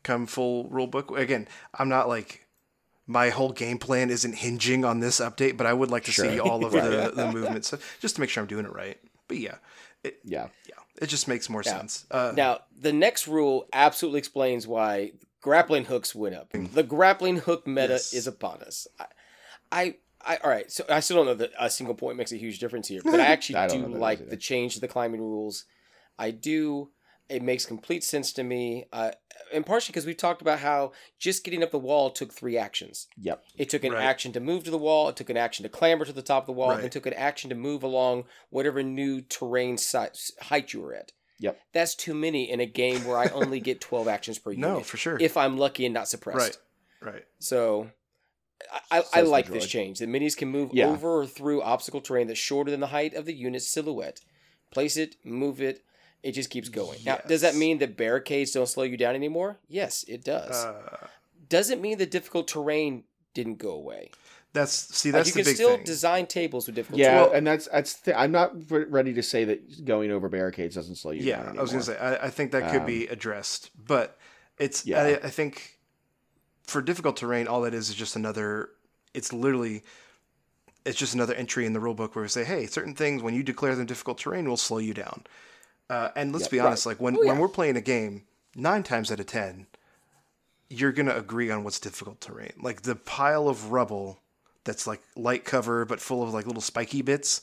[0.04, 1.18] come full rule book.
[1.18, 2.46] Again, I'm not like
[3.08, 6.40] my whole game plan isn't hinging on this update, but I would like to see
[6.40, 9.00] all of the, the movement stuff just to make sure I'm doing it right.
[9.30, 9.56] But yeah,
[10.04, 11.78] it, yeah yeah, it just makes more Yeah.
[11.78, 12.06] sense.
[12.12, 16.52] Uh, Now, the next rule absolutely explains why grappling hooks went up.
[16.52, 18.14] The grappling hook meta Yes.
[18.14, 18.88] is upon us.
[19.00, 19.06] I,
[19.72, 20.72] I, I, all right.
[20.72, 23.20] So I still don't know that a single point makes a huge difference here, but
[23.20, 25.66] I actually I don't do know that it like the change to the climbing rules.
[26.18, 26.90] I do.
[27.30, 29.12] It makes complete sense to me, uh,
[29.54, 33.08] and partially because we've talked about how just getting up the wall took three actions.
[33.22, 34.02] yep It took an Right.
[34.02, 35.10] action to move to the wall.
[35.10, 36.72] It took an action to clamber to the top of the wall.
[36.72, 40.08] And it took an action to move along whatever new terrain si-
[40.42, 41.12] height you were at.
[41.40, 41.60] Yep.
[41.74, 44.70] That's too many in a game where I only get 12 actions per unit.
[44.70, 45.18] no, for sure.
[45.20, 46.60] If I'm lucky and not suppressed.
[47.02, 47.24] right, right.
[47.40, 47.90] So
[48.92, 50.00] I, I, like this change.
[50.00, 50.88] The minis can move Yeah.
[50.88, 54.20] over or through obstacle terrain that's shorter than the height of the unit's silhouette.
[54.72, 55.84] Place it, move it.
[56.22, 57.00] It just keeps going.
[57.06, 59.60] Now, does that mean that barricades don't slow you down anymore?
[59.70, 60.54] Yes, it does.
[60.66, 61.08] Uh,
[61.48, 64.12] Doesn't mean the difficult terrain didn't go away?
[64.54, 65.86] That's see that's Like that's you the can big still thing.
[65.86, 67.36] design tables with difficult yeah terrain.
[67.38, 71.12] and that's that's th- i'm not ready to say that going over barricades doesn't slow
[71.12, 74.18] you yeah, down I was gonna say I, I think that could be addressed, but
[74.58, 75.02] it's Yeah.
[75.04, 75.78] I, I think
[76.64, 78.70] for difficult terrain, all that is is just another.
[79.14, 79.84] It's literally
[80.86, 83.34] it's just another entry in the rule book where we say, hey, certain things when
[83.34, 85.24] you declare them difficult terrain will slow you down.
[85.90, 87.32] Uh, and let's Yeah, be honest, like when Oh, yeah.
[87.32, 88.24] when we're playing a game,
[88.56, 89.68] nine times out of ten,
[90.70, 92.54] you're gonna agree on what's difficult terrain.
[92.62, 94.20] Like the pile of rubble
[94.70, 97.42] that's like light cover but full of like little spiky bits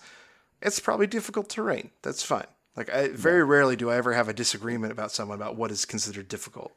[0.62, 1.91] it's probably difficult terrain.
[2.03, 2.47] That's fine.
[2.77, 5.85] Like I very rarely do I ever have a disagreement about someone about what is
[5.85, 6.72] considered difficult.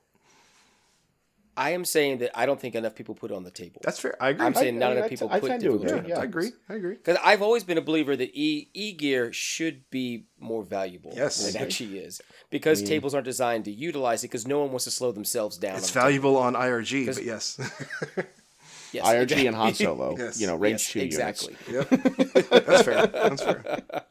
[1.58, 3.82] I am saying that I don't think enough people put it on the table.
[3.84, 4.16] That's fair.
[4.22, 4.45] I agree.
[4.45, 6.10] I'm saying I- not I- enough I- people I put tend to difficult agree, terrain.
[6.10, 6.20] yeah.
[6.20, 6.52] I agree.
[6.70, 6.95] I agree.
[6.95, 11.38] Because I've always been a believer that e e gear should be more valuable Yes.
[11.45, 12.22] than it actually is.
[12.50, 15.76] Because tables aren't designed to utilize it because no one wants to slow themselves down.
[15.78, 17.60] It's on the valuable on IRG, 'Cause- but yes.
[18.92, 19.06] table.
[19.08, 20.40] Yes, irg and han solo Yes.
[20.42, 21.56] you know range Yes, two exactly.
[21.68, 22.50] units yep.
[22.66, 23.08] That's fair.
[23.08, 23.82] That's fair.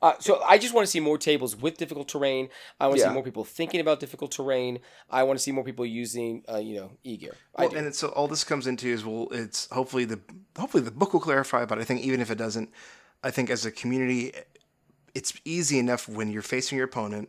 [0.00, 2.50] Uh, so I just want to see more tables with difficult terrain.
[2.78, 3.08] I want to Yeah.
[3.08, 4.78] see more people thinking about difficult terrain.
[5.10, 7.34] I want to see more people using, uh, you know, e gear.
[7.56, 10.20] Well, and it's, so all this comes into is well, it's hopefully the
[10.56, 12.70] hopefully the book will clarify, but I think even if it doesn't,
[13.24, 14.32] I think as a community,
[15.16, 17.28] it's easy enough when you're facing your opponent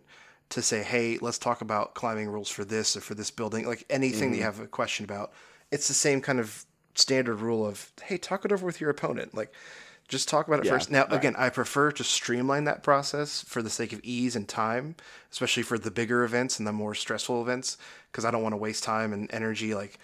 [0.50, 3.84] to say, "Hey, let's talk about climbing rules for this or for this building." Like
[3.90, 5.32] anything that you have a question about,
[5.72, 6.66] it's the same kind of
[6.96, 9.54] standard rule of, "Hey, talk it over with your opponent." Like.
[10.08, 10.90] Just talk about it Yeah, first.
[10.90, 14.96] Now, again, I prefer to streamline that process for the sake of ease and time,
[15.32, 17.78] especially for the bigger events and the more stressful events,
[18.12, 20.00] because I don't want to waste time and energy like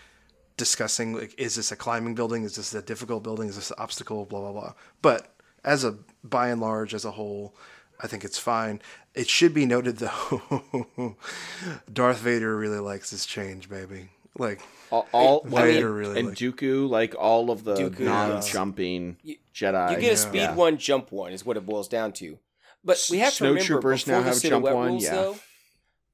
[0.57, 3.76] discussing like is this a climbing building is this a difficult building is this an
[3.78, 7.55] obstacle blah blah blah but as a by and large as a whole
[7.99, 8.82] i think it's fine
[9.13, 11.18] it should be noted though
[11.93, 14.61] darth vader really likes this change baby like
[14.91, 17.99] all, all I I mean- mean, really and like- Dooku, like all of the Dooku,
[18.01, 19.17] non-jumping
[19.53, 19.91] Jedi.
[19.91, 20.55] you get a speed yeah.
[20.55, 22.38] one, jump one is what it boils down to.
[22.83, 25.11] But we have to remember troopers before now the have jump silhouette one, rules, yeah.
[25.15, 25.38] though,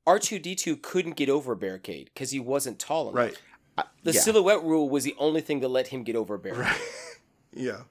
[0.07, 3.15] R two D two couldn't get over a barricade because he wasn't tall enough.
[3.77, 4.21] right The Yeah.
[4.21, 6.75] silhouette rule was the only thing that let him get over a barricade.
[7.53, 7.81] yeah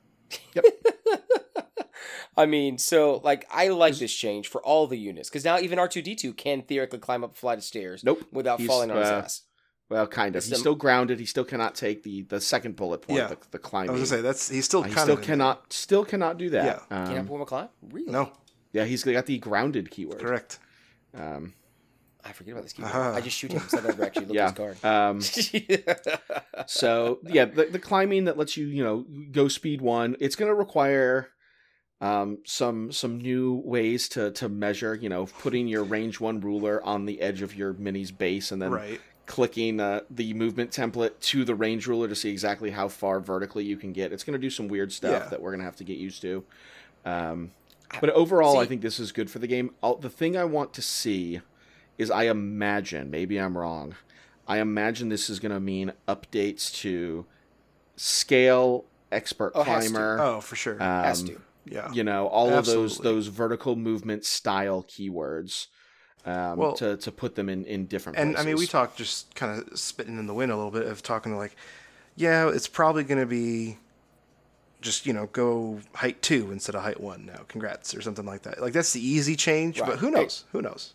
[0.55, 0.65] Yep.
[2.37, 5.79] I mean, so like I like this change for all the units because now even
[5.79, 8.03] R two D two can theoretically climb up a flight of stairs.
[8.05, 8.25] Nope.
[8.33, 9.43] without He's, falling on his uh, ass.
[9.91, 10.39] Well, kind of.
[10.39, 11.19] It's He's still grounded.
[11.19, 13.27] He still cannot take the the second bullet point, Yeah.
[13.27, 16.05] the, the I was gonna say that's he's still Uh, he still of cannot still
[16.05, 16.85] cannot do that.
[16.91, 17.03] Yeah.
[17.03, 17.69] Um, Can't pull a climb?
[17.91, 18.11] Really?
[18.11, 18.33] No,
[18.73, 20.21] yeah, he's got the grounded keyword.
[20.21, 20.61] correct.
[21.13, 21.55] Um,
[22.25, 22.93] I forget about this keyword.
[22.95, 23.15] Ah.
[23.15, 24.49] I just shoot him, so I never actually look yeah.
[24.49, 24.85] at his card.
[24.85, 25.21] Um,
[26.67, 30.17] so yeah, the, the climbing that lets you you know go speed one.
[30.21, 31.31] It's going to require
[32.01, 34.95] um, some some new ways to to measure.
[34.95, 38.63] You know, putting your range one ruler on the edge of your mini's base, and
[38.63, 39.01] then right.
[39.31, 43.65] Clicking uh, the movement template to the range ruler to see exactly how far vertically
[43.65, 44.13] you can get.
[44.13, 45.29] It's going to do some weird stuff Yeah.
[45.29, 46.45] that we're going to have to get used to.
[47.05, 47.53] Um,
[48.01, 49.71] but overall, I think this is good for the game.
[49.83, 51.41] i the thing I want to see
[51.97, 53.95] is I imagine, maybe I'm wrong,
[54.49, 57.25] I imagine this is going to mean updates to
[57.97, 60.75] scale, expert Oh, climber, Oh, for sure.
[60.83, 61.41] um, Has to.
[61.65, 61.93] yeah.
[61.93, 65.67] you know, all of those those vertical movement style keywords.
[66.27, 68.27] Um, Well- to, to put them in, in different places.
[68.29, 68.47] And places.
[68.47, 71.03] I mean, we talked just kind of spitting in the wind a little bit of
[71.03, 71.57] talking to like,
[72.17, 73.79] yeah, it's probably going to be
[74.83, 77.41] just you know go height two instead of height one now.
[77.49, 78.61] Congrats or something like that.
[78.61, 79.91] Like that's the easy change, Right.
[79.91, 80.45] but who knows?
[80.53, 80.95] Who knows?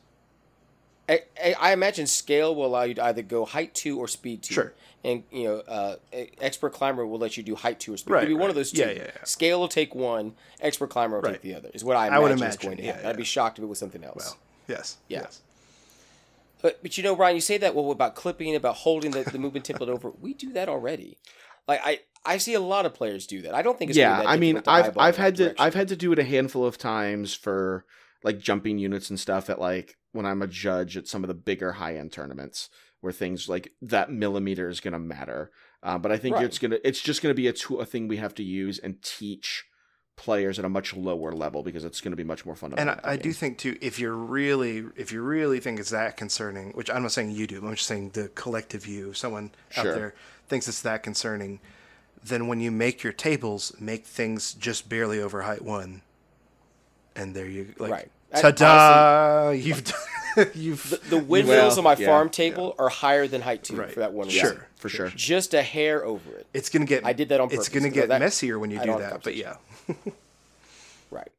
[1.07, 4.41] I, I I imagine scale will allow you to either go height two or speed
[4.43, 4.53] two.
[4.55, 4.73] Sure.
[5.03, 5.95] And you know, uh,
[6.41, 8.11] expert climber will let you do height two or speed.
[8.11, 8.81] Right, It'll be one of those two.
[8.81, 9.23] Yeah, yeah, yeah.
[9.23, 10.33] Scale will take one.
[10.61, 11.33] Expert climber will Right.
[11.33, 11.69] take the other.
[11.75, 13.07] Is what I imagine, I would imagine is going to yeah, happen.
[13.09, 14.15] I'd be shocked if it was something else.
[14.31, 14.37] Well,
[14.67, 14.97] yes.
[15.07, 15.21] Yeah.
[15.21, 15.41] Yes.
[16.61, 19.37] But but you know, Ryan, you say that well about clipping, about holding the, the
[19.37, 20.11] movement template over.
[20.19, 21.17] We do that already.
[21.67, 23.53] Like I I see a lot of players do that.
[23.53, 25.75] I don't think it's yeah gonna that i mean i've i've that had to i've
[25.75, 27.85] had to do it a handful of times for
[28.23, 31.33] like jumping units and stuff at like when i'm a judge at some of the
[31.35, 32.69] bigger high end tournaments
[33.01, 35.51] where things like that millimeter is going to matter
[35.83, 36.45] uh, but i think Right.
[36.45, 38.79] it's gonna it's just going to be a tool a thing we have to use
[38.79, 39.65] and teach
[40.15, 43.01] players at a much lower level because it's going to be much more fundamental And
[43.05, 46.71] I, I do think too, if you're really, if you really think it's that concerning,
[46.71, 49.89] which I'm not saying you do, I'm just saying the collective view, someone Sure.
[49.91, 50.13] out there
[50.47, 51.59] thinks it's that concerning,
[52.23, 56.01] then when you make your tables, make things just barely over height one,
[57.15, 58.11] and there you like, Right.
[58.43, 59.49] And ta-da!
[59.51, 63.41] You've done, you've the, the windmills Well, on my yeah, farm table are higher than
[63.41, 63.91] height two Right.
[63.91, 64.49] for that one Sure.
[64.51, 64.63] reason.
[64.75, 66.45] for sure Just a hair over it.
[66.53, 67.05] it's gonna get.
[67.05, 67.67] I did that on purpose.
[67.67, 69.55] It's gonna get that- messier when you do that, but yeah,
[71.11, 71.31] Right.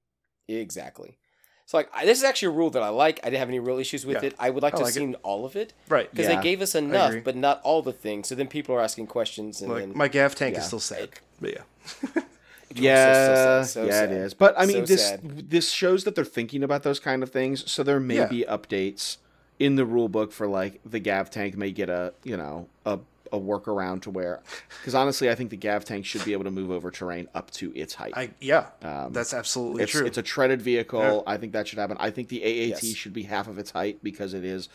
[0.48, 1.18] Exactly.
[1.66, 3.18] So like I, this is actually a rule that I like.
[3.24, 4.28] I didn't have any real issues with Yeah.
[4.28, 4.34] it.
[4.38, 5.06] I would like I to like have it.
[5.06, 5.72] seen all of it.
[5.88, 6.08] Right.
[6.10, 6.36] Because Yeah.
[6.36, 8.28] they gave us enough, but not all the things.
[8.28, 10.60] So then people are asking questions and like then my gav tank yeah.
[10.60, 11.08] is still sad,
[11.40, 12.22] but yeah,
[12.76, 14.12] So- so yeah so yeah sad.
[14.12, 15.50] it is but i mean So this sad.
[15.50, 18.26] this shows that they're thinking about those kind of things so there may Yeah.
[18.26, 19.16] be updates
[19.58, 22.98] in the rule book for like the gav tank may get a you know a,
[23.32, 24.42] a workaround to where
[24.80, 27.50] because honestly i think the gav tank should be able to move over terrain up
[27.52, 30.06] to its height I yeah, Um, that's absolutely it's, true.
[30.06, 31.20] it's a treaded vehicle Yeah.
[31.32, 32.84] i think that should happen i think the aat Yes.
[32.94, 34.68] should be half of its height because it is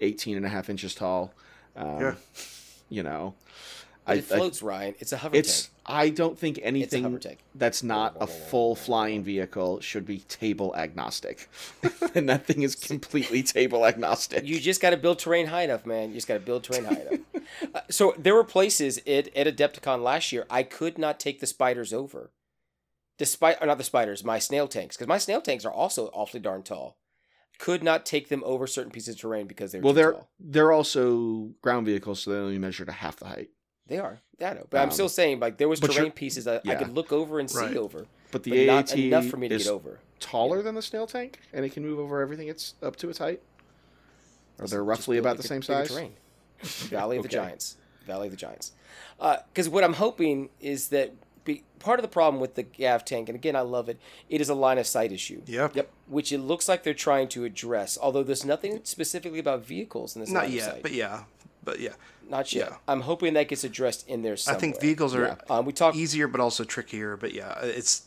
[0.00, 1.32] 18 and a half inches tall
[1.76, 2.14] um, Yeah.
[2.88, 3.34] you know
[4.04, 4.94] But I, it I- floats, Ryan.
[4.98, 5.73] It's a hover it's tank.
[5.86, 7.18] I don't think anything
[7.54, 11.48] that's not a full flying vehicle should be table agnostic
[12.14, 15.86] and that thing is completely table agnostic You just got to build terrain high enough,
[15.86, 16.08] man.
[16.10, 17.20] You just got to build terrain high enough.
[17.74, 21.46] Uh, so there were places at, at Adepticon last year I could not take the
[21.46, 22.32] spiders over.
[23.18, 26.40] Despite, or not the spiders, my snail tanks, because my snail tanks are also awfully
[26.40, 26.96] darn tall.
[27.58, 30.30] Could not take them over certain pieces of terrain because they were well they're tall.
[30.40, 33.50] they're also ground vehicles so they only measure to half the height
[33.86, 34.20] They are.
[34.38, 34.66] Yeah, I know.
[34.70, 37.38] But I'm Um, still saying, like, there was terrain pieces that I could look over
[37.38, 37.76] and see Right.
[37.76, 40.00] over, but the but aat not enough for me to is get over.
[40.20, 43.18] taller than the snail tank and it can move over everything it's up to its
[43.18, 43.42] height
[44.58, 46.14] or they're roughly about like the same size terrain.
[46.62, 47.76] Valley of the Giants.
[48.06, 48.72] Valley of the Giants.
[49.18, 51.12] Because what I'm hoping is that
[51.44, 53.98] be, part of the problem with the Gav tank, and again, I love it,
[54.30, 55.42] it is a line of sight issue.
[55.44, 55.76] Yep.
[55.76, 55.90] Yep.
[56.08, 60.20] Which it looks like they're trying to address, although there's nothing specifically about vehicles in
[60.22, 61.24] this not yet, but yeah,
[61.62, 61.92] but yeah.
[62.28, 62.68] Not yet.
[62.70, 62.76] yeah.
[62.88, 65.96] I'm hoping that gets addressed in there I think vehicles are Um, we talked.
[65.96, 67.16] easier, but also trickier.
[67.16, 68.02] But yeah, it's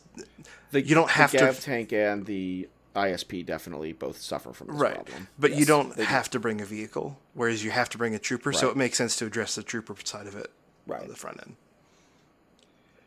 [0.72, 4.68] the, You don't have the to- Gav tank and the ISP definitely both suffer from
[4.68, 4.96] this right.
[4.96, 5.28] problem.
[5.38, 6.08] But you don't they do.
[6.10, 8.52] have to bring a vehicle, whereas you have to bring a trooper.
[8.52, 10.50] So it makes sense to address the trooper side of it
[10.88, 11.02] Right.
[11.04, 11.56] on the front end.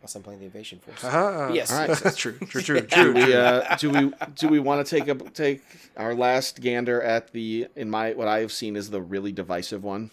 [0.00, 1.02] Unless I'm playing the Invasion Force.
[1.02, 1.70] But yes.
[1.72, 1.88] All right.
[1.98, 2.32] that's true.
[2.38, 2.62] True.
[2.62, 2.80] True.
[2.80, 5.62] do we uh, do we do we want to take a take
[5.96, 9.82] our last gander at the in my what I have seen is the really divisive
[9.84, 10.10] one.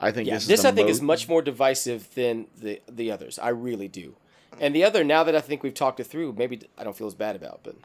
[0.00, 2.80] I think Yeah, this, this, is I think mo- is much more divisive than the
[2.90, 3.38] the others.
[3.38, 4.14] I really do.
[4.60, 7.06] And the other, now that I think we've talked it through, maybe I don't feel
[7.06, 7.60] as bad about.
[7.62, 7.76] But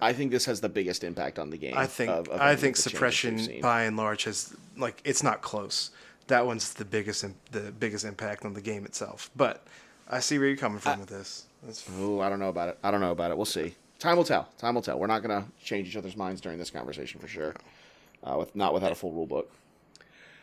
[0.00, 1.74] I think this has the biggest impact on the game.
[1.76, 5.00] I think of- of I think the changes we've suppression by and large has like
[5.04, 5.90] it's not close.
[6.28, 9.30] That one's the biggest im- the biggest impact on the game itself.
[9.36, 9.66] But
[10.08, 11.44] I see where you're coming from with this.
[11.62, 12.78] That's, Oh, I don't know about it.
[12.82, 13.36] I don't know about it.
[13.36, 13.74] We'll see.
[13.98, 14.48] Time will tell.
[14.56, 14.98] Time will tell.
[14.98, 17.54] We're not going to change each other's minds during this conversation for sure.
[18.24, 19.52] Uh, with not without a full rule book.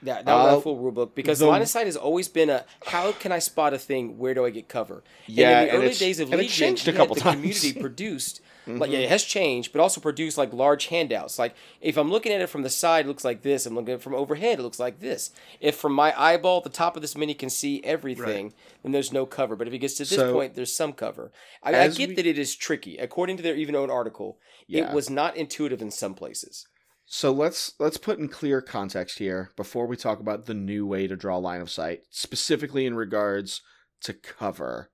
[0.04, 2.50] Yeah, that Uh, a full rule book because the- line of sight has always been
[2.50, 4.18] a how can I spot a thing?
[4.20, 5.04] Where do I get cover?
[5.26, 7.36] Yeah, and in the early days of Legion, changed a couple the times.
[7.36, 8.42] community produced.
[8.70, 11.40] Like yeah, it has changed, but also produced like large handouts.
[11.40, 13.66] Like if I'm looking at it from the side, it looks like this.
[13.66, 15.32] I'm looking at it from overhead, it looks like this.
[15.62, 18.54] If from my eyeball, the top of this mini can see everything,
[18.84, 19.56] then there's no cover.
[19.56, 21.32] But if it gets to this So, point, there's some cover.
[21.64, 22.98] I, I get we- that it is tricky.
[22.98, 24.38] According to their even own article,
[24.68, 24.90] Yeah.
[24.90, 26.68] it was not intuitive in some places.
[27.10, 31.08] So let's let's put in clear context here before we talk about the new way
[31.08, 33.62] to draw line of sight, specifically in regards
[34.02, 34.92] to cover.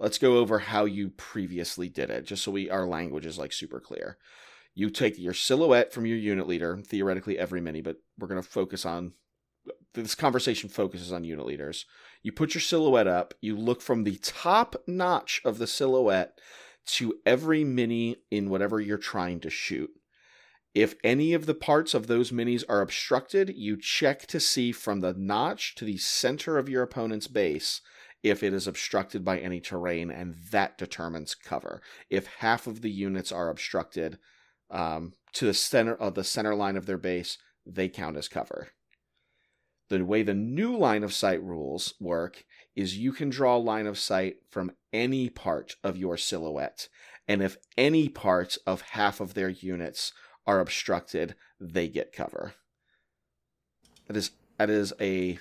[0.00, 3.52] Let's go over how you previously did it, just so we our language is like
[3.52, 4.18] super clear.
[4.74, 8.84] You take your silhouette from your unit leader, theoretically every mini, but we're gonna focus
[8.84, 9.12] on
[9.94, 11.86] this conversation focuses on unit leaders.
[12.24, 16.40] You put your silhouette up, you look from the top notch of the silhouette
[16.86, 19.90] to every mini in whatever you're trying to shoot.
[20.74, 25.00] If any of the parts of those minis are obstructed, you check to see from
[25.00, 27.82] the notch to the center of your opponent's base
[28.22, 31.82] if it is obstructed by any terrain, and that determines cover.
[32.08, 34.18] If half of the units are obstructed
[34.70, 37.36] um, to the center of the center line of their base,
[37.66, 38.68] they count as cover.
[39.88, 42.44] The way the new line of sight rules work
[42.74, 46.88] is you can draw line of sight from any part of your silhouette,
[47.28, 50.12] and if any part of half of their units
[50.46, 52.54] are obstructed, they get cover.
[54.06, 55.38] That is that is a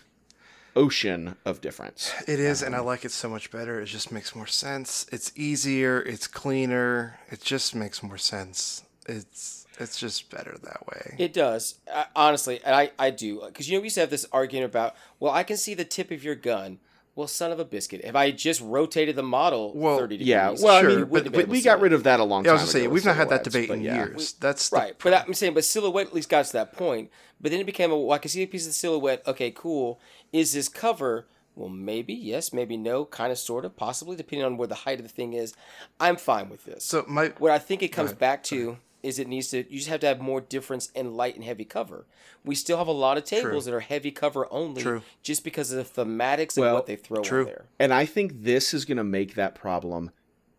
[0.75, 2.13] ocean of difference.
[2.27, 3.81] It is, and I Um, like it so much better.
[3.81, 5.05] It just makes more sense.
[5.11, 6.01] It's easier.
[6.01, 7.19] It's cleaner.
[7.29, 8.83] It just makes more sense.
[9.07, 11.15] It's it's just better that way.
[11.17, 14.11] It does, uh, honestly, and I, I do, because you know we used to have
[14.11, 16.79] this argument about, well, I can see the tip of your gun.
[17.13, 20.49] Well, son of a biscuit, if I just rotated the model Well, thirty degrees, Yeah,
[20.61, 22.19] well, I Sure, mean, you but, wouldn't have been but we got rid of that
[22.19, 23.83] a long yeah, I time was gonna say we've not had that debate but in
[23.83, 23.95] yeah.
[23.95, 24.33] years.
[24.33, 27.09] That's the, right, but I'm saying, but silhouette at least got to that point.
[27.41, 29.23] But then it became a, well, I can see a piece of the silhouette.
[29.27, 29.99] Okay, cool.
[30.31, 31.25] Is this cover?
[31.55, 34.99] Well, maybe yes, maybe no, kind of, sort of, possibly, depending on where the height
[34.99, 35.53] of the thing is.
[35.99, 36.85] I'm fine with this.
[36.85, 38.19] So my What I think it comes ahead.
[38.19, 41.35] back to is it needs to you just have to have more difference in light
[41.35, 42.05] and heavy cover.
[42.43, 45.01] We still have a lot of tables that are heavy cover only True.
[45.23, 47.41] just because of the thematics and Well, what they throw true.
[47.41, 47.65] in there.
[47.79, 50.11] And I think this is going to make that problem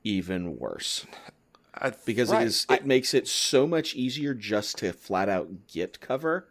[0.04, 1.06] even worse
[1.74, 2.42] I, because Right.
[2.42, 6.48] it is it makes it so much easier just to flat out get cover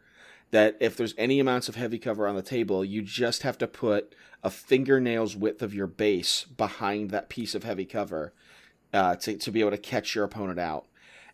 [0.52, 3.68] that if there's any amounts of heavy cover on the table, you just have to
[3.68, 4.14] put
[4.44, 8.34] a fingernail's width of your base behind that piece of heavy cover
[8.94, 10.86] uh, to to be able to catch your opponent out.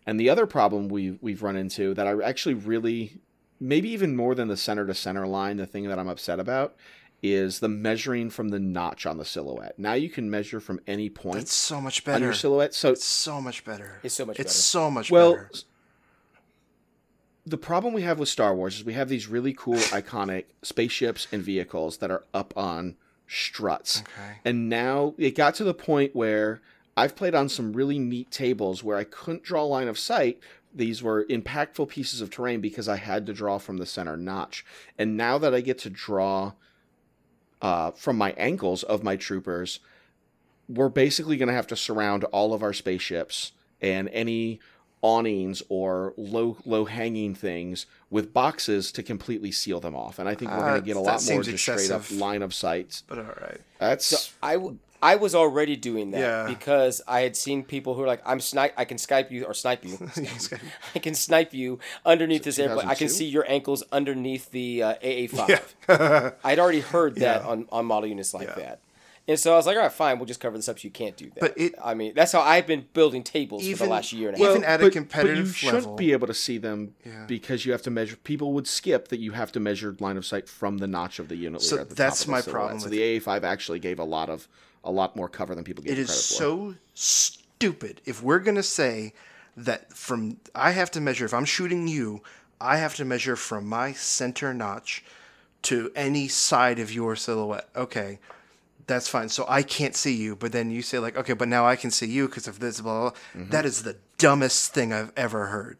[0.07, 3.19] And the other problem we we've run into that I actually really
[3.59, 6.75] maybe even more than the center to center line, the thing that I'm upset about
[7.21, 9.77] is the measuring from the notch on the silhouette.
[9.77, 12.15] Now you can measure from any point it's so much better.
[12.15, 12.25] on better.
[12.27, 12.73] your silhouette.
[12.73, 13.99] So It's so much better.
[14.01, 14.47] It's so much better.
[14.47, 14.61] It's better.
[14.61, 15.49] so much well, better.
[17.45, 21.27] the problem we have with Star Wars is we have these really cool, iconic spaceships
[21.31, 22.95] and vehicles that are up on
[23.27, 24.01] struts.
[24.01, 24.37] Okay.
[24.45, 26.61] And now it got to the point where
[26.97, 30.39] I've played on some really neat tables where I couldn't draw line of sight.
[30.73, 34.65] These were impactful pieces of terrain because I had to draw from the center notch.
[34.97, 36.53] And now that I get to draw
[37.61, 39.79] uh, from my ankles of my troopers,
[40.67, 44.59] we're basically going to have to surround all of our spaceships and any
[45.03, 50.17] awnings or low low hanging things with boxes to completely seal them off.
[50.17, 52.09] And I think we're Uh, going to get a lot more seems just straight up
[52.11, 53.03] line of sight.
[53.07, 53.61] But all right.
[53.79, 56.45] That's So I, w- I was already doing that Yeah.
[56.47, 59.53] because I had seen people who are like, I'm snipe, I can Skype you or
[59.53, 59.97] snipe you.
[60.95, 62.87] I can snipe you underneath this airplane.
[62.87, 65.61] I can see your ankles underneath the uh, AA5.
[65.89, 66.31] Yeah.
[66.43, 67.47] I'd already heard that Yeah.
[67.47, 68.55] on, on model units like Yeah.
[68.55, 68.79] that.
[69.29, 70.89] And so I was like, all right, fine, we'll just cover this up so you
[70.89, 71.39] can't do that.
[71.41, 74.37] But it- I mean, that's how I've been building tables for the last year and
[74.37, 74.57] a Well, half.
[74.57, 77.25] even at a but, competitive but you should be able to see them Yeah.
[77.27, 78.15] because you have to measure.
[78.15, 81.27] People would skip that you have to measure line of sight from the notch of
[81.27, 82.53] the unit So at the that's top of the my silhouette.
[82.53, 84.47] problem So with the AA5 actually gave a lot of
[84.83, 86.33] a lot more cover than people give It credit is for.
[86.33, 89.13] so stupid if we're gonna say
[89.55, 92.21] that from I have to measure if I'm shooting you,
[92.61, 95.03] I have to measure from my center notch
[95.63, 97.67] to any side of your silhouette.
[97.75, 98.19] Okay,
[98.85, 99.29] that's fine.
[99.29, 101.91] So I can't see you, but then you say like, okay, but now I can
[101.91, 102.79] see you because of this.
[102.81, 103.19] Blah, blah, blah.
[103.41, 103.49] Mm-hmm.
[103.51, 105.77] That is the dumbest thing I've ever heard.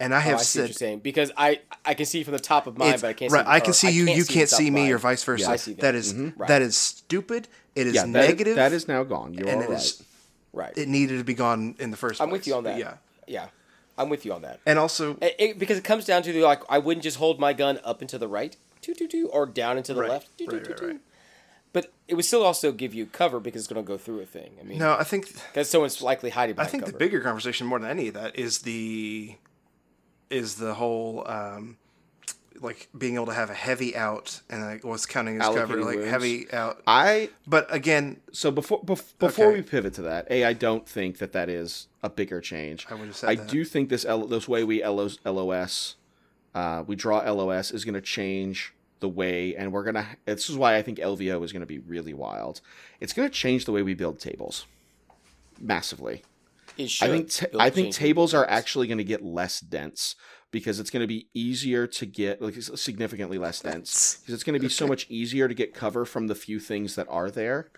[0.00, 2.22] And I Oh, have I see what said you're saying because I I can see
[2.24, 3.30] from the top of mine, it's- but I can't.
[3.32, 3.44] right.
[3.44, 4.06] see, I can see you.
[4.08, 5.50] you the can't see me, or vice versa.
[5.50, 5.80] I see that.
[5.82, 6.40] that is- mm-hmm.
[6.40, 6.48] Right.
[6.48, 7.48] that is stupid.
[7.74, 8.56] It is yeah, that- negative.
[8.56, 9.34] that is now gone.
[9.34, 9.78] You're and all right.
[9.78, 10.02] is
[10.52, 10.72] right.
[10.76, 12.20] it needed to be gone in the first.
[12.20, 12.78] I'm with you on that.
[12.78, 12.94] Yeah.
[13.26, 13.46] yeah,
[13.98, 14.60] I'm with you on that.
[14.66, 17.38] And also, It, it- because it comes down to the, like I wouldn't just hold
[17.38, 20.00] my gun up and to the right, two two two, or down and to the
[20.00, 20.86] Right, left, right, two right, two.
[20.86, 21.00] right.
[21.72, 24.26] But it would still also give you cover because it's going to go through a
[24.26, 24.56] thing.
[24.60, 26.68] I mean, no, I think because someone's likely hiding behind.
[26.68, 26.92] I think cover.
[26.92, 29.36] the bigger conversation more than any of that is the
[30.30, 31.76] is the whole um,
[32.60, 35.96] like being able to have a heavy out and like what's counting as cover, like
[35.96, 36.10] wounds.
[36.10, 36.80] heavy out.
[36.86, 39.56] I But again, so before bef- before Okay.
[39.56, 42.86] we pivot to that, a I don't think that that is a bigger change.
[42.90, 43.48] I would've said I that.
[43.48, 45.96] do think this L- this way we LOS, LOS
[46.54, 50.06] uh, we draw LOS is going to change the way, and we're gonna.
[50.26, 52.60] This is why I think LVO is going to be really wild.
[53.00, 54.66] It's going to change the way we build tables
[55.58, 56.22] massively.
[57.02, 60.16] I think ta- I think tables are actually going to get less dense
[60.50, 64.54] because it's going to be easier to get like significantly less dense because it's going
[64.54, 67.70] to be so much easier to get cover from the few things that are there.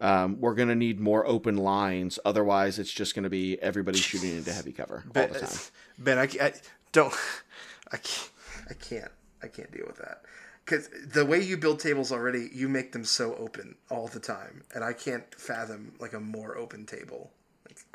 [0.00, 3.98] Um, we're going to need more open lines, otherwise it's just going to be everybody
[3.98, 5.58] shooting into heavy cover all the time.
[5.98, 6.52] Ben I, I
[6.92, 7.14] don't,
[7.92, 8.30] I can't,
[8.70, 9.12] I can't,
[9.42, 10.22] I can't deal with that.
[10.64, 14.64] Because the way you build tables already, you make them so open all the time,
[14.74, 17.30] and I can't fathom like a more open table.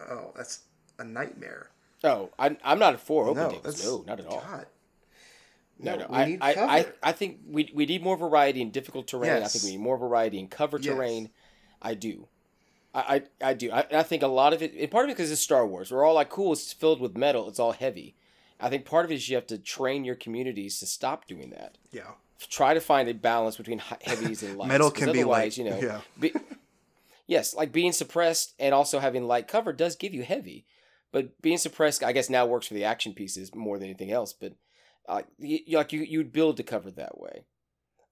[0.10, 0.61] Like, oh, that's
[0.99, 1.69] a nightmare.
[2.03, 3.86] Oh, I, I'm not for open No, tables.
[3.86, 4.41] No, not at all.
[4.41, 4.65] God.
[5.80, 6.07] No, no.
[6.10, 6.86] we I, need I, I.
[7.02, 9.44] I think we, we need more variety in difficult terrain.
[9.44, 10.94] I think we need more variety in cover Yes.
[10.94, 11.30] terrain.
[11.82, 12.28] I do.
[12.94, 13.72] I, I, I do.
[13.72, 15.91] I, I think a lot of it, and part of it because it's Star Wars.
[15.91, 18.15] We're all like, cool, it's filled with metal, it's all heavy.
[18.60, 21.49] I think part of it is you have to train your communities to stop doing
[21.52, 21.78] that.
[21.91, 22.11] Yeah.
[22.49, 24.69] Try to find a balance between heavies and lights.
[24.69, 25.80] Metal can be light, you know.
[25.82, 26.02] yeah.
[26.19, 26.34] be-
[27.32, 30.66] yes, like being suppressed and also having light cover does give you heavy,
[31.14, 34.34] but being suppressed, I guess, now works for the action pieces more than anything else.
[34.34, 34.53] But
[35.08, 37.45] uh, you, like you, you'd build to cover that way.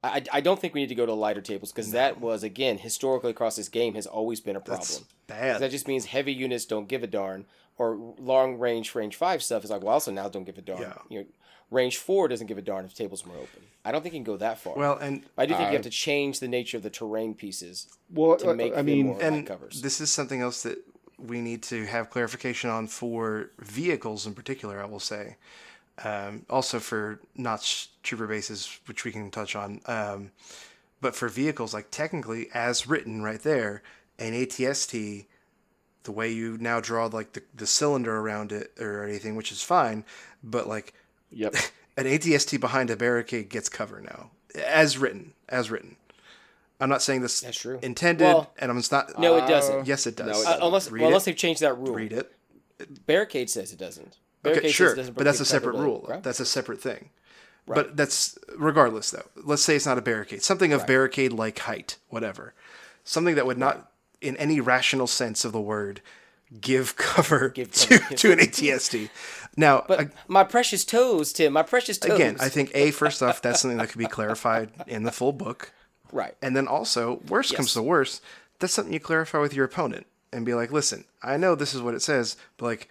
[0.02, 2.78] I, I- don't think we need to go to lighter tables because that was again
[2.78, 4.88] historically across this game has always been a problem.
[4.88, 5.60] That's bad.
[5.62, 7.46] That just means heavy units don't give a darn,
[7.78, 10.82] or long range range five stuff is like well also now don't give a darn.
[10.82, 10.94] Yeah.
[11.10, 11.26] You know,
[11.72, 13.62] range four doesn't give a darn if tables were open.
[13.86, 14.76] I don't think you can go that far.
[14.76, 17.34] well, and I do think Uh, you have to change the nature of the terrain
[17.34, 19.82] pieces Well, to make I them mean, more light and covers.
[19.82, 20.80] this is something else that
[21.18, 24.82] we need to have clarification on for vehicles in particular.
[24.82, 25.36] I will say,
[26.04, 29.82] um, also for notch trooper bases, which we can touch on.
[29.86, 30.32] Um,
[31.02, 33.84] but for vehicles, like technically, as written right there,
[34.18, 35.26] an ATST,
[36.04, 39.62] the way you now draw like the, the cylinder around it or anything, which is
[39.62, 40.04] fine,
[40.44, 40.94] but like
[41.32, 41.54] yep.
[41.98, 44.32] an ATST behind a barricade gets cover now,
[44.66, 45.96] as written, as written.
[46.82, 47.78] I'm not saying this That's true.
[47.82, 49.20] intended, Well, and I'm not.
[49.20, 49.86] no, it doesn't.
[49.86, 50.28] Yes, it does.
[50.28, 51.94] No, it Uh, unless well, unless they've changed that rule.
[51.94, 52.32] Read it.
[53.06, 54.18] Barricade says it doesn't.
[54.46, 56.00] Okay, Barricade says sure, it doesn't but that's a separate rule.
[56.00, 56.24] blade, right?
[56.24, 57.10] That's a separate thing.
[57.68, 59.26] But that's regardless, though.
[59.36, 62.54] Let's say it's not a barricade, something of barricade-like height, whatever,
[63.04, 63.92] something that would not,
[64.22, 66.02] in any rational sense of the word,
[66.62, 68.16] give cover, Give to, cover.
[68.16, 69.10] to an ATST.
[69.58, 71.54] Now, But ag- my precious toes, Tim.
[71.54, 72.12] My precious toes.
[72.16, 75.34] again, I think a first off, that's something that could be clarified in the full
[75.34, 75.74] book.
[76.12, 76.36] right.
[76.42, 78.22] And then also, worst comes to worst,
[78.60, 81.82] that's something you clarify with your opponent and be like, listen, I know this is
[81.82, 82.90] what it says, but like,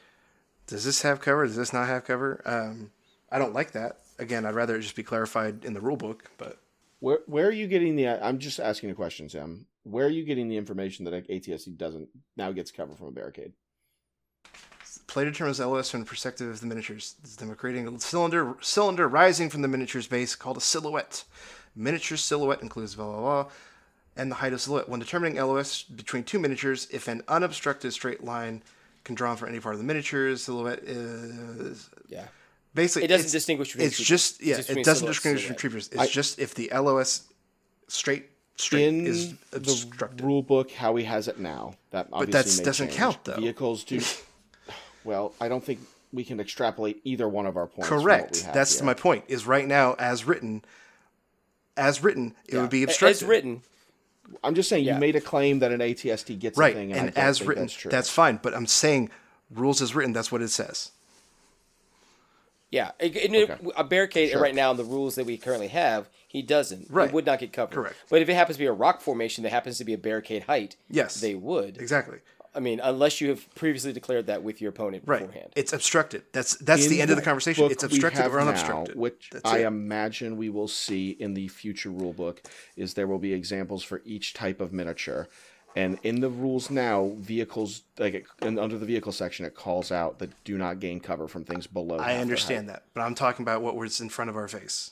[0.66, 1.46] does this have cover?
[1.46, 2.42] Does this not have cover?
[2.44, 2.90] Um,
[3.30, 3.98] I don't like that.
[4.18, 6.58] Again, I'd rather it just be clarified in the rule book, but
[7.00, 8.08] Where where are you getting the?
[8.08, 9.66] I'm just asking a question, Sam.
[9.84, 13.52] Where are you getting the information that ATST doesn't now gets cover from a barricade?
[15.08, 17.16] Play determines LOS from the perspective of the miniatures.
[17.22, 21.24] This is them creating a cylinder cylinder rising from the miniature's base called a silhouette.
[21.74, 23.50] Miniature silhouette includes blah blah blah,
[24.16, 24.88] and the height of silhouette.
[24.88, 28.62] When determining LOS between two miniatures, if an unobstructed straight line
[29.04, 32.26] can draw from any part of the miniatures, silhouette is Yeah.
[32.74, 34.08] basically It doesn't distinguish between It's troopers.
[34.08, 35.88] just yeah, just it doesn't distinguish between troopers.
[35.92, 37.22] It's just if the LOS
[37.88, 40.20] straight straight in is the obstructed.
[40.24, 41.74] rule book how he has it now.
[41.92, 42.98] That obviously that's- may doesn't change.
[42.98, 43.36] count, though.
[43.36, 44.00] Vehicles do.
[45.04, 45.80] well, I don't think
[46.12, 47.88] we can extrapolate either one of our points.
[47.88, 48.36] from what Correct.
[48.36, 48.84] we have That's here.
[48.86, 49.24] my point.
[49.28, 50.64] Is right now as written,
[51.76, 53.22] as written, it would be A- obstructed.
[53.22, 53.62] As written.
[54.44, 54.94] I'm just saying Yeah.
[54.94, 56.72] you made a claim that an ATST gets right?
[56.74, 57.90] a thing, and and, I as think written, that's true.
[57.90, 58.38] that's fine.
[58.42, 59.10] But I'm saying
[59.50, 60.12] rules as written.
[60.12, 60.90] That's what it says.
[62.70, 62.90] Yeah.
[62.98, 63.70] It- it- Okay.
[63.76, 64.40] A barricade Sure.
[64.42, 66.90] right now in the rules that we currently have, he doesn't.
[66.90, 67.08] Right.
[67.08, 67.74] He would not get covered.
[67.74, 67.96] Correct.
[68.10, 70.42] But if it happens to be a rock formation that happens to be a barricade
[70.44, 71.14] height, Yes.
[71.20, 71.78] they would.
[71.78, 72.18] Exactly.
[72.58, 75.20] I mean, unless you have previously declared that with your opponent Right.
[75.20, 75.52] beforehand.
[75.54, 76.24] It's obstructed.
[76.32, 77.64] That's that's In the end of the conversation.
[77.70, 78.96] It's obstructed have or now, unobstructed.
[78.96, 79.66] which That's I it.
[79.66, 82.42] imagine we will see in the future rule book,
[82.76, 85.28] is there will be examples for each type of miniature.
[85.76, 89.92] And in the rules now, vehicles like it, and under the vehicle section, it calls
[89.92, 91.98] out that do not gain cover from things below.
[91.98, 92.74] I understand height.
[92.78, 94.90] that, but I'm talking about what was in front of our face.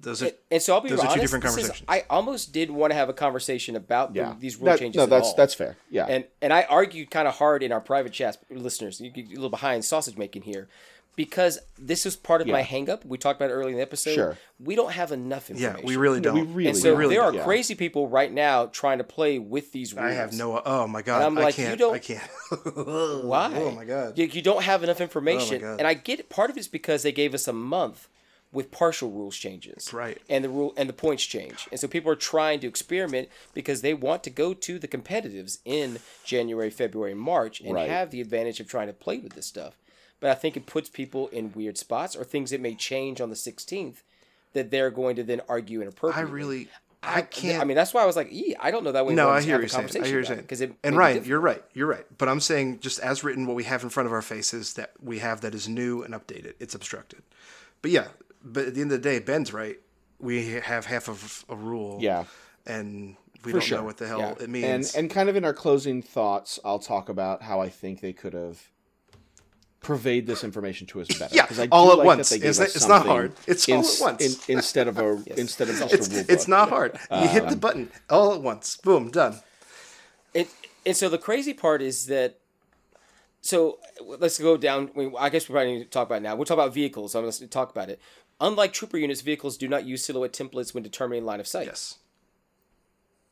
[0.00, 1.20] Those are And, and so I'll be those are two honest.
[1.22, 1.86] different this is- conversations.
[1.88, 4.96] I almost did want to have a conversation about the- these rule That- changes.
[4.98, 5.34] No, at that's all.
[5.36, 5.76] that's fair.
[5.90, 9.00] Yeah, And and I argued kind of hard in our private chats, listeners.
[9.00, 10.68] You get a little behind sausage making here,
[11.16, 12.64] because this was part of my Yeah.
[12.64, 13.04] hang up.
[13.04, 14.14] We talked about it earlier in the episode.
[14.14, 14.38] Sure.
[14.60, 15.80] We don't have enough information.
[15.80, 16.34] yeah, we really don't.
[16.34, 17.42] we really And so really there are yeah.
[17.42, 20.04] crazy people right now trying to play with these rules.
[20.06, 20.62] I have no.
[20.64, 21.22] Oh my god!
[21.22, 21.78] I'm like, you can't.
[21.80, 22.30] don't- I can't.
[22.76, 23.52] Oh Why?
[23.56, 24.16] Oh my god!
[24.16, 25.78] You, you don't have enough information, oh God.
[25.80, 26.28] and I get it.
[26.28, 28.06] Part of it's because they gave us a month
[28.52, 29.92] with partial rules changes.
[29.92, 30.18] Right.
[30.28, 31.68] And the rule and the points change.
[31.70, 35.58] And so people are trying to experiment because they want to go to the competitives
[35.64, 37.88] in January, February, March and Right.
[37.90, 39.74] have the advantage of trying to play with this stuff.
[40.20, 43.28] But I think it puts people in weird spots or things that may change on
[43.30, 44.02] the 16th
[44.54, 46.32] that they're going to then argue I inappropriately.
[46.32, 46.68] really,
[47.02, 47.60] I can't.
[47.60, 49.32] I mean, that's why I was like, "Ee, I don't know that way." no, we're
[49.32, 50.04] I gonna hear have what a you're saying.
[50.04, 50.46] I hear you're about it, saying.
[50.48, 51.64] 'cause it may and be Ryan, you're right.
[51.74, 52.06] You're right.
[52.16, 54.92] But I'm saying just as written, what we have in front of our faces that
[55.00, 56.54] we have that is new and updated.
[56.58, 57.22] It's obstructed.
[57.82, 58.08] But yeah,
[58.44, 59.78] but at the end of the day, Ben's right.
[60.18, 61.98] We have half of a rule.
[62.00, 62.24] Yeah.
[62.66, 63.78] And we For don't sure.
[63.78, 64.34] know what the hell Yeah.
[64.40, 64.94] it means.
[64.94, 68.32] and kind of in our closing thoughts, I'll talk about how I think they could
[68.34, 68.60] have
[69.80, 71.34] purveyed this information to us better.
[71.34, 72.28] Yeah, 'Cause I do all at like once.
[72.30, 73.32] That they gave It's not- it's not hard.
[73.46, 74.48] It's all at once.
[74.48, 76.98] instead of a instead of just it's a rule it's not hard.
[77.12, 78.76] You hit the um, button all at once.
[78.76, 79.40] Boom, done.
[80.34, 80.48] It,
[80.84, 82.38] and so the crazy part is that.
[83.40, 84.90] So let's go down.
[85.16, 86.34] I guess we probably need to talk about it now.
[86.34, 87.12] We'll talk about vehicles.
[87.12, 88.00] So going to talk about it.
[88.40, 91.66] Unlike trooper units, vehicles do not use silhouette templates when determining line of sight.
[91.66, 91.98] Yes.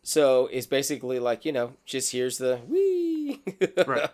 [0.03, 3.41] So it's basically like you know, just here's the wee.
[3.87, 4.09] Right.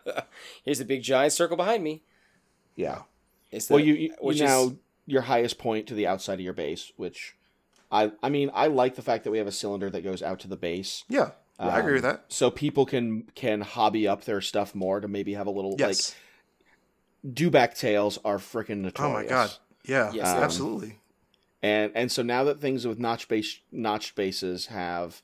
[0.64, 2.02] here's a big giant circle behind me.
[2.76, 3.02] Yeah.
[3.50, 6.34] It's the, Well, you you, which you is- now your highest point to the outside
[6.34, 7.34] of your base, which
[7.90, 10.40] I I mean I like the fact that we have a cylinder that goes out
[10.40, 11.04] to the base.
[11.08, 11.32] Yeah.
[11.58, 12.24] I agree with Um, that.
[12.28, 16.14] So people can can hobby up their stuff more to maybe have a little Yes.
[17.24, 19.00] like dewback tails are freaking notorious.
[19.00, 19.52] oh my god.
[19.84, 20.12] Yeah.
[20.12, 20.98] Yes, Um, absolutely.
[21.62, 25.22] And and so now that things with notch base notched bases have,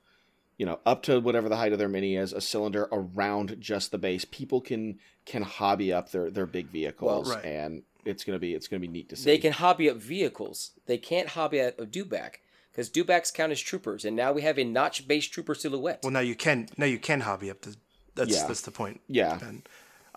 [0.57, 3.91] you know, up to whatever the height of their mini is, a cylinder around just
[3.91, 7.45] the base, people can can hobby up their their big vehicles, right.
[7.45, 9.25] and it's gonna be it's gonna be neat to see.
[9.25, 10.73] They can hobby up vehicles.
[10.87, 12.37] They can't hobby up a dewback
[12.71, 16.01] because dewbacks count as troopers, and now we have a notch-based trooper silhouette.
[16.05, 17.75] Well, now you can now you can hobby up the.
[18.15, 18.47] That's Yeah.
[18.47, 19.01] that's the point.
[19.09, 19.39] yeah.
[19.39, 19.63] Ben.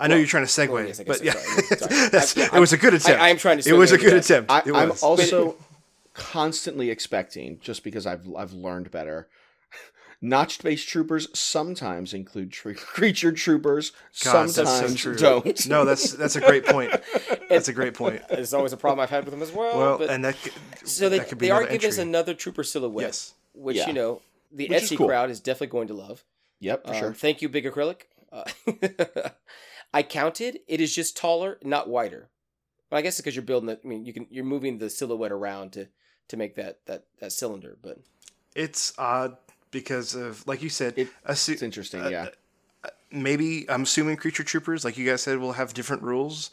[0.01, 1.33] I know you're trying to segue, well, yes, I guess but yeah.
[1.33, 1.63] Sorry.
[1.77, 2.09] Sorry.
[2.09, 3.21] That's- I- it was a good attempt.
[3.21, 4.51] I am trying to It was a good attempt.
[4.51, 5.55] I, I'm also
[6.13, 9.27] constantly expecting, just because I've I've learned better.
[10.21, 13.91] Notched base troopers sometimes include tr- creature troopers.
[14.23, 15.15] God, that's so sometimes true.
[15.15, 15.67] don't.
[15.67, 16.91] No, that's that's a great point.
[17.49, 18.21] That's a great point.
[18.29, 19.77] It's always a problem I've had with them as well.
[19.77, 20.35] Well, but, and that
[20.83, 23.33] so they, that could be they are another giving us another trooper silhouette, Yes.
[23.53, 23.87] which Yeah.
[23.87, 24.21] you know
[24.51, 25.07] the Which is Etsy cool.
[25.07, 26.23] crowd is definitely going to love.
[26.59, 27.13] Yep, for Um, sure.
[27.13, 28.01] Thank you, Big Acrylic.
[28.31, 28.43] Uh,
[29.93, 32.29] I counted; it is just taller, not wider.
[32.89, 33.81] But I guess it's because you're building it.
[33.83, 35.87] I mean, you can you're moving the silhouette around to
[36.29, 37.77] to make that that that cylinder.
[37.81, 37.99] But
[38.55, 39.37] It's odd
[39.71, 42.01] because of like you said, It- a su- It's interesting.
[42.01, 42.27] uh, yeah.
[43.11, 46.51] maybe I'm assuming creature troopers, like you guys said, will have different rules,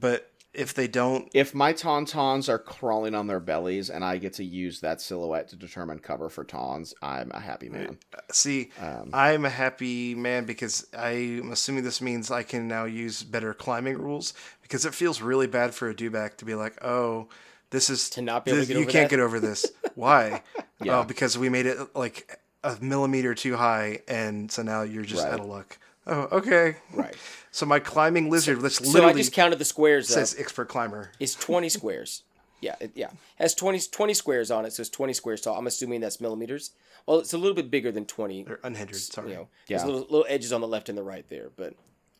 [0.00, 4.32] but if they don't, If my tauntauns are crawling on their bellies and I get
[4.34, 7.98] to use that silhouette to determine cover for tauns, I'm a happy man.
[8.32, 13.22] see, Um, I'm a happy man because I'm assuming this means I can now use
[13.22, 17.28] better climbing rules because it feels really bad for a dewback to be like, oh,
[17.70, 19.16] this is To not be able to this- get you can't that?
[19.16, 19.66] get over this.
[19.94, 20.42] Why?
[20.80, 21.00] Yeah.
[21.00, 25.24] Oh, because we made it like a millimeter too high, and so now you're just
[25.24, 25.32] Right.
[25.32, 25.76] out of luck.
[26.06, 26.76] Oh, okay.
[26.94, 27.16] Right.
[27.50, 30.08] So my climbing lizard, that's so I just counted the squares.
[30.08, 30.40] says up.
[30.40, 31.10] expert climber.
[31.18, 32.22] It's 20 squares.
[32.60, 33.10] Yeah, it, yeah.
[33.36, 35.56] Has 20, 20 squares on it, so it's 20 squares tall.
[35.56, 36.72] I'm assuming that's millimeters.
[37.06, 38.46] Well, it's a little bit bigger than 20.
[38.48, 39.30] Or unhindered, sorry.
[39.30, 41.50] You know, there's little, little edges on the left and the right there.
[41.56, 41.74] But,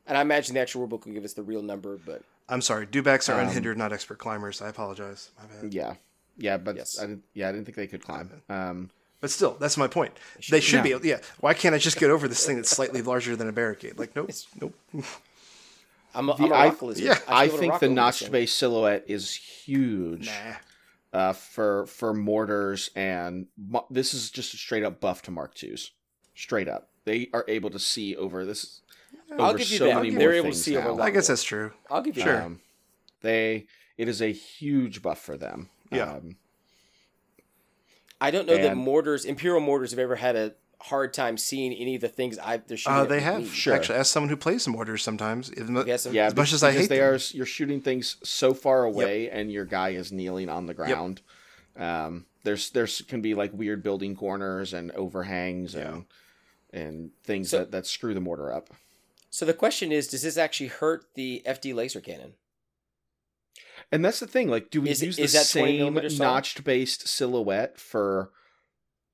[0.07, 1.99] and I imagine the actual rulebook will give us the real number.
[1.99, 4.63] But I'm sorry, dewbacks Um, are unhindered, not expert climbers.
[4.63, 5.31] I apologize.
[5.39, 5.75] My bad.
[5.75, 5.95] yeah.
[6.41, 6.99] Yeah, but Yes.
[7.01, 8.31] I didn't, yeah, I didn't think they could climb.
[8.49, 10.12] Um, But still, that's my point.
[10.51, 10.90] They should be.
[10.93, 11.19] able Yeah.
[11.40, 13.99] Why can't I just get over this thing that's slightly larger than a barricade?
[13.99, 14.31] Like, nope,
[14.61, 14.74] nope.
[16.15, 17.05] I'm a, The- I'm a I- rock lizard.
[17.05, 18.32] yeah, should I be able to think rock the over notched thing.
[18.32, 20.28] base silhouette is huge.
[21.12, 21.19] Nah.
[21.19, 25.61] uh, for for mortars and mo- this is just a straight up buff to Mark
[25.62, 25.90] IIs.
[26.35, 28.81] Straight up, they are able to see over this.
[29.32, 29.97] I'll over give you so that.
[29.97, 31.73] many They're able to things see over a I guess that's true.
[31.90, 32.32] I'll give you Sure.
[32.35, 32.45] that.
[32.45, 32.61] Um,
[33.23, 33.66] they
[33.99, 35.69] it is a huge buff for them.
[35.90, 36.12] Yeah.
[36.15, 36.36] Um,
[38.20, 41.95] I don't know that mortars, Imperial mortars, have ever had a hard time seeing any
[41.97, 42.99] of the things I they're shooting.
[42.99, 43.40] Uh, they with have.
[43.43, 43.47] me.
[43.49, 43.74] Sure.
[43.74, 46.62] Actually, as someone who plays some mortars sometimes, even though- Yes, yeah, as much as
[46.62, 47.15] I hate they them.
[47.15, 47.19] are.
[47.32, 51.20] You're shooting things so far away, and your guy is kneeling on the ground.
[51.77, 56.05] Um, there's there's can be like weird building corners and overhangs and
[56.73, 58.70] and things So- that, that screw the mortar up.
[59.31, 62.32] So the question is, does this actually hurt the FD laser cannon?
[63.90, 64.48] And that's the thing.
[64.48, 68.31] Like, do we Is use is the that same notched based silhouette for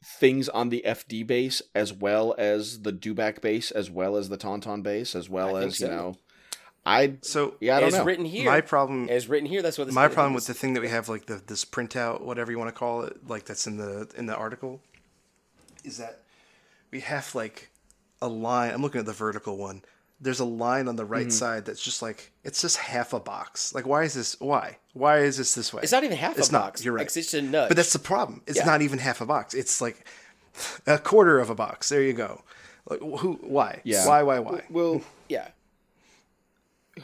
[0.05, 4.37] things on the FD base as well as the Dewback base, as well as the
[4.37, 6.17] Tauntaun base, as well I think as you know?
[6.87, 8.05] I So yeah, I don't As know.
[8.05, 10.13] written here, my problem, is written here, that's what this my is.
[10.15, 12.79] problem with the thing that we have, like the this printout, whatever you want to
[12.79, 14.83] call it, like that's in the in the article,
[15.85, 16.21] is that
[16.91, 17.71] we have like
[18.21, 18.73] a line.
[18.73, 19.83] I'm looking at the vertical one.
[20.21, 21.13] There's a line on the Mm-hmm.
[21.13, 23.75] right side that's just like it's just half a box.
[23.75, 24.39] Like why is this?
[24.41, 24.79] Why?
[24.93, 25.83] Why is this this way?
[25.83, 26.85] It's not even half It's a not, box.
[26.85, 27.05] you're right.
[27.05, 27.69] It's just a nudge.
[27.69, 28.43] But that's the problem.
[28.47, 28.65] It's Yeah.
[28.65, 29.55] not even half a box.
[29.55, 30.07] It's like
[30.87, 31.89] a quarter of a box.
[31.89, 32.43] There you go.
[32.89, 33.39] Like who?
[33.43, 33.81] Why?
[33.85, 34.07] Yeah.
[34.07, 34.23] Why?
[34.23, 34.39] Why?
[34.39, 34.63] Why?
[34.71, 35.49] Well, yeah.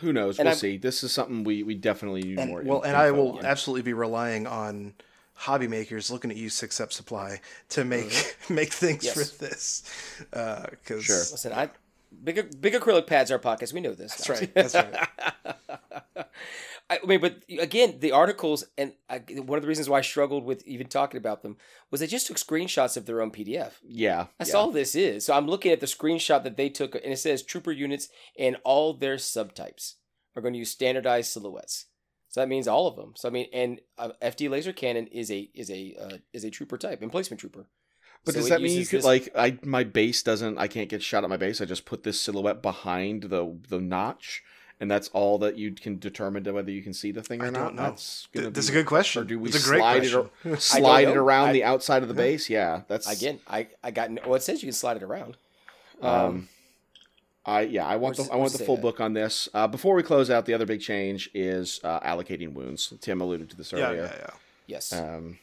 [0.01, 0.39] who knows?
[0.39, 0.77] And we'll I'm- see.
[0.77, 2.62] This is something we, we definitely need more.
[2.65, 3.45] Well, and I will on.
[3.45, 4.95] absolutely be relying on
[5.35, 9.15] hobby makers looking at you six up supply to make make things Yes.
[9.32, 9.82] for this.
[10.31, 11.16] Because Sure.
[11.16, 11.70] Listen, I
[12.23, 13.73] big big acrylic pads are pockets.
[13.73, 14.15] We know this.
[14.15, 14.55] that's right.
[14.55, 15.09] That's right.
[16.91, 20.45] I mean, but again, the articles and I, one of the reasons why I struggled
[20.45, 21.57] with even talking about them
[21.91, 23.74] was they just took screenshots of their own PDF.
[23.87, 24.57] yeah, That's yeah.
[24.57, 25.24] all this is.
[25.24, 28.57] So I'm looking at the screenshot that they took, and it says trooper units and
[28.65, 29.95] all their subtypes
[30.35, 31.87] are going to use standardized silhouettes.
[32.28, 33.12] So that means all of them.
[33.16, 36.51] So I mean, and uh, FD laser cannon is a is a uh, is a
[36.51, 37.66] trooper type, emplacement trooper.
[38.24, 40.88] But So does that mean you could this- like I my base doesn't I can't
[40.88, 41.60] get shot at my base.
[41.60, 44.42] I just put this silhouette behind the the notch,
[44.78, 47.47] and that's all that you can determine to whether you can see the thing or
[47.47, 47.59] I not.
[47.64, 47.82] don't know.
[47.84, 49.22] That's Th- That's be- a good question.
[49.22, 50.52] Or do we It's a great slide it question.
[50.52, 52.51] ar- slide it around I- the outside of the base?
[52.51, 54.34] Yeah, that's Again, I I got well.
[54.34, 55.36] It says you can slide it around.
[56.02, 56.48] Um,
[57.47, 58.82] I yeah, I want the I want the full that?
[58.82, 59.48] book on this.
[59.55, 62.92] Uh, before we close out, the other big change is uh, allocating wounds.
[63.01, 63.86] Tim alluded to this earlier.
[63.86, 64.12] yeah, earlier.
[64.14, 64.34] yeah, yeah.
[64.66, 64.92] Yes.
[64.92, 65.38] Um,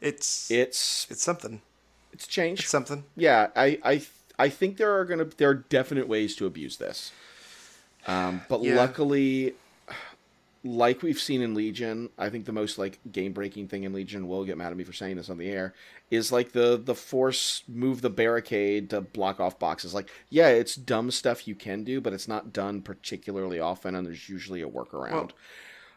[0.00, 1.62] It's it's it's something.
[2.16, 2.62] It's changed.
[2.62, 3.04] It's something.
[3.16, 4.02] yeah, I I
[4.38, 7.12] I think there are gonna there are definite ways to abuse this.
[8.06, 8.76] Um, but Yeah.
[8.76, 9.54] luckily,
[10.64, 14.26] like we've seen in Legion, I think the most like game breaking thing in Legion
[14.28, 15.74] will get mad at me for saying this on the air
[16.10, 19.94] is like the the force move the barricade to block off boxes.
[19.94, 24.06] Like, yeah, it's dumb stuff you can do, but it's not done particularly often, and
[24.06, 25.12] there's usually a workaround.
[25.12, 25.30] Well,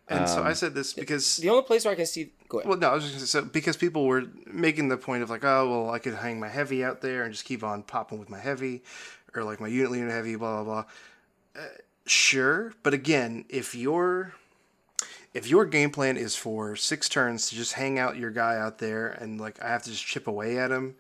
[0.10, 2.32] And so Um, I said this because the only place where I can see.
[2.48, 2.68] Go ahead.
[2.70, 5.30] Well, no, I was just gonna say, so because people were making the point of
[5.30, 8.18] like, oh, well, I could hang my heavy out there and just keep on popping
[8.20, 8.82] with my heavy,
[9.36, 10.84] or like my unit leader heavy, blah blah
[11.54, 11.62] blah.
[11.62, 11.68] Uh,
[12.08, 14.34] sure, but again, if your
[15.36, 18.80] if your game plan is for six turns to just hang out your guy out
[18.80, 20.96] there and like I have to just chip away at him,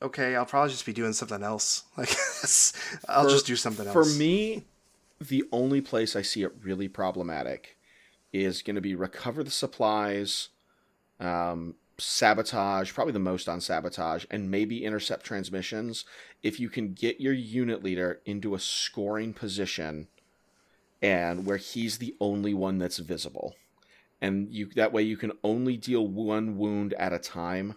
[0.00, 1.82] okay, I'll probably just be doing something else.
[1.96, 2.72] Like that's-
[3.08, 3.92] I'll For- just do something else.
[3.92, 4.62] For me,
[5.20, 7.73] the only place I see it really problematic
[8.34, 10.48] is going to be recover the supplies,
[11.20, 16.04] um, sabotage, probably the most on sabotage, and maybe intercept transmissions.
[16.42, 20.08] If you can get your unit leader into a scoring position
[21.00, 23.54] and where he's the only one that's visible.
[24.20, 27.76] And you that way you can only deal one wound at a time.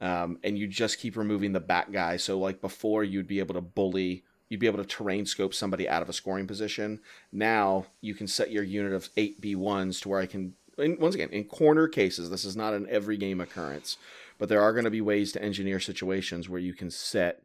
[0.00, 2.16] Um, and you just keep removing the back guy.
[2.16, 5.88] So like before you'd be able to bully you'd be able to terrain scope somebody
[5.88, 7.00] out of a scoring position.
[7.32, 11.14] Now you can set your unit of eight B1s to where I can, and once
[11.14, 13.96] again, in corner cases, this is not an every game occurrence,
[14.38, 17.44] but there are going to be ways to engineer situations where you can set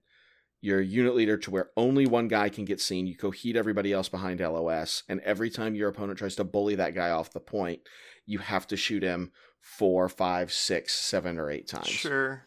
[0.59, 3.07] your unit leader to where only one guy can get seen.
[3.07, 6.93] You coheed everybody else behind LOS, and every time your opponent tries to bully that
[6.93, 7.79] guy off the point,
[8.25, 9.31] you have to shoot him
[9.61, 11.87] four, five, six, seven, or eight times.
[11.87, 12.43] Sure.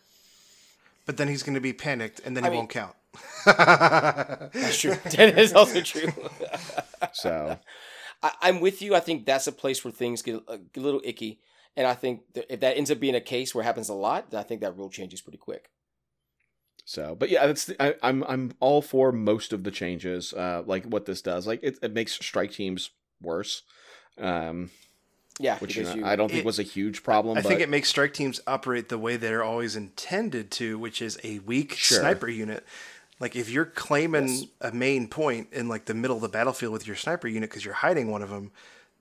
[1.06, 2.94] But then he's going to be panicked, and then I he mean- won't count.
[3.44, 4.94] That's true.
[5.04, 6.12] that is also true.
[7.12, 7.58] So
[8.22, 8.94] I, I'm with you.
[8.94, 11.40] I think that's a place where things get a, a little icky,
[11.76, 13.94] and I think that if that ends up being a case where it happens a
[13.94, 15.70] lot, then I think that rule changes pretty quick.
[16.84, 20.32] So, but yeah, that's the, I, I'm I'm all for most of the changes.
[20.34, 22.90] Uh, like what this does, like it, it makes strike teams
[23.22, 23.62] worse,
[24.18, 24.70] um,
[25.38, 27.38] Yeah, which you know, you, I don't think it- was a huge problem.
[27.38, 31.00] I but think it makes strike teams operate the way they're always intended to, which
[31.00, 31.98] is a weak Sure.
[32.00, 32.64] sniper unit.
[33.20, 34.44] Like if you're claiming Yes.
[34.62, 37.64] a main point in like the middle of the battlefield with your sniper unit because
[37.64, 38.50] you're hiding one of them,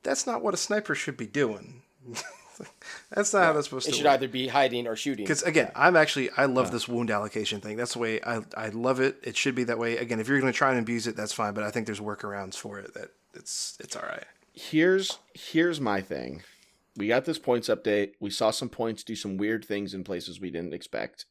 [0.03, 1.81] that's not what a sniper should be doing.
[3.15, 4.13] that's not how that's supposed it to It should work.
[4.15, 5.23] either be hiding or shooting.
[5.23, 7.77] Because again, I'm actually I love this wound allocation thing.
[7.77, 9.17] That's the way I I love it.
[9.23, 9.97] It should be that way.
[9.97, 11.53] Again, if you're going to try and abuse it, that's fine.
[11.53, 12.93] But I think there's workarounds for it.
[12.95, 14.25] That it's it's all right.
[14.53, 16.43] here's here's my thing.
[16.97, 18.11] We got this points update.
[18.19, 21.25] We saw some points do some weird things in places we didn't expect.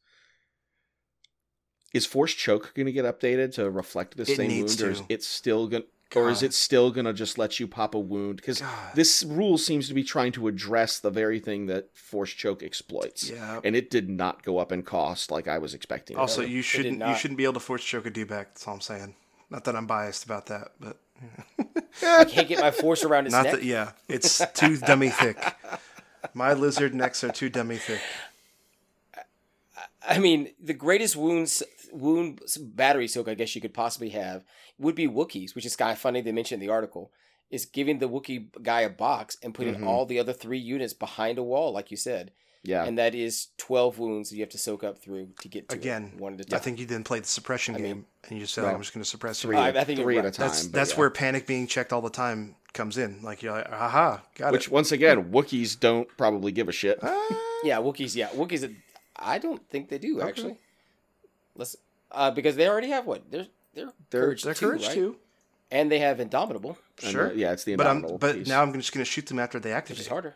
[1.93, 4.91] Is Force Choke going to get updated to reflect the It same needs wound, or
[4.91, 5.83] is it still going?
[6.15, 8.37] Or is it still going to just let you pop a wound?
[8.37, 8.63] Because
[8.95, 13.29] this rule seems to be trying to address the very thing that Force Choke exploits.
[13.29, 13.59] Yeah.
[13.63, 16.17] and it did not go up in cost like I was expecting.
[16.17, 18.47] Also, you shouldn't you shouldn't be able to force choke a dewback.
[18.47, 19.15] That's all I'm saying.
[19.51, 20.97] Not that I'm biased about that, but
[22.03, 23.53] I can't get my force around his not neck.
[23.53, 23.63] that.
[23.63, 25.37] Yeah, it's too dummy thick.
[26.33, 28.01] My lizard necks are too dummy thick.
[30.07, 31.61] I mean, the greatest wounds
[31.91, 34.43] wound battery soak I guess you could possibly have
[34.77, 36.21] would be Wookiees, which is kind of funny.
[36.21, 37.11] They mentioned in the article
[37.49, 39.85] is giving the Wookiee guy a box and putting Mhm.
[39.87, 42.31] all the other three units behind a wall, like you said.
[42.61, 42.83] Yeah.
[42.83, 45.75] and that is twelve wounds that you have to soak up through to get to
[45.75, 46.57] it, Again, one at a I time.
[46.57, 48.75] I think you didn't play the suppression I mean, game, and you just said, well,
[48.75, 50.47] "I'm just going to suppress you." three, I- I think you're three at a time.
[50.49, 50.97] That's that's yeah.
[50.97, 53.21] where panic being checked all the time comes in.
[53.23, 56.99] Like you're like, "Aha, got Which it." once again, Wookiees don't probably give a shit.
[57.01, 57.27] Ah,
[57.63, 58.13] Yeah, Wookiees.
[58.13, 58.75] Yeah, Wookiees.
[59.15, 60.27] I don't think they do Okay.
[60.27, 60.57] actually.
[61.59, 61.75] Let's
[62.11, 64.93] uh, because they already have what they're they're They're- courage they're too, courage right?
[64.95, 65.17] too.
[65.69, 67.27] and they have Indomitable, And, Sure.
[67.29, 68.47] uh, yeah, it's the But I'm but piece.
[68.47, 70.01] now I'm just going to shoot them after they which activate.
[70.01, 70.35] is harder.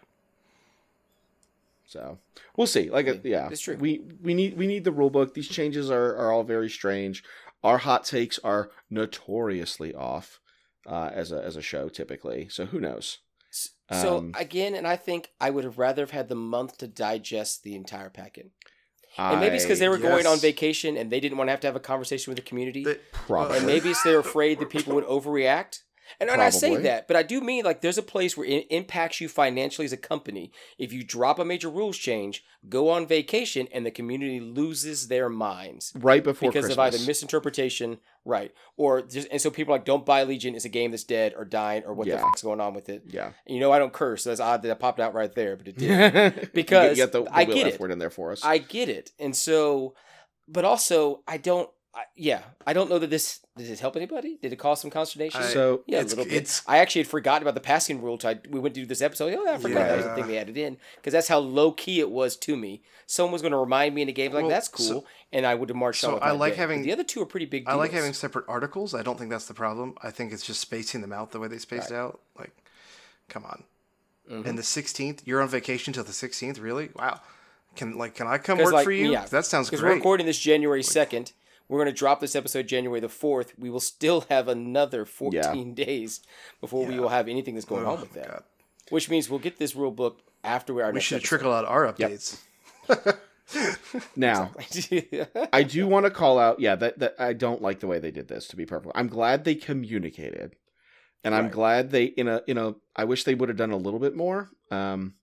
[1.88, 2.18] So
[2.56, 2.90] we'll see.
[2.90, 3.76] Like, uh, yeah, It's true.
[3.78, 5.34] We we need we need the rule book.
[5.34, 7.24] These changes are are all very strange.
[7.64, 10.40] Our hot takes are notoriously off
[10.86, 12.48] uh, as a as a show typically.
[12.50, 13.20] So who knows?
[13.92, 16.88] So Um, again, and I think I would have rather have had the month to
[16.88, 18.50] digest the entire packet.
[19.18, 21.60] And maybe it's because they were going on vacation and they didn't want to have
[21.62, 22.84] to have a conversation with the community.
[22.84, 23.58] They- probably.
[23.58, 25.82] and maybe it's they're afraid that people would overreact.
[26.20, 28.68] And, and I say that, but I do mean like there's a place where it
[28.70, 30.52] impacts you financially as a company.
[30.78, 35.30] If you drop a major rules change, go on vacation, and the community loses their
[35.30, 36.96] minds right before because Christmas.
[36.96, 40.56] of either misinterpretation, right, or just and so people are like don't buy Legion.
[40.56, 43.04] It's a game that's dead or dying or what the fuck's going on with it.
[43.08, 45.34] yeah, And you know I don't curse, so that's odd that it popped out right
[45.34, 46.34] there, but it did.
[46.44, 47.80] you Because get the, the I get it.
[47.80, 48.44] word in there for us.
[48.44, 49.96] I get it, and so,
[50.48, 51.70] but also I don't.
[51.96, 54.40] I, yeah, I don't know that this did it help anybody.
[54.42, 55.42] Did it cause some consternation?
[55.44, 56.62] I- so yeah, a it's- little bit.
[56.68, 58.18] I actually had forgotten about the passing rule.
[58.18, 59.32] Till I, we went to do this episode.
[59.38, 60.16] Oh, yeah, I forgot that was the Yeah.
[60.16, 62.82] thing they added in because that's how low key it was to me.
[63.06, 65.46] Someone was going to remind me in a game like Well, that's cool, so- and
[65.46, 66.14] I would have marched so on.
[66.16, 66.58] With I like day.
[66.58, 67.66] But having- the other two are pretty big.
[67.68, 68.96] I like having separate articles.
[68.96, 69.96] I don't think that's the problem.
[70.02, 72.22] I think it's just spacing them out the way they spaced out.
[72.40, 72.56] Like,
[73.30, 73.66] come on.
[74.32, 74.48] Mhm.
[74.48, 76.60] And the 16th, you're on vacation till the 16th.
[76.60, 76.90] Really?
[76.96, 77.20] Wow.
[77.76, 79.12] Can like can I come work like, for you?
[79.12, 81.34] yeah, that sounds because we're recording this January second.
[81.74, 83.58] We're going to drop this episode January the fourth.
[83.58, 86.22] We will still have another fourteen days
[86.62, 88.28] before we will have anything that's going Oh, on with that.
[88.30, 88.44] God.
[88.92, 91.28] Which means we'll get this rule book after We next should episode.
[91.30, 92.40] trickle out our updates.
[94.16, 94.52] now
[95.52, 98.12] I do want to call out, yeah, that, that I don't like the way they
[98.12, 98.48] did this.
[98.50, 100.56] To be perfect, I'm glad they communicated,
[101.24, 102.76] and I'm glad they in a in a.
[102.96, 104.52] I wish they would have done a little bit more.
[104.70, 105.16] Um,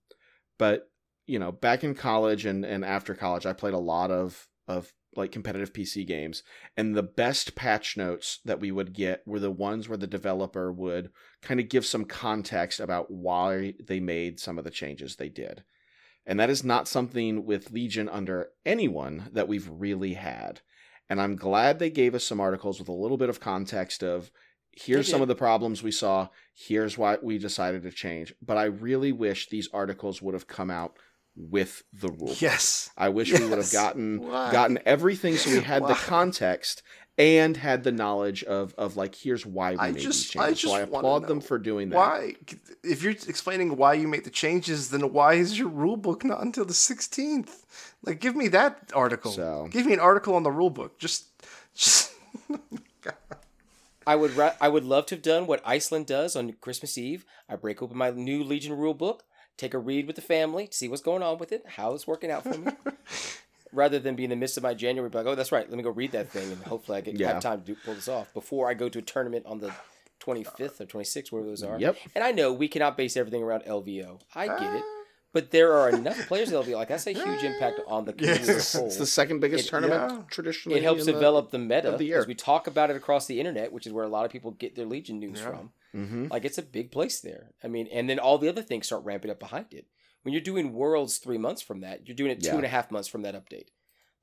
[0.59, 0.89] but
[1.27, 4.91] you know, back in college and and after college, I played a lot of of
[5.15, 6.43] like competitive PC games,
[6.77, 10.71] and the best patch notes that we would get were the ones where the developer
[10.71, 11.11] would
[11.41, 15.63] kind of give some context about why they made some of the changes they did.
[16.25, 20.61] And that is not something with Legion under anyone that we've really had.
[21.09, 24.31] And I'm glad they gave us some articles with a little bit of context of
[24.71, 28.33] here's some of the problems we saw, here's why we decided to change.
[28.41, 30.95] But I really wish these articles would have come out
[31.35, 32.35] with the rule.
[32.39, 32.89] Yes.
[32.97, 34.51] I wish we would have gotten Why?
[34.51, 36.83] gotten everything so we had the context
[37.17, 40.45] and had the knowledge of of like here's why we I made just- these I
[40.47, 40.61] changes.
[40.61, 41.95] so I just wanna applaud them for doing that.
[41.97, 42.35] Why?
[42.83, 46.41] If you're explaining why you make the changes, then why is your rule book not
[46.41, 47.63] until the 16th?
[48.03, 49.31] Like, give me that article.
[49.31, 50.99] So- Give me an article on the rule book.
[50.99, 51.25] Just,
[51.75, 52.11] just.
[53.05, 53.11] Oh
[54.07, 57.23] I would ra- I would love to have done what Iceland does on Christmas Eve.
[57.47, 59.23] I break open my new Legion rule book,
[59.61, 62.31] take a read with the family, see what's going on with it, how it's working
[62.31, 62.71] out for me.
[63.73, 65.77] Rather than be in the midst of my January, be like, oh, that's right, let
[65.77, 67.33] me go read that thing, and hopefully I get Yeah.
[67.33, 69.71] have time to do, pull this off before I go to a tournament on the
[70.19, 71.79] 25th or 26th, wherever those are.
[71.79, 71.95] Yep.
[72.15, 74.19] And I know we cannot base everything around LVO.
[74.35, 74.77] I get Ah.
[74.77, 74.83] it.
[75.33, 78.47] But there are enough players that'll be Like, that's a huge impact on the community
[78.47, 78.49] Yes.
[78.49, 78.87] as a whole.
[78.87, 80.23] It's the second biggest It- tournament yeah.
[80.29, 80.77] traditionally.
[80.79, 83.39] it helps in the- develop the, meta the as we talk about it across the
[83.39, 85.47] internet, which is where a lot of people get their Legion news Yeah.
[85.49, 85.73] from.
[85.95, 86.29] Mhm.
[86.29, 87.51] Like it's a big place there.
[87.63, 89.85] I mean, and then all the other things start ramping up behind it.
[90.23, 92.55] When you're doing Worlds three months from that, you're doing it two Yeah.
[92.55, 93.67] and a half months from that update.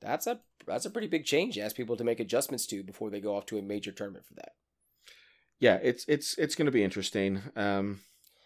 [0.01, 1.55] That's a that's a pretty big change.
[1.55, 4.27] to Ask people to make adjustments to before they go off to a major tournament
[4.27, 4.55] for that.
[5.59, 7.43] Yeah, it's it's it's going to be interesting.
[7.57, 8.03] Um,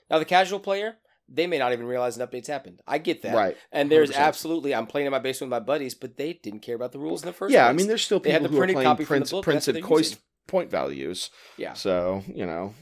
[0.08, 0.96] Now the casual player,
[1.28, 2.80] they may not even realize an update's happened.
[2.86, 3.34] I get that.
[3.34, 3.56] right.
[3.70, 4.16] And there's 100%.
[4.16, 6.98] absolutely, I'm playing in my basement with my buddies, but they didn't care about the
[6.98, 7.70] rules in the first yeah, place.
[7.70, 9.20] I mean, there's still They had people the who are printed playing copy from the
[9.30, 11.30] book, that's what printed coist, point values.
[11.56, 11.72] yeah.
[11.74, 12.74] So you know,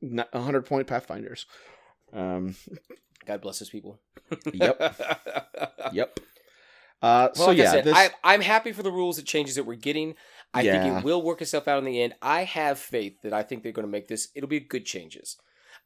[0.00, 1.46] 100 point pathfinders.
[2.12, 2.54] Um,
[3.26, 4.00] God bless those people.
[4.54, 4.80] Yep.
[5.92, 6.20] yep.
[7.02, 9.26] Uh, Well, so like I yeah, said, this, I, I'm happy for the rules and
[9.26, 10.14] changes that we're getting.
[10.54, 12.14] I think it will work itself out in the end.
[12.22, 14.28] I have faith that I think they're going to make this.
[14.34, 15.36] It'll be good changes.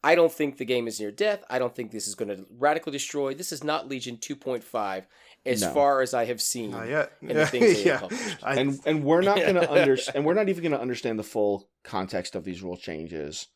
[0.04, 1.44] I don't think the game is near death.
[1.48, 3.34] I don't think this is going to radically destroy.
[3.34, 5.04] This is not Legion 2.5
[5.46, 5.72] as No.
[5.72, 6.72] far as I have seen.
[6.72, 7.12] Not yet.
[7.20, 8.08] And the things yeah.
[8.42, 11.18] I, and and we're not going to under and we're not even going to understand
[11.18, 13.46] the full context of these rule changes,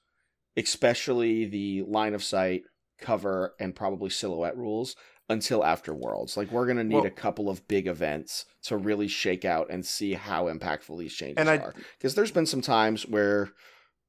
[0.56, 2.62] especially the line of sight,
[3.00, 4.96] cover, and probably silhouette rules
[5.28, 6.36] until after Worlds.
[6.36, 9.68] Like we're going to need Well- a couple of big events to really shake out
[9.70, 11.74] and see how impactful these changes And I- are.
[11.98, 13.50] Because there's been some times where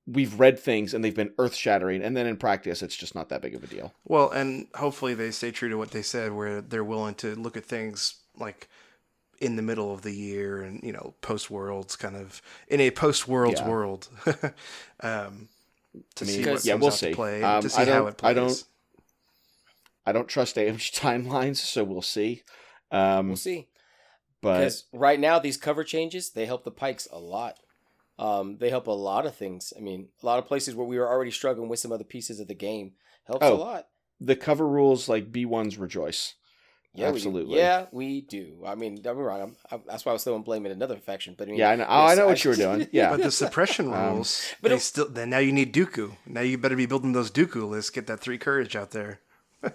[0.08, 3.28] we've read things and they've been earth shattering, and then in practice, it's just not
[3.30, 3.94] that big of a deal.
[4.06, 7.58] Well, and hopefully they stay true to what they said, where they're willing to look
[7.58, 8.70] at things like
[9.40, 12.90] in the middle of the year and you know post worlds kind of in a
[12.90, 13.68] post worlds Yeah.
[13.70, 14.08] world
[15.02, 15.50] um,
[16.16, 17.10] to I mean, see what yeah, comes we'll out see.
[17.10, 18.30] to play Um, to see I how don't- it plays.
[18.30, 18.64] I don't-
[20.06, 22.44] I don't trust AMG timelines, so we'll see.
[22.92, 23.68] Um, We'll see.
[24.42, 27.60] but Because right now, these cover changes they help the Pykes a lot.
[28.20, 29.74] Um, they help a lot of things.
[29.78, 32.40] I mean, a lot of places where we were already struggling with some other pieces
[32.40, 32.94] of the game
[33.26, 33.88] helps Oh, a lot.
[34.20, 36.34] the cover rules like B1's rejoice.
[36.96, 37.54] Yeah, absolutely.
[37.54, 37.60] We.
[37.60, 38.64] Yeah, we do.
[38.66, 39.42] I mean, don't be wrong.
[39.42, 41.36] I'm, I, that's why I was throwing blame at another faction.
[41.38, 41.86] But I mean, Yeah, I know.
[41.88, 42.88] oh, I know what you were doing.
[42.92, 45.08] Yeah, But the suppression Um, rules, but they it- still.
[45.08, 46.14] Then now you need Dooku.
[46.26, 47.92] Now you better be building those Dooku lists.
[47.92, 49.20] Get that three courage out there.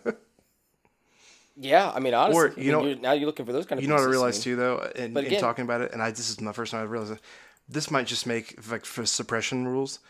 [1.56, 1.92] yeah.
[1.94, 3.78] I mean, honestly, Or, I you mean, know- you're, now you're looking for those kind
[3.78, 3.84] of.
[3.84, 3.84] Things.
[3.84, 4.16] You know what I pieces.
[4.16, 6.52] realized mean, too, though, in, But in talking about it, and I this is my
[6.52, 7.20] first time I realized it.
[7.68, 10.00] This might just make like for suppression rules.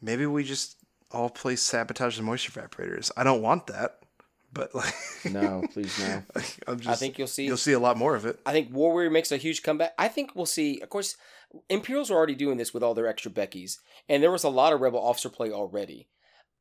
[0.00, 0.76] Maybe we just
[1.10, 3.10] all play sabotage and moisture evaporators.
[3.16, 4.00] I don't want that,
[4.52, 4.94] but like,
[5.30, 6.22] no, please no.
[6.66, 7.44] I'm just, I think you'll see.
[7.44, 8.40] you'll see a lot more of it.
[8.44, 9.92] I think War Warrior makes a huge comeback.
[9.98, 10.80] I think we'll see.
[10.80, 11.16] Of course,
[11.68, 13.78] Imperials are already doing this with all their extra Beckys,
[14.08, 16.08] and there was a lot of Rebel officer play already.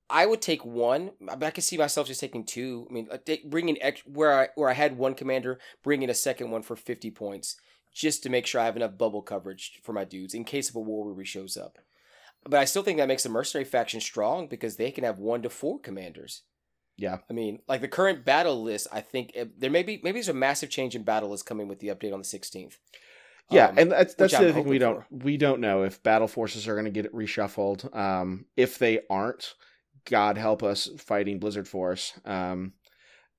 [0.09, 2.85] I would take one, but I could see myself just taking two.
[2.89, 3.09] I mean,
[3.45, 7.09] bringing ex- where I where I had one commander, bringing a second one for fifty
[7.09, 7.55] points,
[7.93, 10.75] just to make sure I have enough bubble coverage for my dudes in case of
[10.75, 11.77] a War Warrior shows up.
[12.43, 15.41] But I still think that makes the mercenary faction strong because they can have one
[15.43, 16.43] to four commanders.
[16.97, 20.13] Yeah, I mean, like the current battle list, I think eh, there may be maybe
[20.17, 22.77] there's a massive change in battle list coming with the update on the 16th.
[23.49, 25.07] yeah, Um, and that's that's the I'm other thing we don't for.
[25.09, 27.95] we don't know if battle forces are going to get reshuffled.
[27.95, 29.53] Um, if they aren't,
[30.05, 32.13] God help us fighting Blizzard Force.
[32.25, 32.73] Um,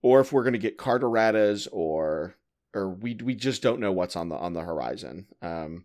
[0.03, 2.35] or if we're going to get Carteratas or
[2.75, 5.27] or we we just don't know what's on the on the horizon.
[5.41, 5.85] Um,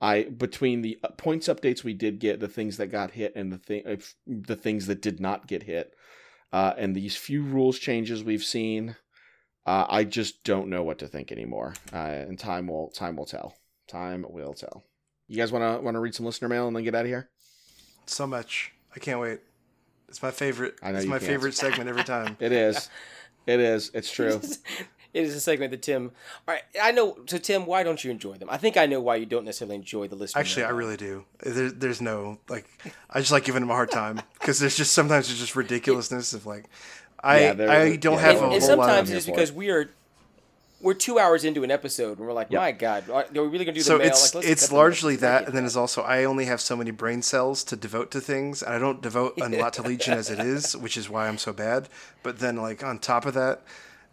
[0.00, 3.52] I between the uh, points updates we did get, the things that got hit, and
[3.52, 5.92] the thing if- the things that did not get hit,
[6.52, 8.96] uh, and these few rules changes we've seen,
[9.66, 11.74] uh, I just don't know what to think anymore.
[11.92, 13.56] Uh, and time will time will tell.
[13.88, 14.84] Time will tell.
[15.28, 17.06] You guys want to want to read some listener mail and then get out of
[17.06, 17.30] here?
[18.06, 18.72] So much.
[18.94, 19.40] I can't wait.
[20.08, 20.74] It's my favorite.
[20.82, 21.30] I know it's you my can't.
[21.30, 22.36] favorite segment every time.
[22.40, 22.88] It is.
[23.46, 23.90] It is.
[23.94, 24.40] It's true.
[25.14, 26.10] It is a segment that Tim.
[26.46, 27.16] All right, I know.
[27.26, 28.50] So Tim, why don't you enjoy them?
[28.50, 30.40] I think I know why you don't necessarily enjoy the listener.
[30.40, 31.24] Actually, I really do.
[31.40, 32.66] There, there's no like.
[33.08, 36.34] I just like giving them a hard time because there's just sometimes there's just ridiculousness
[36.34, 36.64] of like.
[37.22, 39.08] I Yeah, I don't yeah, have And, a and whole lot sometimes of.
[39.08, 39.88] here it's for because we are.
[40.80, 42.60] We're two hours into an episode, and we're like, Yep.
[42.60, 44.68] "My God, are are we really gonna do the So mail?" it's like, it's cut
[44.68, 44.80] the mail.
[44.82, 48.10] largely that, and then it's also I only have so many brain cells to devote
[48.10, 51.08] to things, and I don't devote a lot to Legion as it is, which is
[51.08, 51.88] why I'm so bad.
[52.22, 53.62] But then like on top of that,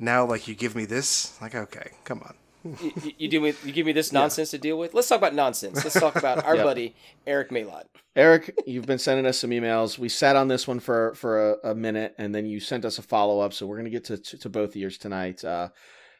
[0.02, 2.36] now like you give me this, like okay, come on.
[2.82, 4.94] you, you- you do me, you give me this nonsense to deal with.
[4.94, 5.84] Let's talk about nonsense.
[5.84, 6.66] Let's talk about our Yep.
[6.66, 6.96] buddy
[7.26, 7.86] Eric Maylot.
[8.16, 9.98] Eric, you've been sending us some emails.
[9.98, 12.98] We sat on this one for for a, a minute, and then you sent us
[13.00, 13.54] a follow up.
[13.54, 15.44] So we're gonna get to, to to both of yours tonight.
[15.46, 15.70] Uh,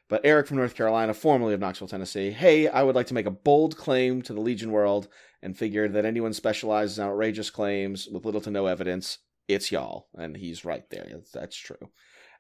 [0.10, 2.32] but Eric from North Carolina, formerly of Knoxville, Tennessee.
[2.32, 5.08] Hey, I would like to make a bold claim to the Legion world,
[5.42, 10.08] and figured that anyone specializes in outrageous claims with little to no evidence, it's y'all,
[10.18, 11.06] and he's right there.
[11.10, 11.90] That's, that's true.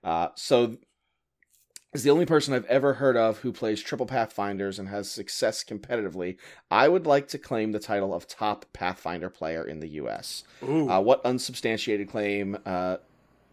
[0.03, 0.77] Uh, so
[1.93, 5.63] is the only person I've ever heard of who plays triple Pathfinders and has success
[5.63, 6.37] competitively.
[6.69, 10.43] I would like to claim the title of top Pathfinder player in the U.S.
[10.89, 12.97] Uh, what unsubstantiated claim uh,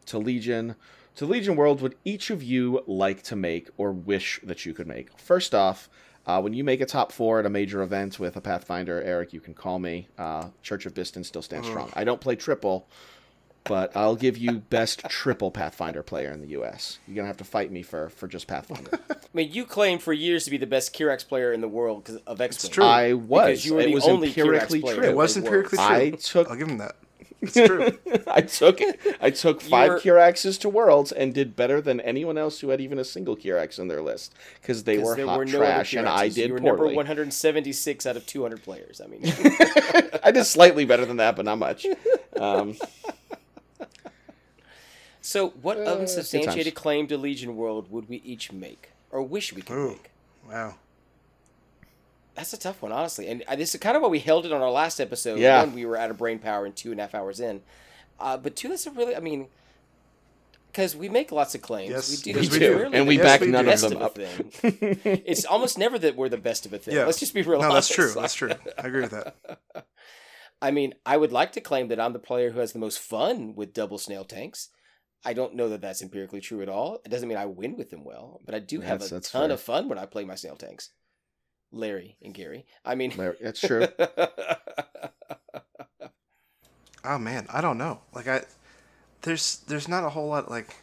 [0.07, 0.77] to Legion,
[1.17, 4.87] to Legion World, would each of you like to make or wish that you could
[4.87, 5.19] make?
[5.19, 5.89] First off,
[6.27, 9.33] uh, when you make a top four at a major event with a Pathfinder, Eric,
[9.33, 10.09] you can call me.
[10.19, 11.91] Uh, Church of Bistan still stands strong.
[11.95, 12.87] I don't play triple,
[13.69, 16.99] but I'll give you best triple Pathfinder player in the U.S.
[17.07, 18.99] You're gonna have to fight me for for just Pathfinder.
[19.11, 22.03] I mean, you claimed for years to be the best Kirax player in the world
[22.05, 22.73] because of X Men.
[22.73, 22.85] true.
[22.85, 23.65] I was.
[23.65, 24.97] You were it the was only empirically Kirax player.
[24.97, 25.05] true.
[25.11, 25.87] it was empirically true.
[25.87, 26.97] I took I'll give him that.
[27.41, 27.97] It's true.
[28.27, 28.99] I took it.
[29.21, 32.81] I took five were- Kiraxes to Worlds and did better than anyone else who had
[32.81, 35.95] even a single Kirax in their list because they 'Cause were hot were no trash
[35.95, 36.35] and I Kiraxes.
[36.35, 36.79] did You were poorly.
[36.79, 39.01] number 176 out of 200 players.
[39.01, 39.21] I mean,
[40.25, 41.87] I did slightly better than that, but not much.
[42.41, 42.75] Um,
[45.29, 49.61] so what Uh, unsubstantiated claim to Legion World would we each make, or wish we
[49.63, 49.89] could Ooh.
[49.91, 50.11] make?
[50.49, 50.77] wow.
[52.35, 53.27] That's a tough one, honestly.
[53.29, 55.39] And uh, this is kind of what we held it on our last episode.
[55.41, 55.61] Yeah.
[55.61, 57.63] One, we were out of brain power and two and a half hours in.
[58.21, 59.49] Uh, but two, that's a really, I mean,
[60.71, 61.91] because we make lots of claims.
[61.91, 62.41] Yes, we do.
[62.41, 62.77] yes, we do.
[62.79, 63.71] rarely and we the Yes, back we none do.
[63.73, 64.15] of them up.
[64.15, 64.53] thing.
[65.27, 66.95] it's almost never that we're the best of a thing.
[66.95, 67.07] Yeah.
[67.07, 68.13] Let's just be real No, that's true.
[68.15, 68.53] That's true.
[68.79, 69.35] I agree with that.
[70.63, 72.99] I mean, I would like to claim that I'm the player who has the most
[73.01, 74.69] fun with double snail tanks.
[75.25, 77.01] I don't know that that's empirically true at all.
[77.05, 79.31] It doesn't mean I win with them well, but I do have That's- a that's
[79.31, 79.55] ton fair.
[79.55, 80.91] of fun when I play my snail tanks.
[81.73, 82.65] Larry and Gary.
[82.85, 83.87] I mean, Larry, That's true.
[87.05, 88.01] oh man, I don't know.
[88.15, 88.45] Like I,
[89.23, 90.75] there's there's not a whole lot like.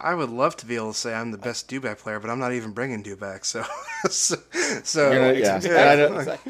[0.00, 2.38] I would love to be able to say I'm the best Dewback player, but I'm
[2.38, 3.44] not even bringing Dewback.
[3.44, 3.64] So,
[4.08, 4.36] so,
[4.84, 5.56] so You're gonna- yeah.
[5.56, 6.40] And I don't- like-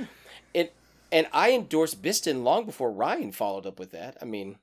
[0.55, 0.69] And
[1.11, 4.19] and I endorsed Bistan long before Ryan followed up with that.
[4.21, 4.59] I mean,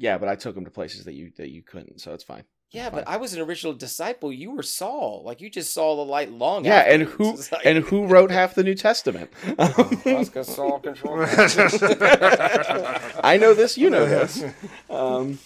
[0.00, 2.44] Yeah, but I took him to places that you that you couldn't, so it's fine.
[2.70, 4.32] yeah, but I was an original disciple.
[4.32, 5.22] You were Saul.
[5.26, 6.64] Like you just saw the light long.
[6.64, 9.30] Yeah, and who like- and who wrote half the New Testament?
[10.42, 11.18] Saul control.
[13.22, 14.42] I know this, you know this.
[14.90, 15.38] Um,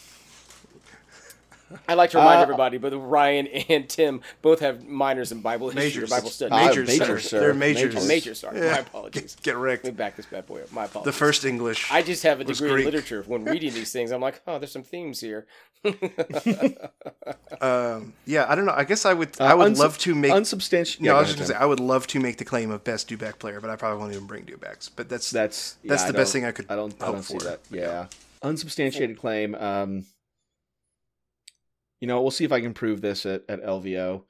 [1.88, 5.70] I like to remind Uh, everybody, but Ryan and Tim both have minors in Bible
[5.70, 6.52] history, or Bible study.
[6.52, 7.28] Ah, majors, majors, sir.
[7.28, 7.40] sir.
[7.40, 7.96] They're majors.
[7.96, 8.60] Oh, major, sorry.
[8.60, 8.72] Yeah.
[8.72, 9.36] My apologies.
[9.42, 9.84] Get wrecked.
[9.84, 10.72] Let me back this bad boy up.
[10.72, 11.12] My apologies.
[11.12, 11.90] The first English.
[11.90, 13.22] I just have a was degree in literature.
[13.26, 15.46] When reading these things, I'm like, oh, there's some themes here.
[17.60, 18.74] Um, yeah, I don't know.
[18.76, 19.40] I guess I would.
[19.40, 20.32] uh, I would unsub- love to make.
[20.32, 21.02] unsubstantiated.
[21.04, 23.08] no, I was just gonna say I would love to make the claim of best
[23.08, 24.90] Dewback player, but I probably won't even bring Dewbacks.
[24.94, 26.94] But that's That's That's yeah, the best thing I could I don't.
[27.02, 27.44] I don't see for.
[27.44, 27.60] that.
[27.70, 28.06] Yeah,
[28.42, 29.54] unsubstantiated claim.
[29.54, 30.04] Um,
[32.04, 34.24] you know, we'll see if I can prove this at, at LVO.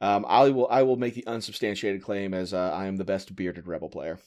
[0.00, 0.66] Um, I will.
[0.70, 4.18] I will make the unsubstantiated claim as uh, I am the best bearded rebel player.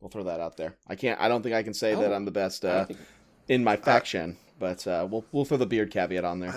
[0.00, 0.76] We'll throw that out there.
[0.86, 1.20] I can't.
[1.20, 3.00] I don't think I can say that Oh, I'm the best uh, think-
[3.48, 6.50] in my faction, but uh, we'll we'll throw the beard caveat on there.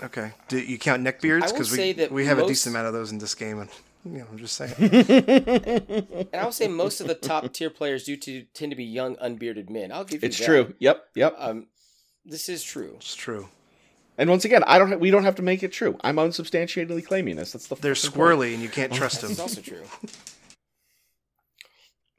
[0.00, 0.32] Uh, okay.
[0.48, 1.42] Do you count neckbeards?
[1.42, 3.34] I will Because say we that we have a decent amount of those in this
[3.34, 3.68] game, and
[4.06, 4.72] you know, I'm just saying.
[6.32, 8.84] And I would say most of the top tier players do to, tend to be
[8.84, 9.92] young, unbearded men.
[9.92, 10.46] I'll give you it's that.
[10.46, 10.74] true.
[10.78, 11.04] Yep.
[11.14, 11.34] Yep.
[11.36, 11.66] Um,
[12.24, 12.94] this is true.
[12.96, 13.48] it's true.
[14.18, 14.90] And once again, I don't.
[14.90, 15.96] Ha- we don't have to make it true.
[16.02, 17.52] I'm unsubstantiatedly claiming this.
[17.52, 17.76] That's the.
[17.76, 18.52] They're fucking point.
[18.54, 19.28] and you can't trust them.
[19.30, 19.84] This is also true.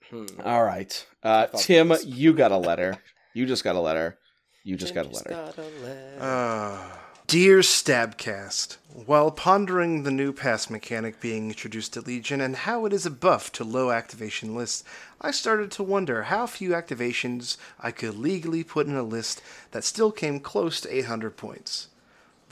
[0.09, 0.25] Hmm.
[0.43, 2.97] All right, uh, Tim, you got a letter.
[3.33, 4.17] You just got a letter.
[4.63, 5.29] You just got a letter.
[5.29, 6.17] got a letter.
[6.19, 6.95] Uh,
[7.27, 12.93] Dear Stabcast, while pondering the new pass mechanic being introduced to Legion and how it
[12.93, 14.83] is a buff to low activation lists,
[15.21, 19.41] I started to wonder how few activations I could legally put in a list
[19.71, 21.87] that still came close to 800 points.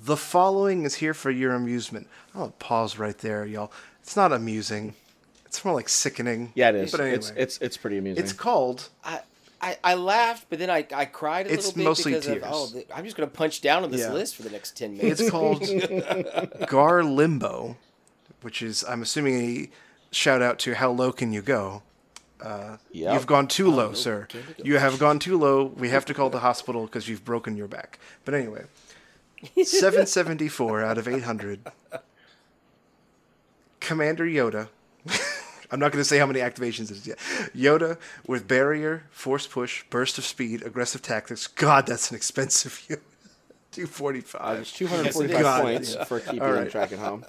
[0.04, 2.08] The following is here for your amusement.
[2.36, 3.72] I'll pause right there, y'all.
[4.02, 4.94] It's not amusing.
[5.46, 6.52] It's more like sickening.
[6.56, 6.92] Yeah, it is.
[6.92, 8.22] But anyway, It's it's it's pretty amusing.
[8.24, 9.22] it's called I,
[9.62, 12.44] I, I laughed, but then I, I cried a It's little bit mostly because tears.
[12.44, 14.14] of oh, the, I'm just gonna punch down on this Yeah.
[14.14, 15.22] list for the next ten minutes.
[15.22, 15.64] It's called
[16.68, 17.78] Gar Limbo,
[18.42, 19.70] which is, I'm assuming, a
[20.12, 21.82] shout out to How Low Can You Go?
[22.42, 23.14] Uh, yep.
[23.14, 24.28] You've gone too oh, low, sir.
[24.64, 24.78] you?
[24.78, 25.66] Have gone too low.
[25.66, 28.00] We have to call the hospital because you've broken your back.
[28.26, 28.66] But anyway,
[29.64, 31.72] 774 out of 800.
[33.80, 34.70] Commander Yoda.
[35.72, 37.18] I'm not going to say how many activations it is yet.
[37.56, 41.48] Yoda with barrier, force push, burst of speed, aggressive tactics.
[41.48, 43.02] God, that's an expensive Yoda.
[43.72, 44.60] 245.
[44.60, 46.04] It's 245 God, points yeah.
[46.06, 46.70] for keeping All right.
[46.72, 47.26] track at home.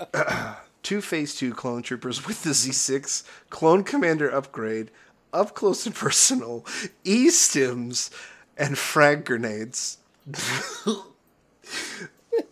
[0.83, 4.91] Two phase two clone troopers with the Z6, clone commander upgrade,
[5.33, 6.65] up close and personal,
[7.05, 8.11] E stims,
[8.57, 9.99] and frag grenades.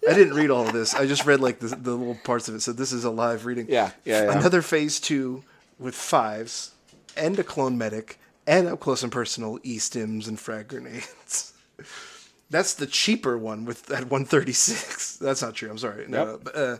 [0.08, 0.94] I didn't read all of this.
[0.94, 2.60] I just read like the, the little parts of it.
[2.60, 3.66] So this is a live reading.
[3.68, 4.38] Yeah, yeah, yeah.
[4.38, 5.42] Another phase two
[5.78, 6.72] with fives
[7.16, 11.52] and a clone medic and up close and personal E stims and frag grenades.
[12.48, 15.16] That's the cheaper one with at 136.
[15.20, 15.70] That's not true.
[15.70, 16.06] I'm sorry.
[16.08, 16.48] No, Yep.
[16.54, 16.76] uh,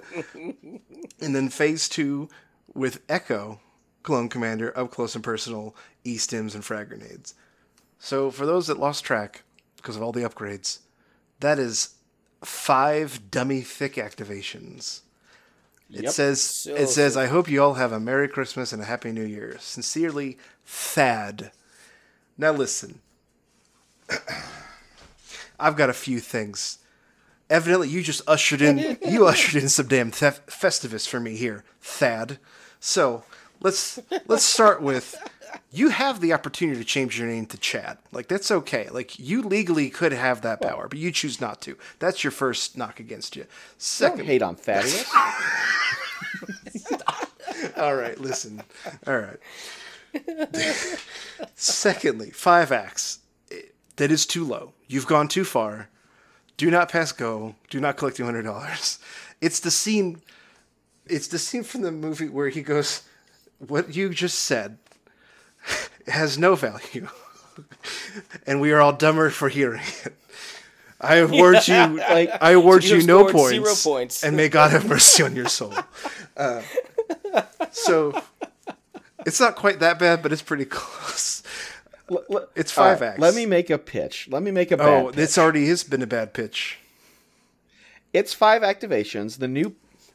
[1.21, 2.29] and then phase two
[2.75, 3.61] with Echo,
[4.03, 5.75] Clone Commander, up close and personal,
[6.05, 7.35] E stims and frag grenades.
[7.99, 9.43] So for those that lost track
[9.77, 10.79] because of all the upgrades,
[11.41, 11.95] that is
[12.45, 15.01] five dummy thick activations.
[15.93, 16.13] It Yep.
[16.13, 19.11] says So it says I hope you all have a Merry Christmas and a Happy
[19.13, 19.57] New Year.
[19.61, 21.51] Sincerely, Thad.
[22.39, 23.01] Now listen.
[25.59, 26.79] I've got a few things.
[27.49, 31.65] Evidently, you just ushered in you ushered in some damn thef- festivus for me here,
[31.81, 32.39] Thad.
[32.81, 33.25] So
[33.61, 35.17] let's let's start with
[35.71, 37.99] you have the opportunity to change your name to Chad.
[38.13, 38.89] Like that's okay.
[38.91, 41.77] Like you legally could have that power, but you choose not to.
[41.99, 43.43] That's your first knock against you.
[43.43, 45.07] Don't Second, hate on Thaddeus.
[47.77, 48.63] all right, listen.
[49.07, 49.39] All right.
[51.55, 53.21] Secondly, five acts.
[53.97, 54.73] That is too low.
[54.89, 55.89] You've gone too far.
[56.57, 57.55] Do not pass go.
[57.71, 58.99] Do not collect two hundred dollars.
[59.41, 60.23] It's the scene.
[61.07, 63.03] It's the scene from the movie where he goes,
[63.59, 64.79] "What you just said
[66.07, 67.09] has no value,
[68.47, 70.15] and we are all dumber for hearing it."
[70.99, 74.25] I award you, like, I award you you, no points, zero points.
[74.25, 75.75] and may God have mercy on your soul.
[76.37, 76.63] Uh,
[77.71, 78.23] so
[79.27, 81.43] it's not quite that bad, but it's pretty close.
[82.55, 83.19] It's All five right, acts.
[83.21, 84.29] Let me make a pitch.
[84.31, 85.19] Let me make a bad Oh, pitch.
[85.19, 86.79] it's already has been a bad pitch.
[88.13, 89.39] It's five activations.
[89.39, 89.75] The new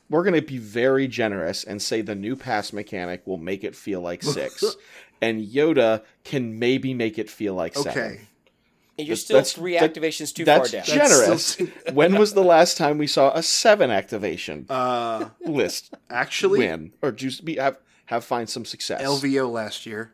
[0.09, 3.76] we're going to be very generous and say the new pass mechanic will make it
[3.76, 4.63] feel like six.
[5.22, 7.91] and Yoda can maybe make it feel like seven.
[7.91, 8.22] Okay.
[8.99, 10.85] And you're still that's- three that- activations too That's far down.
[10.85, 11.55] generous.
[11.55, 16.93] That's when was the last time we saw a seven activation Uh, list actually, win
[17.01, 17.77] or just be have
[18.07, 19.01] have find some success?
[19.01, 20.11] LVO last year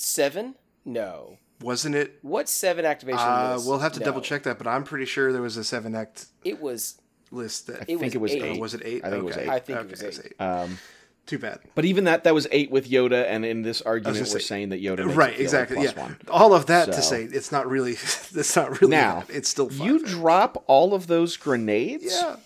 [0.00, 0.54] Seven?
[0.84, 1.36] No.
[1.62, 2.18] wasn't it?
[2.22, 3.68] What seven activation Uh, list?
[3.68, 4.06] we'll have to No.
[4.06, 6.94] double check that, but I'm pretty sure there was a seven act It was.
[7.30, 7.80] list that.
[7.80, 8.42] I It think was it was eight.
[8.42, 8.56] eight.
[8.56, 9.04] Oh, was it eight?
[9.04, 9.44] I think it was Okay.
[9.44, 9.48] eight.
[9.50, 10.34] I think it was eight.
[10.40, 10.78] Um,
[11.26, 11.58] Too bad.
[11.74, 14.46] but even that that was eight with Yoda, and in this argument gonna we're say-
[14.46, 15.76] saying that Yoda makes Right, it feel exactly.
[15.76, 16.16] Like yeah, plus one.
[16.30, 17.92] all of that to say it's not really.
[18.34, 18.90] It's not really.
[18.96, 19.36] Now, that.
[19.36, 19.86] it's still five.
[19.86, 22.36] You drop all of those grenades, yeah.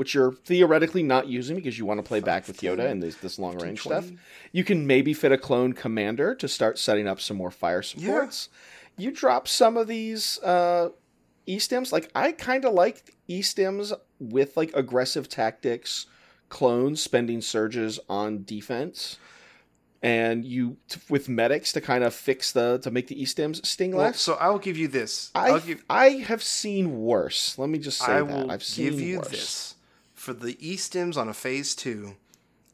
[0.00, 3.16] Which you're theoretically not using because you want to play back with Yoda and this,
[3.16, 4.10] this long range stuff.
[4.50, 8.48] You can maybe fit a clone commander to start setting up some more fire supports.
[8.96, 10.88] You drop some of these uh,
[11.44, 11.92] E stims.
[11.92, 16.06] Like I kind of like E stims with like aggressive tactics
[16.48, 19.18] clones spending surges on defense.
[20.02, 23.66] And you t- with medics to kind of fix the to make the E stims
[23.66, 24.20] sting Well, less.
[24.22, 25.30] so I'll give you this.
[25.34, 25.84] I give.
[25.90, 27.58] I have seen worse.
[27.58, 29.28] Let me just say I that I've seen give you worse.
[29.28, 29.74] this
[30.20, 32.14] for the E stims on a phase two.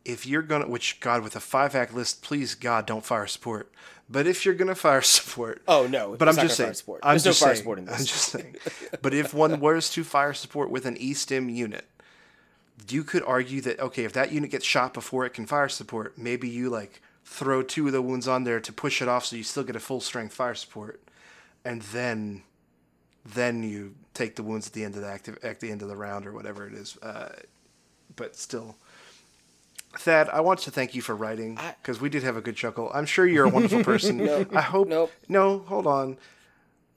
[0.04, 3.70] If you're gonna, which God with a five act list, please God don't fire support.
[4.10, 6.16] But if you're gonna fire support, Oh no!
[6.18, 6.74] but I'm just saying.
[7.04, 8.00] I'm There's just no fire saying, support in this.
[8.00, 8.56] I'm just saying.
[9.00, 11.86] But if one was to fire support with an E stim unit,
[12.88, 16.18] you could argue that okay, if that unit gets shot before it can fire support,
[16.18, 19.36] maybe you like throw two of the wounds on there to push it off, so
[19.36, 21.00] you still get a full strength fire support,
[21.64, 22.42] and then
[23.34, 25.88] then you take the wounds at the end of the active at the end of
[25.88, 26.96] the round or whatever it is.
[27.02, 27.30] Uh,
[28.14, 28.76] but still.
[29.98, 32.90] Thad, I want to thank you for writing because we did have a good chuckle.
[32.92, 34.28] I'm sure you're a wonderful person.
[34.54, 34.88] I hope.
[34.88, 35.10] Nope.
[35.28, 36.18] No, hold on.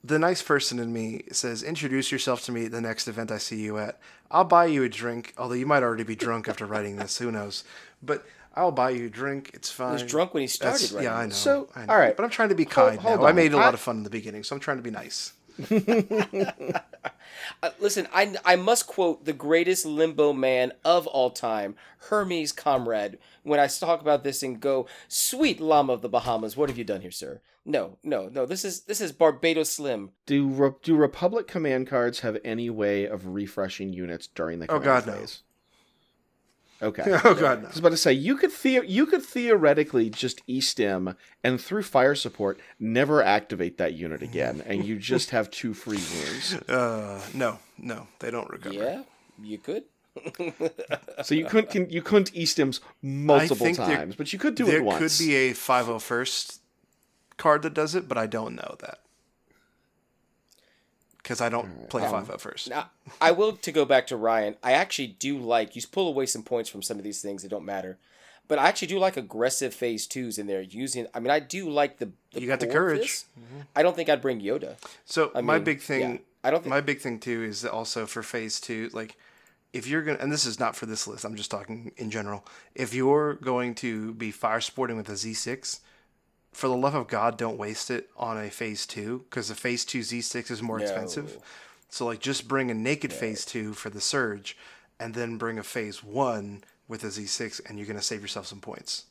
[0.03, 3.37] The nice person in me says, "Introduce yourself to me at the next event I
[3.37, 3.99] see you at.
[4.31, 5.33] I'll buy you a drink.
[5.37, 7.17] Although you might already be drunk after writing this.
[7.19, 7.63] Who knows?
[8.03, 8.25] But
[8.55, 9.51] I'll buy you a drink.
[9.53, 9.93] It's fine.
[9.93, 11.31] was drunk when he started That's- writing Yeah, I know.
[11.31, 11.93] So, I know.
[11.93, 12.15] all right.
[12.17, 13.25] but I'm trying to be kind hold now.
[13.27, 15.33] I made a lot of fun in the beginning, so I'm trying to be nice.
[17.61, 21.75] Uh, listen, I, I must quote the greatest limbo man of all time,
[22.09, 26.69] Hermes Conrad, when I talk about this and go, "Sweet llama of the Bahamas, what
[26.69, 28.45] have you done here, sir?" No, no, no.
[28.45, 30.11] This is this is Barbados Slim.
[30.25, 34.79] Do Re- do Republic command cards have any way of refreshing units during the Oh,
[34.79, 35.13] command God, no.
[35.19, 35.43] phase?
[36.81, 37.03] Okay.
[37.25, 37.65] oh God, no.
[37.67, 41.83] I was about to say you could the- you could theoretically just e-stim and through
[41.83, 46.57] fire support never activate that unit again, and you just have two free wounds.
[46.69, 48.75] Uh, no, no, they don't recover.
[48.75, 49.03] Yeah,
[49.41, 49.83] you could.
[51.23, 54.67] So you couldn't can, you couldn't e-stims multiple think there- times, but you could do
[54.67, 54.99] it once.
[54.99, 56.59] There could be a 501st
[57.37, 58.99] card that does it, but I don't know that
[61.21, 62.69] because I don't play Um, 501st.
[62.69, 62.89] Now,
[63.21, 64.55] I will to go back to Ryan.
[64.63, 67.49] I actually do like you pull away some points from some of these things that
[67.49, 67.97] don't matter,
[68.47, 71.07] but I actually do like aggressive phase twos in there using.
[71.13, 72.11] I mean, I do like the.
[72.31, 73.23] the You got the courage.
[73.75, 74.75] I don't think I'd bring Yoda.
[75.05, 76.17] So I my mean, big thing, yeah.
[76.43, 79.17] I don't think my big thing too is also for phase two, like
[79.73, 82.43] if you're gonna, and this is not for this list, I'm just talking in general.
[82.73, 85.79] If you're going to be fire sporting with a Z6,
[86.51, 89.85] for the love of God, don't waste it on a phase two because the phase
[89.85, 91.37] two Z6 is more expensive.
[91.89, 94.57] So like just bring a naked phase two for the surge,
[94.99, 98.59] and then bring a phase one with a Z6, and you're gonna save yourself some
[98.61, 99.05] points.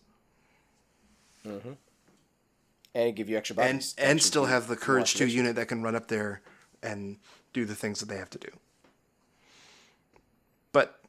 [1.47, 1.73] Mm-hmm.
[2.95, 3.95] and give you extra and bodies.
[3.97, 5.37] and still have the courage two activation.
[5.39, 6.43] unit that can run up there
[6.83, 7.17] and
[7.53, 8.51] do the things that they have to do.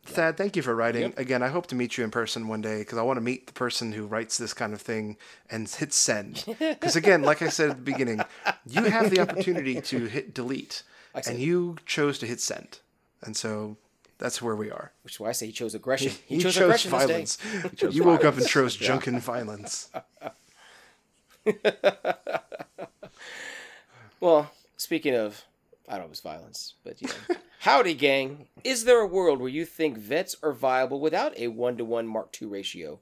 [0.10, 1.02] Thad, thank you for writing.
[1.04, 1.20] Yep.
[1.20, 3.48] Again, I hope to meet you in person one day because I want to meet
[3.48, 5.18] the person who writes this kind of thing
[5.50, 6.44] and hit send.
[6.60, 8.22] Because again, like I said at the beginning,
[8.66, 10.84] you have the opportunity to hit delete,
[11.28, 12.80] and you chose to hit send,
[13.22, 13.78] and so
[14.18, 14.92] that's where we are.
[15.04, 16.12] Which is why I say he chose aggression.
[16.28, 17.08] He, You chose, chose aggression this day.
[17.08, 17.38] violence.
[17.96, 19.90] You woke up and chose junk and violence.
[24.20, 25.46] Well, speaking of,
[25.88, 27.36] I don't know if it's violence, but you know.
[27.64, 28.48] Howdy, gang.
[28.64, 32.08] Is there a world where you think vets are viable without a one to one
[32.08, 33.02] Mark II ratio?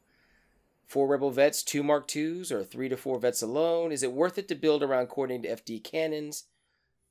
[0.87, 3.91] Four Rebel vets, two Mark IIs, or three to four vets alone?
[3.91, 6.45] Is it worth it to build around according to FD cannons?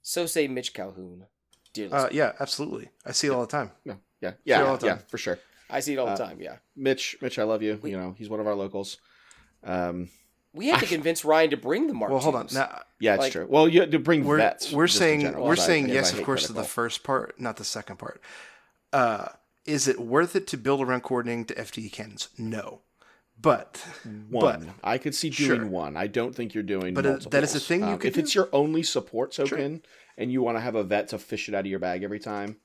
[0.02, 1.26] So say Mitch Calhoun.
[1.72, 2.88] Dear Uh, yeah, absolutely.
[3.04, 3.70] I see it all the time.
[3.84, 5.38] No, yeah, yeah, all the yeah, for sure.
[5.70, 6.56] I see it all the uh, time, yeah.
[6.74, 7.78] Mitch, Mitch, I love you.
[7.84, 8.96] You know, he's one of our locals.
[9.62, 10.08] Um,
[10.56, 12.48] We have to convince Ryan to bring the Mark Well, hold on.
[12.52, 13.46] Now, yeah, it's Like, true.
[13.48, 14.72] Well, you had to bring we're vets.
[14.72, 17.38] we're saying general, we're as I- saying yes, of hate course, to the first part,
[17.40, 18.20] not the second part.
[18.92, 19.28] Uh,
[19.64, 22.28] is it worth it to build around coordinating to FD cannons?
[22.38, 22.80] No,
[23.40, 23.84] but
[24.30, 24.64] one.
[24.66, 25.66] but I could see doing Sure.
[25.66, 25.96] one.
[25.96, 26.94] I don't think you're doing.
[26.94, 29.82] But, uh, that is a thing you Um, could If it's your only support token
[30.16, 32.20] and you want to have a vet to fish it out of your bag every
[32.20, 32.56] time,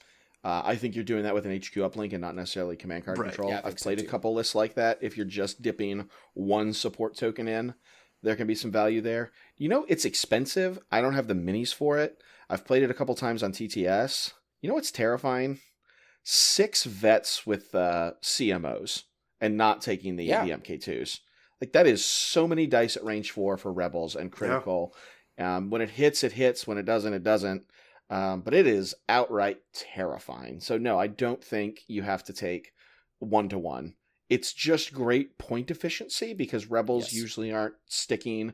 [0.43, 3.19] Uh, I think you're doing that with an HQ uplink and not necessarily command card
[3.19, 3.51] Right, control.
[3.51, 4.97] yeah, I've so played a couple lists like that.
[5.01, 7.75] If you're just dipping one support token in,
[8.23, 9.31] there can be some value there.
[9.57, 10.79] You know, it's expensive.
[10.91, 12.21] I don't have the minis for it.
[12.49, 14.33] I've played it a couple times on TTS.
[14.61, 15.59] You know what's terrifying?
[16.23, 19.03] Six vets with uh, CMOs
[19.39, 20.43] and not taking the, Yeah.
[20.45, 21.19] the MK2s.
[21.59, 24.95] Like that is so many dice at range four for rebels and critical.
[25.37, 26.65] Um, when it hits, it hits.
[26.67, 27.63] When it doesn't, it doesn't.
[28.11, 30.59] Um, but it is outright terrifying.
[30.59, 32.73] So no, I don't think you have to take
[33.19, 33.95] one to one.
[34.29, 37.13] It's just great point efficiency because rebels Yes.
[37.13, 38.53] usually aren't sticking.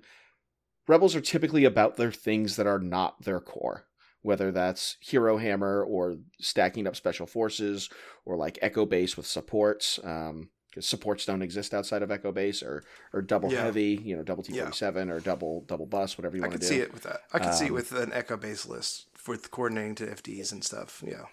[0.87, 3.87] Rebels are typically about their things that are not their core,
[4.21, 7.89] whether that's hero hammer or stacking up special forces
[8.25, 9.99] or like echo base with supports.
[10.03, 13.63] Um, because supports don't exist outside of echo base or or double Yeah.
[13.63, 16.59] heavy, you know, double T forty seven or double double bus, whatever you I want
[16.61, 16.67] to do.
[16.67, 17.21] I can see it with that.
[17.33, 20.63] I could see it Um, with an echo Base list with coordinating to FDs and
[20.63, 21.03] stuff.
[21.05, 21.25] Yeah.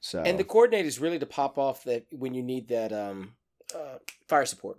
[0.00, 3.34] So And the coordinate is really to pop off that when you need that um,
[3.74, 4.78] uh, fire support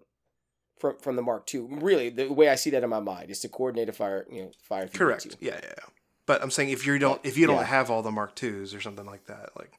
[0.79, 1.67] from from the Mark II.
[1.69, 4.43] Really, the way I see that in my mind is to coordinate a fire, you
[4.43, 4.83] know, fire.
[4.85, 5.37] if you need Correct.
[5.39, 5.85] Yeah, yeah, yeah.
[6.25, 7.63] But I'm saying if you don't if you don't Yeah.
[7.65, 9.71] have all the Mark twos or something like that, like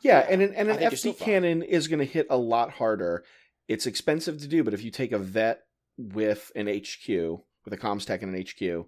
[0.00, 2.36] Yeah, and an, and an think you're still FD cannon is going to hit a
[2.36, 3.24] lot harder.
[3.68, 5.64] It's expensive to do, but if you take a vet
[5.96, 7.08] with an HQ,
[7.64, 8.86] with a comms tech and an HQ,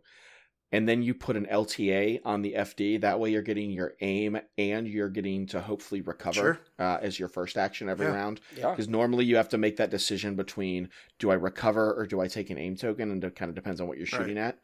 [0.72, 4.38] and then you put an LTA on the FD, that way you're getting your aim
[4.56, 6.60] and you're getting to hopefully recover Sure.
[6.78, 8.12] uh, as your first action every Yeah.
[8.12, 8.40] round.
[8.56, 8.70] Yeah.
[8.70, 10.88] Because normally you have to make that decision between
[11.18, 13.80] do I recover or do I take an aim token, and it kind of depends
[13.80, 14.20] on what you're Right.
[14.22, 14.58] shooting at.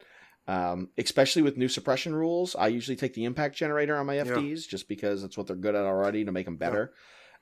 [0.47, 4.23] Um, especially with new suppression rules, I usually take the impact generator on my Yeah.
[4.23, 6.93] FDs just because that's what they're good at already to make them better.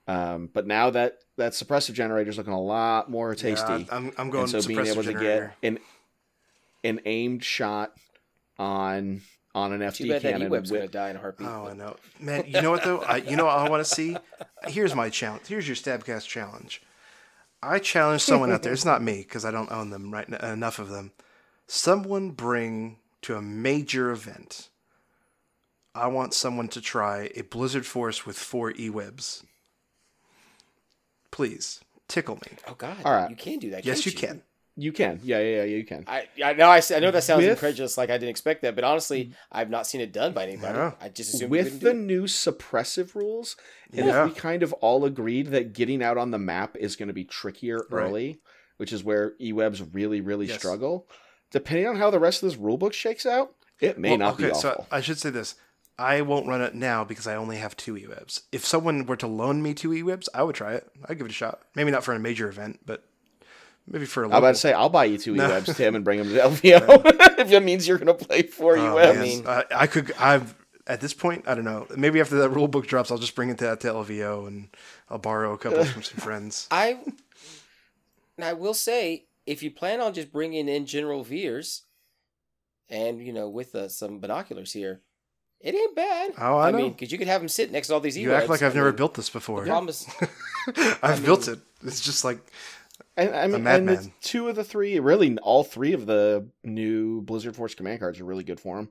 [0.08, 4.12] Um, but now that that suppressive generator is looking a lot more tasty, Yeah, I'm
[4.18, 5.54] I'm going and so being suppressor able to generator.
[5.62, 5.80] get an
[6.84, 7.96] an aimed shot
[8.58, 9.22] on
[9.54, 11.48] on an FD Too bad that cannon E-Web's with- going to die in a heartbeat.
[11.48, 12.44] Oh, but- I know, man.
[12.48, 13.00] You know what though?
[13.02, 14.18] I, you know what I want to see?
[14.68, 15.48] Here's my challenge.
[15.48, 16.82] Here's your Stabcast challenge.
[17.64, 18.74] I challenge someone out there.
[18.74, 21.12] It's not me because I don't own them right n- enough of them.
[21.68, 24.70] Someone bring to a major event.
[25.96, 29.44] I want someone to try a Blizzard Force with four E-webs.
[31.32, 32.58] Please tickle me.
[32.68, 32.98] Oh God!
[33.04, 33.30] All right.
[33.30, 33.86] You can do that.
[33.86, 34.42] Yes, can't you can.
[34.78, 36.04] You can, yeah, yeah, yeah, you can.
[36.06, 38.84] I, I know I know that sounds With- incredulous, like I didn't expect that, but
[38.84, 39.34] honestly, mm.
[39.52, 40.78] I've not seen it done by anybody.
[40.78, 40.92] Yeah.
[41.00, 42.02] I just assumed with wouldn't the do it.
[42.02, 43.56] new suppressive rules,
[43.94, 44.26] and Yeah.
[44.26, 47.14] if we kind of all agreed that getting out on the map is going to
[47.14, 48.04] be trickier Right.
[48.04, 48.40] early,
[48.78, 50.58] which is where eWebs really, really Yes.
[50.60, 51.08] struggle.
[51.52, 54.46] Depending on how the rest of this rulebook shakes out, it may Well, not be
[54.46, 54.60] awful.
[54.60, 55.56] so I should say this.
[55.98, 58.42] I won't run it now because I only have two E-webs.
[58.52, 60.86] If someone were to loan me two E-webs, I would try it.
[61.08, 61.62] I'd give it a shot.
[61.76, 63.06] Maybe not for a major event, but
[63.88, 64.44] maybe for a I'm local.
[64.46, 65.48] about to say I'll buy you two No.
[65.50, 68.78] eWebs, Tim, and bring them to LVO if that means you're going to play four
[68.78, 69.16] Oh, eWebs.
[69.16, 69.22] man.
[69.22, 70.12] mean- I, I could.
[70.20, 70.56] I've
[70.88, 71.48] at this point.
[71.48, 71.88] I don't know.
[71.96, 74.68] Maybe after that rule book drops, I'll just bring it to, to LVO and
[75.10, 76.68] I'll borrow a couple from some friends.
[76.72, 76.98] I
[78.38, 81.84] and I will say, if you plan on just bringing in General Veers,
[82.90, 85.02] and you know, with uh, some binoculars here,
[85.62, 86.34] it ain't bad.
[86.38, 86.78] Oh, I know.
[86.78, 88.18] mean, because you could have them sit next to all these.
[88.18, 88.62] You act E-webs.
[88.62, 89.66] like I've I never mean, built this before.
[89.66, 90.08] is,
[91.02, 91.60] I've built it.
[91.84, 92.40] It's just like
[93.18, 94.14] And I mean, and madman.
[94.22, 98.26] two of the three, really, all three of the new Blizzard Force command cards are
[98.26, 98.90] really good for him.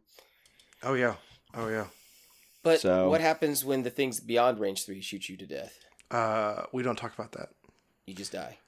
[0.83, 1.17] oh yeah,
[1.55, 1.87] oh yeah.
[2.63, 5.79] but So- what happens when the things beyond range three shoot you to death?
[6.11, 7.51] Uh, we don't talk about that.
[8.07, 8.59] You just die.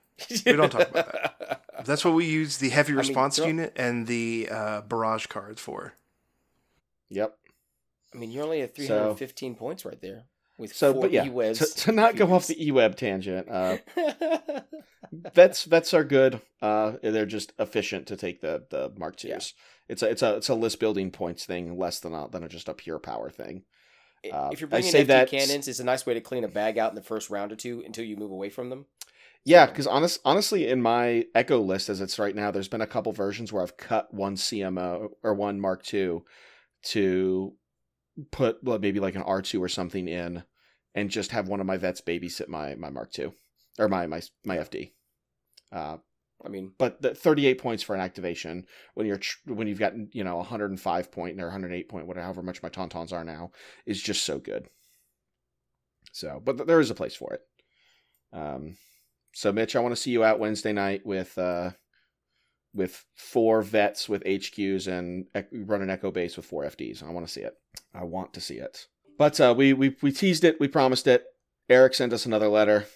[0.47, 1.63] We don't talk about that.
[1.85, 5.61] That's what we use the heavy mean, response throw- unit and the uh, barrage cards
[5.61, 5.93] for.
[7.11, 7.37] Yep.
[8.15, 10.25] I mean, you're only at 315 points right there
[10.59, 11.59] with So, four but yeah, E-webs.
[11.75, 13.79] to, to not go off the eWeb tangent, uh,
[15.35, 16.41] vets vets are good.
[16.63, 19.35] Uh, they're just efficient to take the the Mark Yeah.
[19.35, 19.55] twos.
[19.89, 22.49] It's a it's a it's a list building points thing, less than a, than a,
[22.49, 23.63] just a pure power thing.
[24.33, 26.49] Uh, if you're bringing say FD that- cannons, it's a nice way to clean a
[26.49, 28.87] bag out in the first round or two until you move away from them.
[29.45, 32.87] Yeah, because honest, honestly, in my Echo list as it's right now, there's been a
[32.89, 36.23] couple versions where I've cut one CMO or one Mark II
[36.87, 37.53] to
[38.31, 40.43] put maybe like an R two or something in,
[40.95, 43.33] and just have one of my vets babysit my my Mark II
[43.79, 44.93] or my my my FD.
[45.73, 45.99] Uh,
[46.45, 49.95] I mean, but the 38 points for an activation when you're tr- when you've got
[50.15, 53.53] you know 105 point or 108 point whatever however much my tauntauns are now
[53.87, 54.69] is just so good
[56.13, 57.43] so but th- there is a place for it
[58.33, 58.77] um
[59.33, 61.71] so mitch i want to see you out wednesday night with uh
[62.77, 67.27] with four vets with hqs and run an echo base with four fds i want
[67.27, 67.55] to see it
[67.95, 68.87] i want to see it
[69.19, 71.25] but uh we we, we teased it we promised it
[71.69, 72.87] eric sent us another letter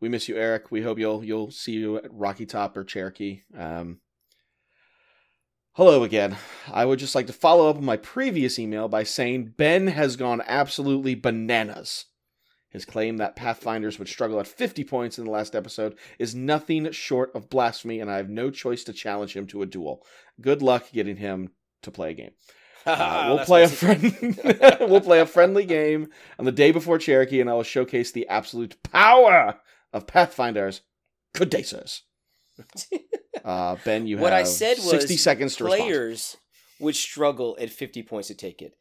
[0.00, 0.70] we miss you, Eric.
[0.70, 3.42] We hope you'll you'll see you at Rocky Top or Cherokee.
[3.56, 4.00] Um,
[5.74, 6.36] Hello again.
[6.70, 10.16] I would just like to follow up on my previous email by saying Ben has
[10.16, 12.06] gone absolutely bananas.
[12.70, 16.90] His claim that Pathfinders would struggle at 50 points in the last episode is nothing
[16.92, 20.06] short of blasphemy, and I have no choice to challenge him to a duel.
[20.40, 21.50] Good luck getting him
[21.82, 22.32] to play a game.
[22.86, 24.40] Uh, we'll play a friend.
[24.80, 28.26] we'll play a friendly game on the day before Cherokee, and I will showcase the
[28.26, 29.60] absolute power
[29.92, 30.80] of Pathfinders.
[31.34, 32.04] Good day, sirs.
[33.44, 35.82] Uh, ben, you what I said was 60 seconds to respond.
[35.82, 36.36] players
[36.78, 38.76] would struggle at 50 points to take it.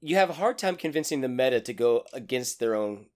[0.00, 3.06] You have a hard time convincing the meta to go against their own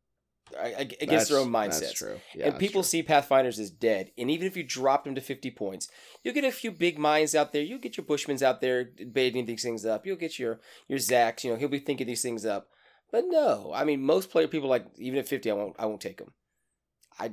[0.58, 1.80] ag- against their own mindsets.
[1.80, 2.20] That's true.
[2.34, 2.88] Yeah, and people true.
[2.88, 4.12] see Pathfinders as dead.
[4.18, 5.88] And even if you drop them to 50 points,
[6.22, 7.62] you'll get a few big minds out there.
[7.62, 10.06] You'll get your Bushmans out there debating these things up.
[10.06, 11.44] You'll get your your Zacks.
[11.44, 12.68] You know, he'll be thinking these things up.
[13.10, 16.00] But no, I mean, most player people like even at 50, I won't I won't
[16.00, 16.32] take them.
[17.18, 17.32] I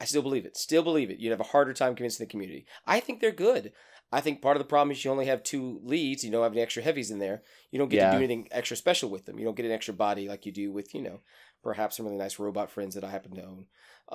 [0.00, 0.56] I still believe it.
[0.56, 1.18] Still believe it.
[1.18, 2.66] You'd have a harder time convincing the community.
[2.86, 3.72] I think they're good.
[4.10, 6.24] I think part of the problem is you only have two leads.
[6.24, 7.42] You don't have any extra heavies in there.
[7.70, 8.10] You don't get Yeah.
[8.12, 9.38] to do anything extra special with them.
[9.38, 11.20] You don't get an extra body like you do with you know
[11.62, 13.66] perhaps some really nice robot friends that I happen to own.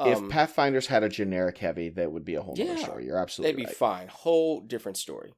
[0.06, 3.06] if Um, Pathfinders had a generic heavy, that would be a whole other Yeah, story.
[3.06, 3.76] You're absolutely They'd be right.
[3.76, 4.08] fine.
[4.08, 5.34] Whole different story.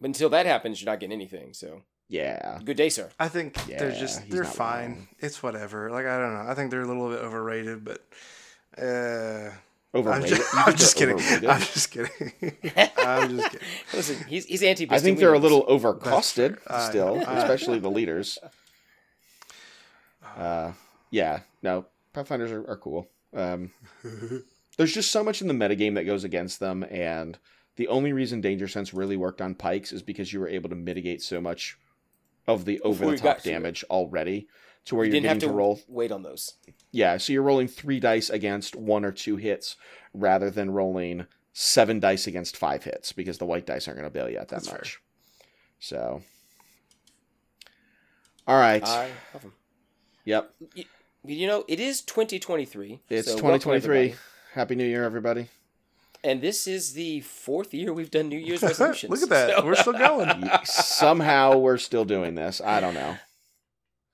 [0.00, 1.52] But until that happens, you're not getting anything.
[1.54, 2.58] So yeah.
[2.64, 3.10] good day, sir.
[3.18, 4.90] I think they're just they're fine.
[4.90, 5.08] wrong.
[5.20, 5.90] It's whatever.
[5.90, 6.50] Like I don't know.
[6.50, 8.00] I think they're a little bit overrated, but
[8.76, 10.38] uh, I'm Overrated.
[10.38, 11.14] just, I'm just kidding.
[11.14, 11.48] overrated?
[11.48, 12.32] I'm just kidding.
[12.98, 13.68] I'm just kidding.
[13.94, 14.88] Listen, he's he's anti.
[14.90, 16.76] I think they're a little overcosted fair.
[16.76, 17.22] I still, know.
[17.24, 18.38] I- especially the leaders.
[20.36, 20.72] Uh,
[21.14, 23.08] yeah, no, Pathfinders are, are cool.
[23.32, 23.70] Um,
[24.76, 27.38] there's just so much in the metagame that goes against them, and
[27.76, 30.76] the only reason Danger Sense really worked on Pykes is because you were able to
[30.76, 31.78] mitigate so much
[32.48, 34.48] of the over the top to damage already
[34.86, 36.54] to where You you're didn't have to to roll wait on those.
[36.90, 39.76] Yeah, so you're rolling three dice against one or two hits
[40.12, 44.12] rather than rolling seven dice against five hits because the white dice aren't going to
[44.12, 44.78] bail you out that That's fair.
[44.78, 45.00] much.
[45.78, 46.22] So,
[48.46, 48.82] all right.
[48.84, 49.52] I love him.
[50.24, 50.54] yep,
[51.26, 53.00] You know, it is 2023.
[53.08, 54.14] It's so 2023.
[54.52, 55.48] Happy New Year, everybody.
[56.22, 59.10] and this is the fourth year we've done New Year's resolutions.
[59.10, 59.56] Look at that.
[59.58, 60.48] So- We're still going.
[60.64, 62.60] Somehow we're still doing this.
[62.60, 63.16] I don't know.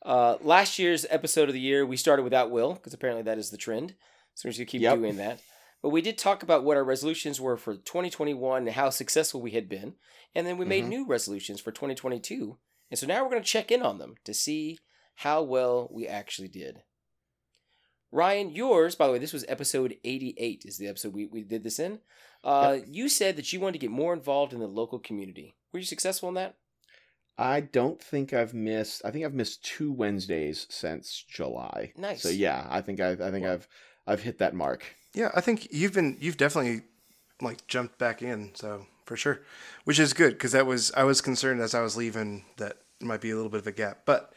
[0.03, 3.51] Uh, last year's episode of the year, we started without Will because apparently that is
[3.51, 3.95] the trend.
[4.35, 4.99] So we're just gonna keep Yep.
[4.99, 5.41] doing that.
[5.83, 9.51] But we did talk about what our resolutions were for 2021 and how successful we
[9.51, 9.95] had been,
[10.35, 10.89] and then we made Mhm.
[10.89, 12.57] new resolutions for 2022.
[12.91, 14.79] And so now we're gonna check in on them to see
[15.17, 16.83] how well we actually did.
[18.13, 21.63] Ryan, yours, by the way, this was episode 88, is the episode we, we did
[21.63, 22.01] this in.
[22.43, 25.55] Uh, You said that you wanted to get more involved in the local community.
[25.73, 26.57] Were you successful in that?
[27.39, 29.03] I don't think I've missed.
[29.05, 31.93] I think I've missed two Wednesdays since July.
[31.97, 32.23] Nice.
[32.23, 33.67] So yeah, I think I, I think I've
[34.07, 34.85] I've hit that mark.
[35.15, 36.83] Yeah, I think you've been you've definitely
[37.41, 39.41] like jumped back in, so for sure,
[39.85, 43.23] which is good because that was I was concerned as I was leaving that might
[43.23, 44.35] be a little bit of a gap, but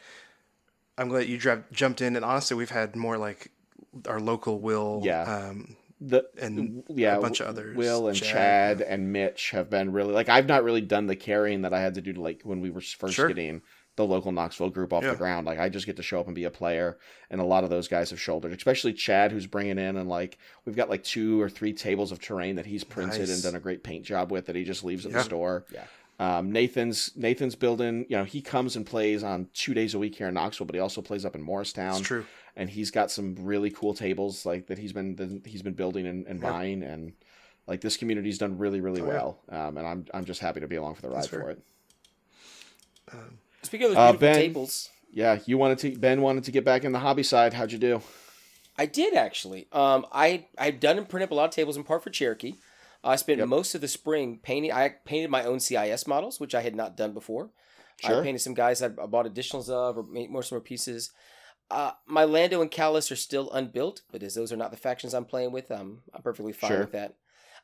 [0.96, 2.16] I'm glad you dra- jumped in.
[2.16, 3.50] And honestly, we've had more like
[4.08, 5.22] our local Will, Yeah.
[5.22, 8.78] um, the and yeah, a bunch of others, Will and Chad.
[8.78, 11.80] Chad, and Mitch have been really like I've not really done the carrying that I
[11.80, 13.28] had to do to like when we were first Sure.
[13.28, 13.62] getting
[13.96, 15.12] the local Knoxville group off Yeah.
[15.12, 15.46] the ground.
[15.46, 16.98] Like I just get to show up and be a player,
[17.30, 20.36] and a lot of those guys have shouldered, especially Chad, who's bringing in and like
[20.64, 23.60] we've got like two or three tables of terrain that he's printed and done a
[23.60, 25.18] great paint job with that he just leaves at Yeah.
[25.18, 25.64] the store.
[25.72, 25.84] Yeah.
[26.20, 28.06] Um, Nathan's Nathan's building.
[28.08, 30.74] You know, he comes and plays on two days a week here in Knoxville, but
[30.74, 32.24] he also plays up in Morristown it's true.
[32.54, 36.06] and he's got some really cool tables like that he's been that he's been building
[36.06, 36.50] and, and Yeah.
[36.50, 37.14] buying and
[37.66, 39.12] like this community's done really really Oh, yeah.
[39.12, 41.60] well um, and I'm I'm just happy to be along for the ride for it.
[43.12, 46.64] Um, Speaking of those Uh, Ben- tables, Yeah, you wanted to Ben wanted to get
[46.64, 47.54] back in the hobby side.
[47.54, 48.02] How'd you do?
[48.76, 49.66] I did actually.
[49.72, 52.54] Um, I I've done and printed up a lot of tables in part for Cherokee.
[53.04, 53.48] I spent Yep.
[53.48, 54.72] most of the spring painting.
[54.72, 57.50] I painted my own CIS models, which I had not done before.
[58.00, 58.20] Sure.
[58.20, 61.12] I painted some guys I I bought additionals of, or made more some more pieces.
[61.70, 65.14] Uh, my Lando and Kallus are still unbuilt, but as those are not the factions
[65.14, 66.80] I'm playing with, I'm I'm perfectly fine Sure.
[66.80, 67.14] with that.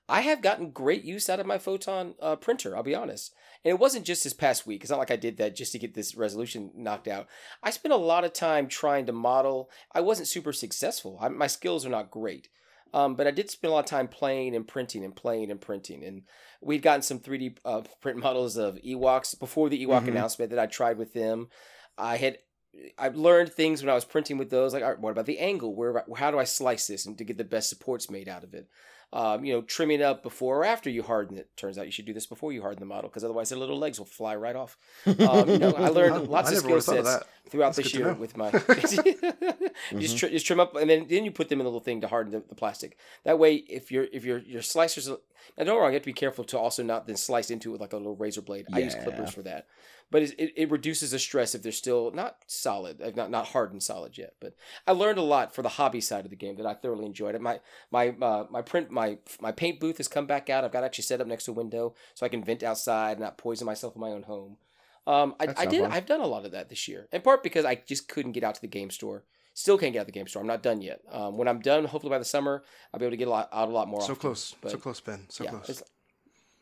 [0.08, 2.74] I have gotten great use out of my photon uh, printer.
[2.76, 3.32] I'll be honest,
[3.64, 4.80] and it wasn't just this past week.
[4.82, 7.28] It's not like I did that just to get this resolution knocked out.
[7.62, 9.70] I spent a lot of time trying to model.
[9.92, 11.18] I wasn't super successful.
[11.20, 12.48] I, my skills are not great,
[12.92, 15.60] um, but I did spend a lot of time playing and printing and playing and
[15.60, 16.04] printing.
[16.04, 16.22] And
[16.60, 20.08] we'd gotten some 3D uh, print models of Ewoks before the Ewok Mhm.
[20.08, 21.48] announcement that I tried with them.
[21.96, 22.38] I had
[22.96, 24.72] I learned things when I was printing with those.
[24.72, 25.74] Like, all right, what about the angle?
[25.74, 28.54] Where how do I slice this and to get the best supports made out of
[28.54, 28.68] it?
[29.12, 31.48] Um, you know, trimming up before or after you harden it.
[31.56, 33.76] Turns out you should do this before you harden the model because otherwise the little
[33.76, 34.78] legs will fly right off.
[35.04, 37.90] Um, you know, I learned I lots of never skill thought of sets throughout That's
[37.90, 38.06] this year.
[38.06, 38.20] Mm-hmm.
[38.20, 38.50] with my.
[39.98, 42.00] just, tr- just trim up, and then then you put them in a little thing
[42.00, 42.96] to harden the, the plastic.
[43.24, 45.08] That way, if your if your your slicers,
[45.58, 47.72] now don't wrong, you have to be careful to also not then slice into it
[47.72, 48.66] with like a little razor blade.
[48.72, 49.66] I use clippers for that,
[50.10, 54.18] but it, it, reduces the stress if they're still not solid, not not hardened solid
[54.18, 54.34] yet.
[54.40, 54.54] But
[54.86, 57.34] I learned a lot for the hobby side of the game that I thoroughly enjoyed.
[57.34, 57.40] It.
[57.40, 57.60] My
[57.90, 60.64] my uh, my print my my paint booth has come back out.
[60.64, 63.12] I've got it actually set up next to a window so I can vent outside
[63.12, 64.56] and not poison myself in my own home.
[65.06, 65.82] Um, I, I did.
[65.82, 65.92] Fun.
[65.92, 68.44] I've done a lot of that this year, in part because I just couldn't get
[68.44, 69.24] out to the game store.
[69.54, 70.42] Still can't get out to the game store.
[70.42, 71.00] I'm not done yet.
[71.10, 72.62] Um, when I'm done, hopefully by the summer,
[72.92, 74.00] I'll be able to get a lot, out a lot more.
[74.00, 74.16] So often.
[74.16, 75.82] close, so close, Ben, so yeah, close.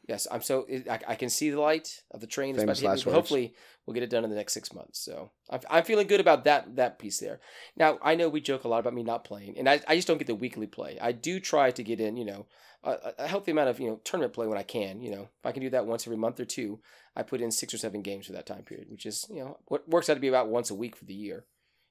[0.08, 2.56] Yes, I'm so I, I can see the light of the train.
[2.56, 3.14] Famous last words.
[3.14, 3.54] hopefully,
[3.86, 4.98] we'll get it done in the next six months.
[4.98, 7.40] So I'm, I'm feeling good about that that piece there.
[7.76, 10.08] Now I know we joke a lot about me not playing, and I, I just
[10.08, 10.98] don't get the weekly play.
[11.00, 12.46] I do try to get in, you know,
[12.82, 15.00] a, a healthy amount of you know tournament play when I can.
[15.00, 16.80] You know, if I can do that once every month or two,
[17.14, 19.58] I put in six or seven games for that time period, which is you know
[19.66, 21.44] what works out to be about once a week for the year.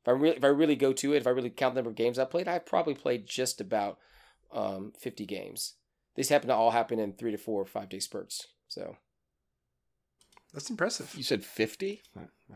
[0.04, 1.92] If I really if I really go to it, if I really count the number
[1.92, 4.00] of games I played, I probably played just about
[4.52, 5.74] um, 50 games.
[6.18, 8.48] These happen to all happen in three to four or five day spurts.
[8.68, 8.98] So,
[10.54, 11.14] That's impressive.
[11.16, 12.02] You said fifty.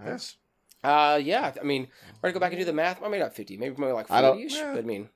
[0.06, 0.36] Yes.
[0.84, 3.02] uh, yeah, I mean, we're gonna go back and do the math.
[3.04, 4.56] I mean, not 50, maybe more like I don't- 40 ish.
[4.56, 4.74] yeah.
[4.74, 5.10] But I mean,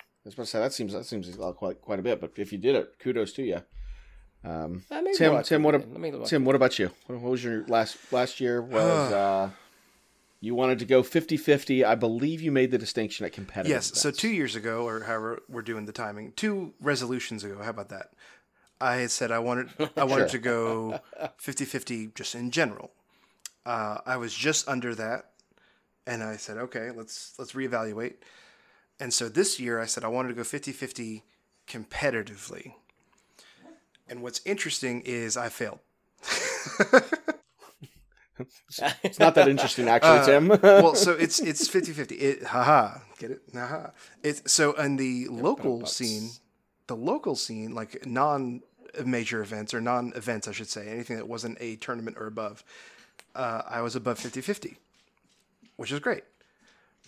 [0.00, 2.32] I was about to say that seems that seems like quite quite a bit, but
[2.36, 3.62] if you did it, kudos to you.
[4.44, 5.82] Um, uh, Tim, Tim, what, then.
[5.82, 6.26] ab- Let me look.
[6.26, 6.90] Tim, what about you?
[7.06, 8.60] What, what was your last last year?
[8.62, 9.50] Was uh,
[10.42, 11.84] you wanted to go 50-50.
[11.84, 13.70] I believe you made the distinction at competitive.
[13.70, 13.92] Yes.
[13.94, 17.62] So two years ago, or however we're doing the timing, two resolutions ago.
[17.62, 18.10] How about that?
[18.80, 21.00] I had said I wanted I wanted to go
[21.40, 22.90] 50-50 just in general.
[23.64, 25.30] Uh, I was just under that,
[26.08, 28.14] and I said, okay, let's let's reevaluate.
[28.98, 31.22] And so this year, I said I wanted to go 50-50
[31.68, 32.74] competitively.
[34.08, 35.78] And what's interesting is I failed.
[39.02, 40.50] it's not that interesting, actually, Tim.
[40.50, 42.12] Uh, well, so it's it's 50-50.
[42.12, 43.42] It haha, get it?
[43.52, 43.90] Haha.
[44.22, 46.30] It's so in the local scene,
[46.86, 48.62] the local scene, like non
[49.04, 52.64] major events or non events, I should say, anything that wasn't a tournament or above,
[53.34, 54.76] uh, I was above 50-50,
[55.76, 56.24] which is great.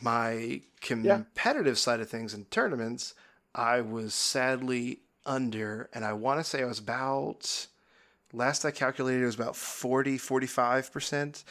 [0.00, 3.14] My competitive side of things in tournaments,
[3.54, 7.66] I was sadly under, and I want to say I was about
[8.34, 11.44] last I calculated it was about 40 45%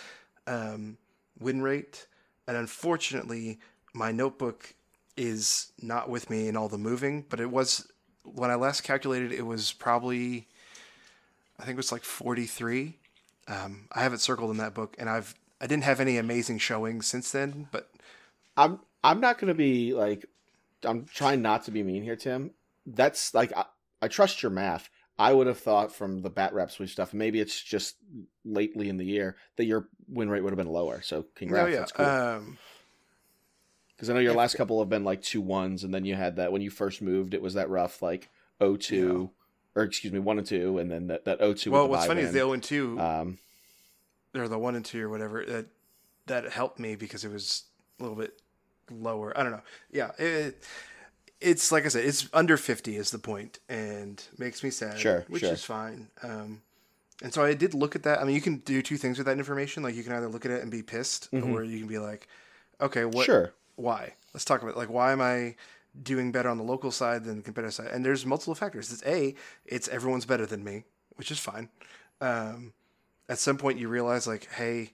[0.48, 0.98] um,
[1.40, 2.08] win rate
[2.48, 3.60] and unfortunately
[3.94, 4.76] my notebook
[5.16, 7.88] is not with me in all the moving but it was
[8.24, 10.48] when i last calculated it was probably
[11.60, 12.98] i think it was like 43
[13.48, 16.58] um, i have it circled in that book and i've i didn't have any amazing
[16.58, 17.90] showings since then but
[18.58, 20.26] I'm I'm not going to be like
[20.84, 22.52] I'm trying not to be mean here, Tim.
[22.86, 23.66] That's like I,
[24.02, 24.90] I trust your math.
[25.18, 27.98] I would have thought from the bat rep sweep stuff, maybe it's just
[28.44, 31.02] lately in the year that your win rate would have been lower.
[31.02, 32.06] So congrats, no yeah that's cool.
[32.06, 32.58] um,
[33.96, 36.38] Because I know your last couple have been like two ones, and then you had
[36.38, 38.30] that when you first moved, it was that rough like
[38.60, 39.30] 0-2,
[39.76, 41.72] or excuse me, one and two, and then that that 0-2.
[41.72, 43.38] well what's funny is the 0 and 2 um,
[44.36, 45.68] or the 1 and 2 or whatever that
[46.26, 47.66] that helped me because it was
[48.00, 48.42] a little bit
[48.92, 49.62] lower i don't know
[49.92, 50.64] yeah it,
[51.42, 55.26] it's like i said it's under 50 is the point and makes me sad Sure,
[55.28, 55.54] which sure.
[55.54, 56.62] is fine um
[57.22, 59.28] and so i did look at that i mean you can do two things with
[59.28, 61.88] that information like you can either look at it and be pissed or you can
[61.88, 62.28] be like
[62.82, 63.32] okay what Mm-hmm.
[63.32, 63.54] sure.
[63.76, 64.78] why let's talk about it.
[64.78, 65.56] like why am i
[66.02, 69.04] doing better on the local side than the competitive side and there's multiple factors it's
[69.06, 69.36] a
[69.66, 70.84] it's everyone's better than me
[71.16, 71.70] which is fine
[72.22, 72.74] um
[73.30, 74.92] at some point you realize like hey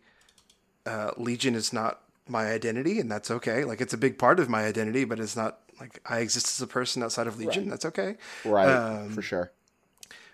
[0.86, 4.50] uh, legion is not my identity and that's okay like it's a big part of
[4.50, 7.86] my identity but it's not like i exist as a person outside of legion that's
[7.86, 8.16] okay
[8.46, 9.52] Right, Um, for sure.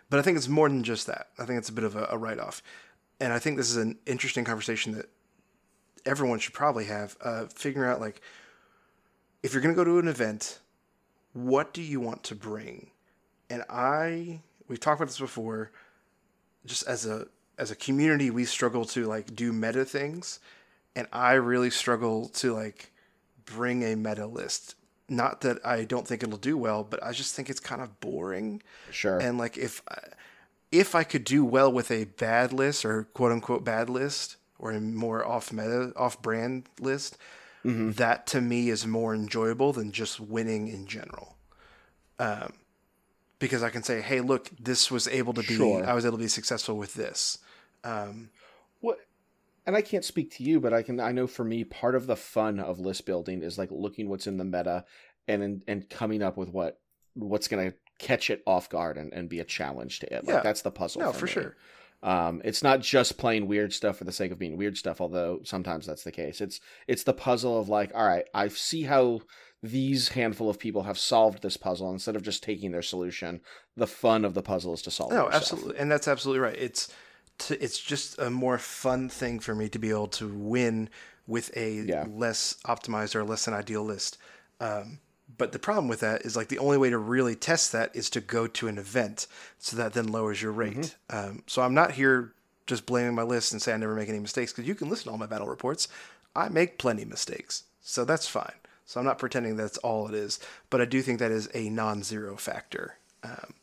[0.09, 1.29] but I think it's more than just that.
[1.39, 2.61] I think it's a bit of a, a write off.
[3.19, 5.07] And I think this is an interesting conversation that
[6.05, 7.15] everyone should probably have.
[7.21, 8.21] Uh, figuring out, like,
[9.41, 10.59] if you're going to go to an event,
[11.33, 12.91] what do you want to bring?
[13.49, 15.71] And I, we've talked about this before,
[16.65, 17.27] just as a,
[17.57, 20.39] as a community, we struggle to like do meta things.
[20.95, 22.91] And I really struggle to like
[23.45, 24.75] bring a meta list.
[25.07, 27.99] Not that I don't think it'll do well, but I just think it's kind of
[27.99, 28.63] boring.
[28.91, 29.19] Sure.
[29.19, 29.81] And like if
[30.71, 34.71] if I could do well with a bad list or quote unquote bad list or
[34.71, 37.17] a more off meta off brand list,
[37.63, 41.35] that to me is more enjoyable than just winning in general.
[42.19, 42.53] Um,
[43.39, 45.85] because I can say, hey, look, this was able to be Sure.
[45.85, 47.39] I was able to be successful with this.
[47.83, 48.29] what
[49.65, 52.07] and I can't speak to you, but I can I know for me part of
[52.07, 54.85] the fun of list building is like looking what's in the meta
[55.27, 56.79] and and coming up with what
[57.15, 60.25] what's going to catch it off guard and, and be a challenge to it.
[60.25, 60.41] Like Yeah.
[60.41, 61.01] that's the puzzle.
[61.01, 61.55] No, for, for sure.
[62.03, 65.39] Um, it's not just playing weird stuff for the sake of being weird stuff, although
[65.43, 66.41] sometimes that's the case.
[66.41, 69.21] It's it's the puzzle of like, all right, I see how
[69.63, 73.41] these handful of people have solved this puzzle instead of just taking their solution.
[73.75, 75.13] The fun of the puzzle is to solve.
[75.13, 76.57] it No, absolutely, and that's absolutely right.
[76.57, 76.93] It's
[77.37, 80.89] t- it's just a more fun thing for me to be able to win
[81.27, 82.05] with a Yeah.
[82.07, 84.17] less optimized or less than ideal list.
[84.59, 84.99] Um,
[85.37, 88.09] but the problem with that is like the only way to really test that is
[88.11, 89.27] to go to an event,
[89.59, 90.95] so that then lowers your rate.
[91.09, 92.31] Um, so I'm not here
[92.67, 95.05] just blaming my list and say I never make any mistakes because you can listen
[95.05, 95.87] to all my battle reports.
[96.35, 98.53] I make plenty of mistakes, so that's fine.
[98.85, 100.39] So I'm not pretending that's all it is,
[100.69, 102.97] but I do think that is a non-zero factor.
[103.23, 103.55] Um,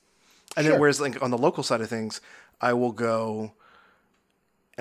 [0.56, 2.20] and then whereas like on the local side of things,
[2.60, 3.52] I will go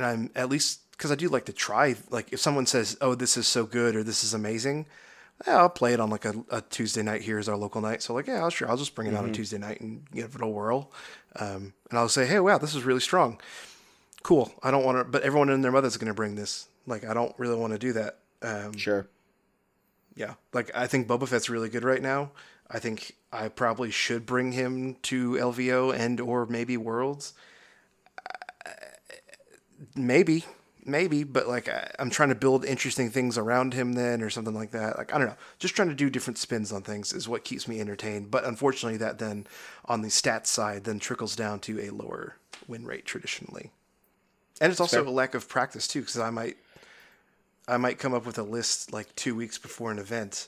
[0.02, 1.96] and I'm at least because I do like to try.
[2.10, 4.86] Like if someone says, "Oh, this is so good" or "This is amazing,"
[5.48, 7.22] yeah, I'll play it on like a, a Tuesday night.
[7.22, 9.58] Here's our local night, so like yeah, sure, I'll just bring it on a Tuesday
[9.58, 10.92] night and give it a whirl.
[11.36, 13.40] Um, and I'll say, "Hey, wow, this is really strong.
[14.24, 14.52] Cool.
[14.62, 16.68] I don't want to, but everyone and their mother's going to bring this.
[16.88, 18.18] Like I don't really want to do that.
[18.44, 19.08] Um, Sure.
[20.16, 22.32] yeah, like I think Boba Fett's really good right now.
[22.70, 27.34] I think I probably should bring him to LVO and or maybe Worlds.
[29.96, 30.46] Maybe,
[30.86, 34.54] maybe, but like I, I'm trying to build interesting things around him then or something
[34.54, 34.98] like that.
[34.98, 37.68] Like I don't know, just trying to do different spins on things is what keeps
[37.68, 38.32] me entertained.
[38.32, 39.48] But unfortunately, that then
[39.86, 42.36] on the stats side then trickles down to a lower
[42.68, 43.72] win rate traditionally,
[44.60, 45.06] and it's also fair.
[45.08, 46.02] a lack of practice too.
[46.02, 46.58] Because I might
[47.68, 50.48] I might come up with a list like two weeks before an event,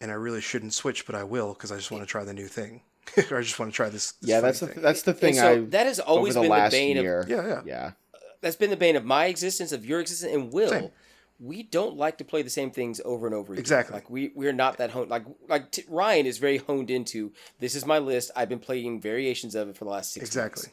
[0.00, 2.34] and I really shouldn't switch, but I will because I just want to try the
[2.34, 2.82] new thing,
[3.30, 4.12] or I just want to try this.
[4.12, 4.82] this Yeah, that's the thing.
[4.82, 5.34] that's the thing.
[5.34, 7.24] So I that has always over the been the last bane of- year.
[7.28, 7.62] Yeah, yeah.
[7.64, 7.90] yeah.
[8.40, 10.70] That's been the bane of my existence, of your existence, and Will.
[10.70, 10.90] Same.
[11.38, 13.60] We don't like to play the same things over and over again.
[13.60, 13.92] Exactly.
[13.94, 15.10] Like we we're not that honed.
[15.10, 17.32] Like like t- Ryan is very honed into.
[17.60, 18.30] This is my list.
[18.34, 20.24] I've been playing variations of it for the last six.
[20.26, 20.68] exactly.
[20.68, 20.72] Months.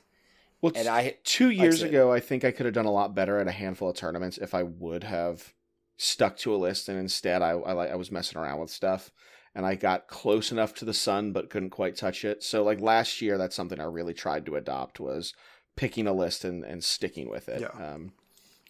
[0.61, 3.13] Well, And I two years said- ago, I think I could have done a lot
[3.13, 5.53] better at a handful of tournaments if I would have
[5.97, 9.11] stuck to a list, and instead I I, I was messing around with stuff,
[9.53, 12.41] and I got close enough to the sun but couldn't quite touch it.
[12.41, 15.33] So like last year, that's something I really tried to adopt was
[15.75, 17.61] picking a list and and sticking with it.
[17.61, 17.67] Yeah.
[17.93, 18.11] Um,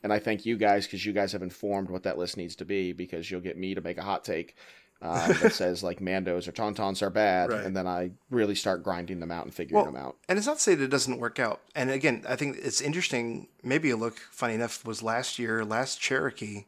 [0.04, 2.66] and I thank you guys because you guys have informed what that list needs to
[2.66, 4.56] be because you'll get me to make a hot take.
[5.02, 7.66] Uh, that says like Mandos or Tauntauns are bad, Right.
[7.66, 10.16] and then I really start grinding them out and figuring Well, them out.
[10.30, 11.60] and it's not to say that it doesn't work out.
[11.76, 13.48] And again, I think it's interesting.
[13.64, 16.66] Maybe a look, funny enough, was last year, last Cherokee.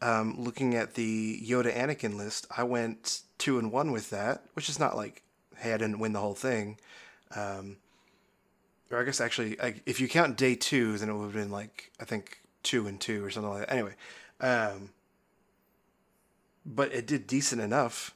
[0.00, 4.68] Um, looking at the Yoda Anakin list, I went two and one with that, which
[4.68, 5.22] is not like,
[5.56, 6.78] hey, I didn't win the whole thing.
[7.34, 7.78] Um,
[8.90, 11.50] or I guess actually, I, if you count day two, then it would have been
[11.50, 13.72] like I think two and two or something like that.
[13.72, 13.94] Anyway,
[14.40, 14.90] um,
[16.64, 18.14] but it did decent enough,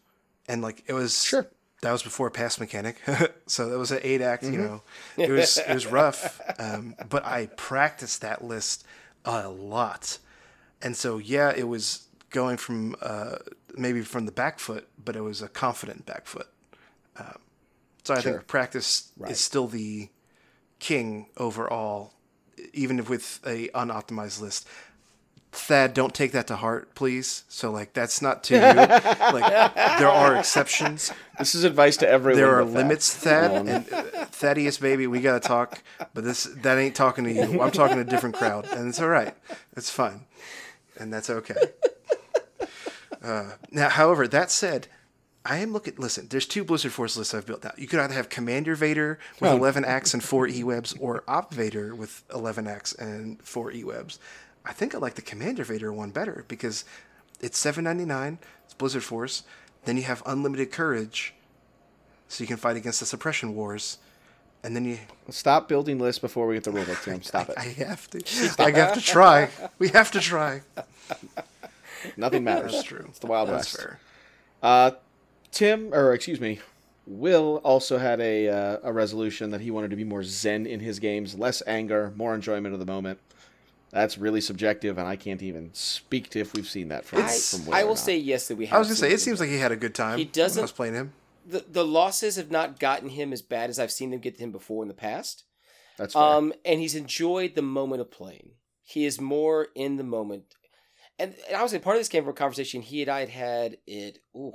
[0.49, 1.47] and like it was Sure.
[1.83, 2.97] That was before Pass Mechanic,
[3.49, 4.45] so that was an eight act.
[4.45, 4.83] You know,
[5.17, 8.85] it was it was rough, um, but I practiced that list
[9.25, 10.19] a lot,
[10.81, 13.35] and so yeah, it was going from uh,
[13.77, 16.47] maybe from the back foot, but it was a confident back foot.
[17.17, 17.39] Um,
[18.05, 18.35] so I Sure.
[18.35, 19.33] think practice Right.
[19.33, 20.09] is still the
[20.83, 22.13] king overall,
[22.75, 24.69] even if with a unoptimized list.
[25.53, 27.45] Thad, don't take that to heart, please.
[27.49, 28.61] So like that's not to you.
[28.61, 31.13] like there are exceptions.
[31.39, 32.41] This is advice to everyone.
[32.41, 32.79] There are but that.
[32.79, 35.07] limits, Thad and uh, Thaddeus, baby.
[35.07, 35.83] We gotta talk,
[36.15, 37.61] but this that ain't talking to you.
[37.61, 39.35] I'm talking to a different crowd, and it's all right.
[39.77, 40.23] It's fine,
[40.99, 41.55] and that's okay.
[43.23, 44.89] Uh, now, however, that said,
[45.45, 45.95] I am looking.
[45.99, 47.79] Listen, there's two Blizzard Force lists I've built out.
[47.79, 49.57] You could either have Commander Vader with Oh.
[49.57, 54.19] 11 acts and four E-webs, or Op Vader with 11 acts and four E-webs.
[54.65, 56.85] I think I like the Commander Vader one better because
[57.41, 58.39] it's 7.99.
[58.65, 59.43] It's Blizzard Force.
[59.85, 61.35] Then you have unlimited courage,
[62.29, 63.99] so you can fight against the suppression wars.
[64.63, 64.99] And then you,
[65.31, 67.21] Stop building lists before we get the rulebook, Tim.
[67.23, 67.59] Stop it.
[67.59, 68.21] I have to,
[68.63, 69.49] I have to try.
[69.81, 70.61] We have to try.
[72.17, 72.73] Nothing matters.
[72.73, 73.07] That's true.
[73.09, 73.77] It's the Wild That's West.
[73.77, 73.99] fair.
[74.63, 74.91] Uh,
[75.53, 76.61] Tim, or excuse me,
[77.07, 80.81] Will also had a uh, a resolution that he wanted to be more zen in
[80.81, 83.19] his games, less anger, more enjoyment of the moment.
[83.91, 87.23] That's really subjective, and I can't even speak to if we've seen that from, I,
[87.25, 87.75] It's- from Will.
[87.75, 87.99] I or will not.
[87.99, 88.77] say yes that we have.
[88.77, 90.19] I was gonna say it seems like he had a good time.
[90.19, 91.13] He when I doesn't- was playing him.
[91.47, 94.45] the the losses have not gotten him as bad as I've seen them get to
[94.45, 95.45] him before in the past.
[95.99, 96.23] that's fair.
[96.23, 98.53] Um, and he's enjoyed the moment of playing.
[98.85, 100.55] He is more in the moment.
[101.19, 103.29] And, and I was part of this came from a conversation he and I had
[103.29, 104.19] had it.
[104.35, 104.55] Ooh,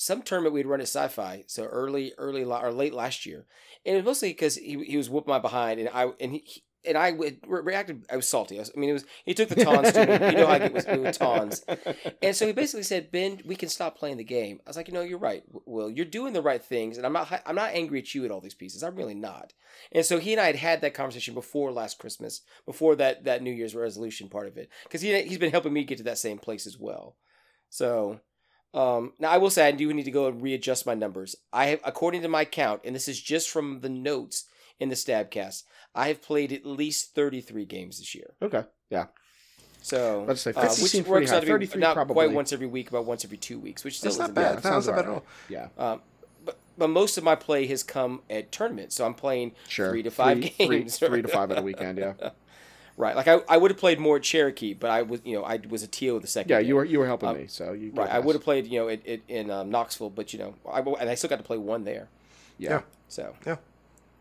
[0.00, 3.46] some tournament we'd run at Sci-Fi, so early, early or late last year,
[3.84, 6.62] and it was mostly because he, he was whooping my behind, and I and he,
[6.86, 8.06] and I would re- reacted.
[8.08, 8.58] I was salty.
[8.58, 10.12] I, was, I mean, it was he took the tawns to me.
[10.12, 11.64] You know how I get with, with tawns,
[12.22, 14.86] and so he basically said, "Ben, we can stop playing the game." I was like,
[14.86, 15.90] "You know, you're right, Will.
[15.90, 17.42] You're doing the right things, and I'm not.
[17.44, 18.84] I'm not angry at you at all these pieces.
[18.84, 19.52] I'm really not."
[19.90, 23.42] And so he and I had had that conversation before last Christmas, before that that
[23.42, 26.18] New Year's resolution part of it, because he he's been helping me get to that
[26.18, 27.16] same place as well.
[27.68, 28.20] So.
[28.74, 31.36] Um, now I will say I do need to go and readjust my numbers.
[31.52, 34.44] I have, according to my count, and this is just from the notes
[34.78, 35.64] in the Stabcast,
[35.94, 38.34] I have played at least 33 games this year.
[38.42, 38.64] Okay.
[38.90, 39.06] Yeah.
[39.80, 42.14] So, Let's say uh, which seems works out to be 33 not probably.
[42.14, 44.42] quite once every week, about once every two weeks, which still That's not bad.
[44.42, 44.56] bad.
[44.58, 45.24] That sounds was not bad about at all.
[45.48, 45.92] Yeah.
[45.92, 46.00] Um,
[46.44, 49.90] but but most of my play has come at tournaments, so I'm playing Sure.
[49.90, 50.98] three to five Three- three- games.
[50.98, 51.98] three to five at a weekend.
[51.98, 52.14] Yeah.
[52.98, 53.16] right.
[53.16, 55.58] Like I, I would have played more at Cherokee, but I was you know I
[55.68, 56.50] was a TO the second.
[56.50, 56.60] Yeah.
[56.60, 56.66] day.
[56.68, 58.10] You were you were helping Um, me, so you right.
[58.10, 60.80] I would have played you know it, it, in um, Knoxville, but you know I
[60.80, 62.08] and I still got to play one there.
[62.58, 62.70] Yeah.
[62.70, 62.80] Yeah.
[63.08, 63.34] So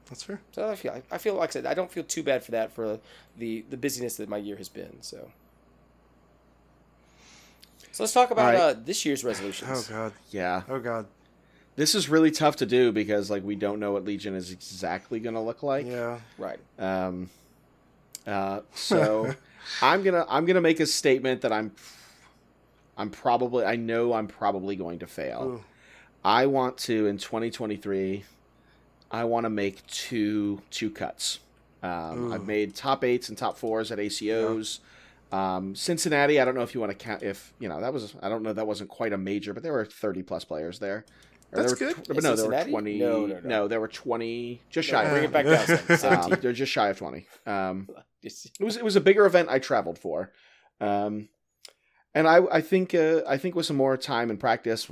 [0.09, 0.39] That's fair.
[0.51, 2.71] so I feel I feel like I said I don't feel too bad for that
[2.71, 2.99] for
[3.37, 5.01] the the busyness that my year has been.
[5.01, 5.31] So.
[7.91, 8.75] So let's talk about All right.
[8.75, 9.89] uh, this year's resolutions.
[9.89, 10.13] Oh god.
[10.29, 10.61] Yeah.
[10.69, 11.07] Oh god.
[11.75, 15.19] This is really tough to do because like we don't know what Legion is exactly
[15.19, 15.85] going to look like.
[15.87, 16.19] Yeah.
[16.37, 16.59] Right.
[16.77, 17.29] Um,
[18.27, 19.33] uh, so
[19.81, 21.71] I'm gonna I'm gonna make a statement that I'm
[22.97, 25.43] I'm probably I know I'm probably going to fail.
[25.43, 25.63] Ooh.
[26.23, 28.23] I want to in 2023.
[29.09, 31.39] I want to make two two cuts.
[31.83, 34.79] Um, I've made top eights and top fours at ACOs.
[35.31, 37.21] Um, Cincinnati, I don't know if you want to count.
[37.21, 39.73] If you know that was, I don't know that wasn't quite a major, but there
[39.73, 41.05] were 30 plus players there.
[41.53, 42.03] Or That's there were good.
[42.03, 42.99] tw- but In no, there were 20.
[42.99, 43.67] No, no, no.
[43.69, 45.09] there were 20, just No, shy.
[45.09, 46.23] bring it back down.
[46.23, 47.25] Um, they're just shy of 20.
[48.59, 50.31] It was it was a bigger event I traveled for,
[50.79, 51.29] um,
[52.13, 54.87] and I I think uh, I think with some more time and practice,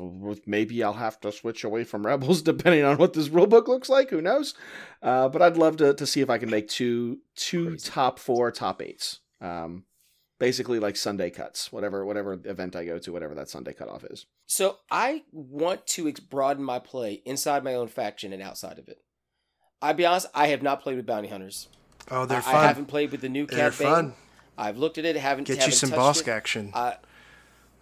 [0.46, 3.90] maybe I'll have to switch away from Rebels depending on what this rule book looks
[3.90, 4.10] like.
[4.10, 4.54] Who knows?
[5.02, 7.90] Uh, but I'd love to to see if I can make two two Crazy.
[7.92, 9.20] top four, top eights.
[9.42, 9.86] Um,
[10.40, 14.26] basically like Sunday cuts, whatever whatever event I go to, whatever that Sunday cutoff is.
[14.48, 18.88] So I want to ex- broaden my play inside my own faction and outside of
[18.88, 19.00] it.
[19.82, 21.68] I'll be honest, I have not played with bounty hunters.
[22.12, 22.56] Oh, they're I, fun.
[22.56, 23.58] I haven't played with the new campaign.
[23.58, 23.96] they're Bane.
[23.96, 24.14] fun.
[24.58, 26.28] I've looked at it, haven't Get you haven't some touched boss it.
[26.30, 26.72] action.
[26.74, 26.94] Uh,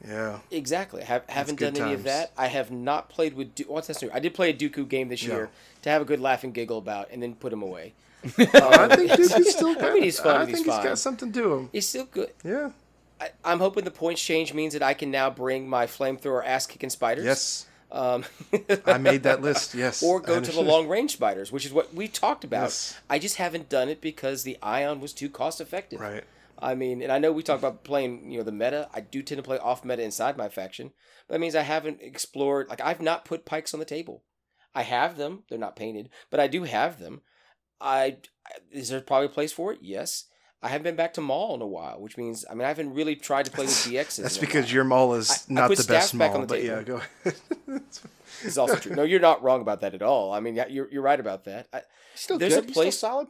[0.08, 0.40] yeah.
[0.52, 1.02] exactly.
[1.02, 2.32] I have, haven't good done any of that.
[2.38, 3.56] I have not played with.
[3.56, 4.02] Du- What's that?
[4.02, 4.10] new?
[4.14, 5.34] I did play a Dooku game this Yeah.
[5.34, 5.50] year
[5.84, 7.94] to have a good laugh and giggle about, and then put him away.
[8.38, 9.84] I think is still good.
[9.84, 10.36] I mean, he's fun.
[10.42, 11.70] I think he's he's got something to him.
[11.72, 12.32] He's still good.
[12.44, 12.72] Yeah.
[13.22, 16.66] I, I'm hoping the points change means that I can now bring my flamethrower ass
[16.66, 17.26] kicking spiders.
[17.26, 17.66] Yes.
[17.94, 18.26] Um,
[18.88, 19.76] I made that list.
[19.84, 20.02] Yes.
[20.02, 22.64] or go to the long range spiders, which is what we talked about.
[22.64, 23.00] Yes.
[23.10, 26.00] I just haven't done it because the ion was too cost effective.
[26.00, 26.24] Right.
[26.58, 28.90] I mean, and I know we talk about playing, you know, the meta.
[28.94, 30.92] I do tend to play off meta inside my faction,
[31.28, 32.68] but that means I haven't explored.
[32.68, 34.24] Like I've not put Pykes on the table.
[34.74, 37.22] I have them; they're not painted, but I do have them.
[37.80, 38.18] I
[38.72, 39.80] is there probably a place for it?
[39.82, 40.26] Yes.
[40.64, 42.94] I haven't been back to Maul in a while, which means I mean I haven't
[42.94, 44.22] really tried to play with DXs.
[44.24, 46.46] That's because your Maul is I- I not put the best staff back on Maul,
[46.48, 47.82] the but yeah, go ahead.
[48.44, 48.96] Is also true.
[48.96, 50.32] No, you're not wrong about that at all.
[50.34, 51.68] I mean, yeah, you're you're right about that.
[51.74, 51.82] I,
[52.16, 52.70] Still There's a good.
[52.72, 53.28] Still place- solid.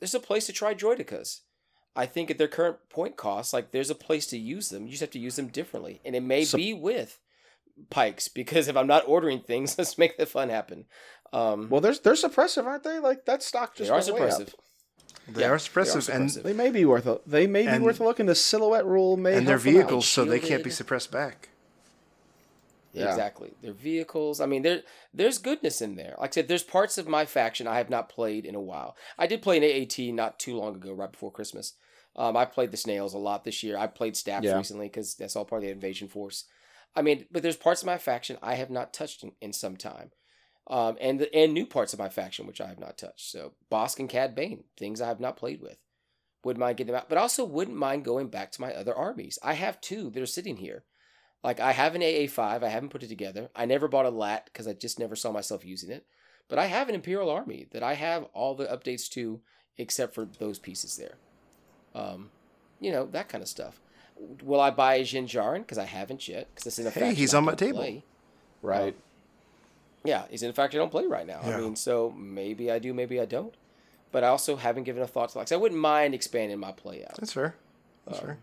[0.00, 1.40] there's a place to try droidekas.
[1.94, 4.84] I think at their current point cost, like there's a place to use them.
[4.86, 7.18] You just have to use them differently, and it may So- be with
[7.90, 10.86] Pykes because if I'm not ordering things, let's make the fun happen.
[11.32, 12.98] Um, Well, there's they're suppressive, aren't they?
[12.98, 14.12] Like that stock they just are
[15.26, 15.44] went way up.
[15.44, 15.44] suppressive.
[15.44, 16.30] They are suppressive, and.
[16.30, 18.20] They may be worth a they may be worth a look.
[18.20, 19.78] And the silhouette rule may and their help them out.
[19.78, 21.48] vehicles, so they can't be suppressed back.
[22.92, 23.08] Yeah.
[23.08, 23.52] Exactly.
[23.62, 24.38] Their vehicles.
[24.40, 24.82] I mean, there
[25.14, 26.14] there's goodness in there.
[26.18, 28.96] Like I said, there's parts of my faction I have not played in a while.
[29.18, 31.72] I did play an AAT not too long ago, right before Christmas.
[32.14, 33.78] Um, I played the snails a lot this year.
[33.78, 34.58] I played staffs Yeah.
[34.58, 36.44] recently because that's all part of the invasion force.
[36.94, 39.78] I mean, but there's parts of my faction I have not touched in, in some
[39.78, 40.10] time,
[40.68, 43.30] um, and the, and new parts of my faction which I have not touched.
[43.30, 45.78] So Bossk and Cad Bane, things I have not played with.
[46.44, 49.38] Wouldn't mind getting them out, but also wouldn't mind going back to my other armies.
[49.42, 50.84] I have two that are sitting here.
[51.44, 53.50] Like I have an AA5, I haven't put it together.
[53.54, 56.06] I never bought a LAAT because I just never saw myself using it.
[56.48, 59.40] But I have an Imperial Army that I have all the updates to,
[59.78, 61.16] except for those pieces there.
[61.94, 62.30] Um,
[62.80, 63.80] you know that kind of stuff.
[64.42, 65.60] Will I buy a Din Djarin?
[65.60, 66.48] Because I haven't yet.
[66.54, 67.78] Because it's in a Hey, he's on my table.
[67.78, 68.04] play.
[68.62, 68.96] right.
[70.04, 71.40] Yeah, he's in fact I don't play right now.
[71.44, 71.56] Yeah.
[71.56, 73.54] I mean, so maybe I do, maybe I don't.
[74.10, 75.48] But I also haven't given a thought to like.
[75.48, 77.16] So I wouldn't mind expanding my play out.
[77.18, 77.54] That's fair.
[78.06, 78.38] That's Um, fair.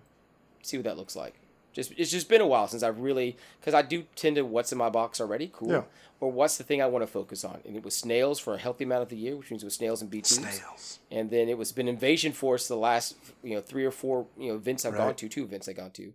[0.64, 1.36] see what that looks like.
[1.74, 4.72] Just it's just been a while since I've really because I do tend to what's
[4.72, 5.70] in my box already, cool.
[5.72, 5.84] Yeah.
[6.22, 8.58] Or what's the thing I want to focus on, and it was snails for a
[8.58, 10.36] healthy amount of the year, which means it was snails and B tubes.
[10.58, 11.00] Snails.
[11.12, 14.50] And then it was been invasion force the last you know three or four you
[14.50, 16.14] know events I've gone to, two events I've gone to,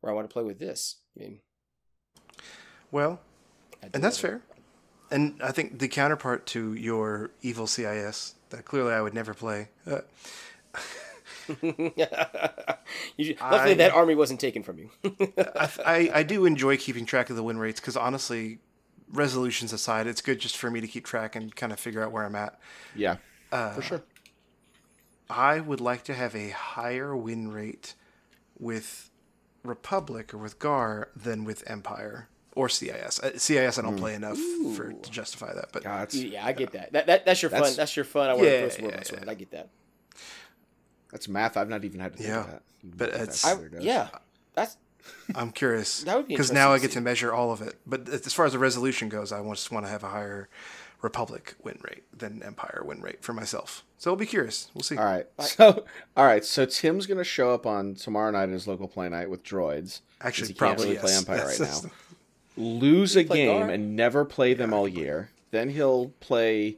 [0.00, 0.96] where I want to play with this.
[1.16, 1.40] I mean,
[2.90, 3.20] Well,
[3.94, 4.42] and that's fair.
[5.10, 9.68] And I think the counterpart to your evil CIS that clearly I would never play.
[9.86, 10.00] Uh,
[13.16, 14.90] You- luckily, I- that army wasn't taken from you.
[15.38, 18.58] I, I, I do enjoy keeping track of the win rates because honestly,
[19.12, 22.12] resolutions aside, it's good just for me to keep track and kind of figure out
[22.12, 22.58] where I'm at.
[22.94, 23.16] Yeah,
[23.52, 24.02] Uh, for sure.
[25.30, 27.94] I would like to have a higher win rate
[28.58, 29.10] with
[29.62, 32.28] Republic or with GAR than with Empire
[32.58, 33.20] or CIS.
[33.20, 34.38] Uh, CIS I don't play enough
[34.76, 36.92] for to justify that, but God, yeah, I get that.
[36.92, 37.60] That, that that's your fun.
[37.60, 38.28] That's- That's your fun.
[38.28, 39.30] I want Yeah, to throw some yeah, robots yeah.
[39.30, 39.68] I get that.
[41.12, 41.56] that's math.
[41.56, 42.62] I've not even had to think Yeah, of that.
[42.82, 44.08] but it's- I, yeah,
[44.54, 44.76] that's
[45.34, 47.76] I'm curious That would be because now I get to to measure all of it.
[47.86, 50.48] But as far as the resolution goes, I just want to have a higher
[51.00, 53.84] Republic win rate than Empire win rate for myself.
[53.98, 54.68] So I'll be curious.
[54.74, 54.96] We'll see.
[54.96, 55.26] All right.
[55.38, 55.84] So,
[56.16, 56.44] all right.
[56.44, 60.00] So Tim's gonna show up on tomorrow night at his local play night with droids.
[60.20, 61.02] Actually, he can't probably really yes.
[61.04, 61.90] play Empire That's- right that's now.
[62.58, 63.70] Lose a play game Gar?
[63.70, 65.30] and never play them all year.
[65.50, 66.76] Then he'll play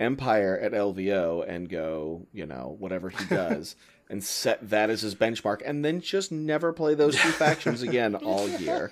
[0.00, 3.76] Empire at LVO and go, you know, whatever he does,
[4.10, 8.14] and set that as his benchmark, and then just never play those two factions again
[8.24, 8.90] all year.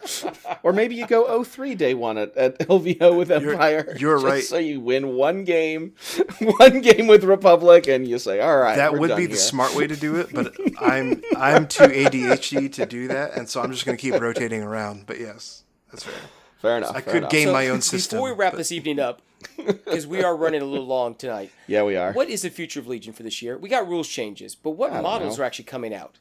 [0.63, 3.97] Or maybe you go 03 day one at, at LVO with Empire.
[3.99, 4.45] you're just right.
[4.45, 5.95] So you win one game,
[6.41, 9.87] one game with Republic, and you say, all right, that would be the smart way
[9.87, 13.87] to do it, but I'm I'm too ADHD to do that, and so I'm just
[13.87, 15.07] going to keep rotating around.
[15.07, 15.63] But yes,
[16.05, 16.29] that's fair.
[16.63, 16.91] Fair enough.
[16.97, 17.31] I fair could enough.
[17.31, 18.17] game So, my own system.
[18.19, 19.23] Before we wrap but- this evening up,
[19.57, 22.13] because we are running a little long tonight, Yeah, we are.
[22.13, 23.57] what is the future of Legion for this year?
[23.59, 25.43] We got rules changes, but what models know.
[25.43, 26.19] are actually coming out?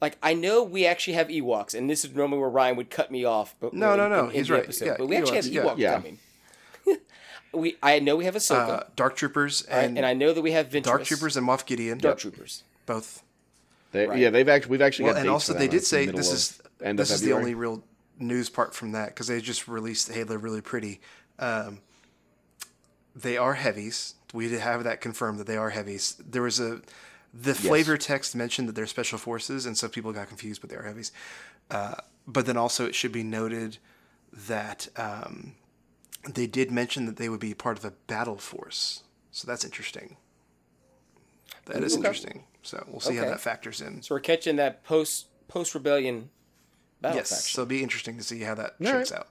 [0.00, 3.10] Like I know we actually have Ewoks, and this is normally where Ryan would cut
[3.10, 3.54] me off.
[3.60, 4.62] But No, in- no, no, in- in he's the right.
[4.64, 4.84] episode.
[4.86, 5.62] Yeah, but we actually have Ewoks, yeah.
[5.62, 5.94] Ewok Yeah.
[5.94, 6.18] coming.
[7.52, 9.84] we I know we have Ahsoka, uh, Dark Troopers right?
[9.84, 12.64] and, and I know that we have Ventress, Dark Troopers and Moff Gideon, Dark Troopers.
[12.86, 13.22] both.
[13.92, 14.18] They, Right.
[14.18, 15.70] Yeah, they've actually we've actually Well, got and dates also for they them.
[15.72, 17.82] did It's the say middle this of- is end this of is the only real
[18.18, 21.00] news part from that because they just released Hey, they're really pretty.
[21.38, 21.80] Um,
[23.14, 24.14] they are heavies.
[24.32, 26.16] We did have that confirmed that they are heavies.
[26.18, 26.80] There was a
[27.32, 30.76] the flavor text mentioned that they're special forces, and so people got confused, but they
[30.76, 31.10] are heavies.
[31.70, 31.94] Uh,
[32.26, 33.78] but then also it should be noted
[34.32, 35.54] that um,
[36.28, 40.16] they did mention that they would be part of a battle force, so that's interesting.
[41.66, 42.44] That is interesting.
[42.62, 44.02] So we'll see how that factors in.
[44.02, 46.30] So we're catching that post post rebellion
[47.04, 47.54] battle yes, faction.
[47.54, 49.20] so it'll be interesting to see how that All shakes right.
[49.20, 49.28] out.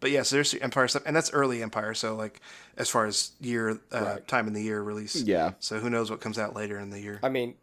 [0.00, 1.94] But yes, there's Empire stuff, and that's early Empire.
[1.94, 2.40] So like,
[2.76, 5.52] as far as year uh, time in the year release, Yeah.
[5.60, 7.20] So who knows what comes out later in the year?
[7.22, 7.54] I mean,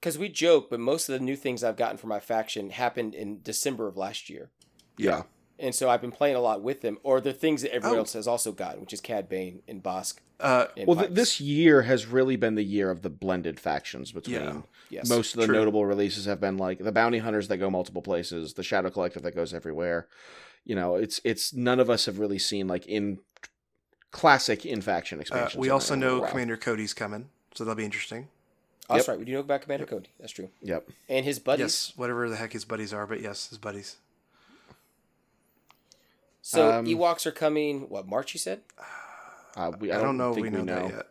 [0.00, 3.14] because we joke, but most of the new things I've gotten for my faction happened
[3.14, 4.50] in December of last year.
[4.98, 5.22] Yeah.
[5.58, 8.00] And so I've been playing a lot with them, or the things that everyone Oh.
[8.00, 10.16] else has also gotten, which is Cad Bane and Bossk.
[10.40, 14.10] Uh, And Well, th- this year has really been the year of the blended factions
[14.10, 14.34] between.
[14.34, 14.62] Yeah.
[14.90, 15.08] Yes.
[15.08, 15.54] Most of the True.
[15.54, 19.22] notable releases have been like the bounty hunters that go multiple places, the shadow collective
[19.22, 20.08] that goes everywhere.
[20.64, 23.20] You know, it's it's none of us have really seen like in
[24.10, 25.60] classic in faction uh, expansions.
[25.60, 26.30] we also know while.
[26.30, 28.28] Commander Cody's coming, so that'll be interesting.
[28.88, 29.12] Oh, that's Yep.
[29.12, 29.18] right.
[29.18, 30.10] We do know about Commander Cody.
[30.20, 30.50] That's true.
[30.62, 30.88] Yep.
[31.08, 31.60] And his buddies.
[31.62, 33.96] Yes, whatever the heck his buddies are, but yes, his buddies.
[36.46, 37.88] So Um, Ewoks are coming.
[37.88, 38.34] What March?
[38.34, 38.60] You said.
[39.56, 41.06] Uh, we, I, don't know if think we know, that yet.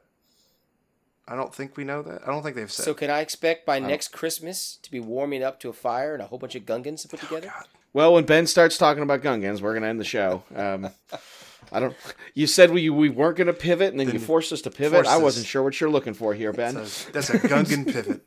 [1.25, 2.23] I don't think we know that.
[2.23, 2.83] I don't think they've said.
[2.83, 6.21] So can I expect by next Christmas to be warming up to a fire and
[6.21, 7.47] a whole bunch of Gungans to put together?
[7.47, 7.67] God.
[7.93, 10.43] Well, when Ben starts talking about Gungans, we're gonna end the show.
[10.53, 10.89] Um,
[11.71, 11.95] I don't.
[12.33, 15.05] You said we we weren't gonna pivot, and then, you forced us to pivot.
[15.05, 16.75] forced I wasn't sure what you're looking for here, Ben.
[16.75, 18.21] That's a, that's a Gungan pivot.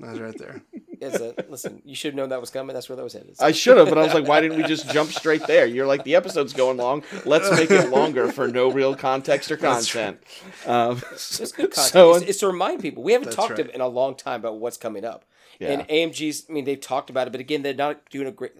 [0.00, 0.62] That's right there.
[1.04, 2.74] It's a, listen, you should have known that was coming.
[2.74, 3.36] That's where that was headed.
[3.40, 5.66] I should have, but I was like, why didn't we just jump straight there?
[5.66, 7.04] You're like, the episode's going long.
[7.24, 10.18] Let's make it longer for no real context or content.
[10.66, 11.92] Um, It's good content.
[11.92, 13.02] so, it's, it's to remind people.
[13.02, 13.70] We haven't talked right.
[13.70, 15.24] in a long time about what's coming up.
[15.58, 15.70] Yeah.
[15.70, 18.52] And AMG's, I mean, they've talked about it, but again, they're not doing a great.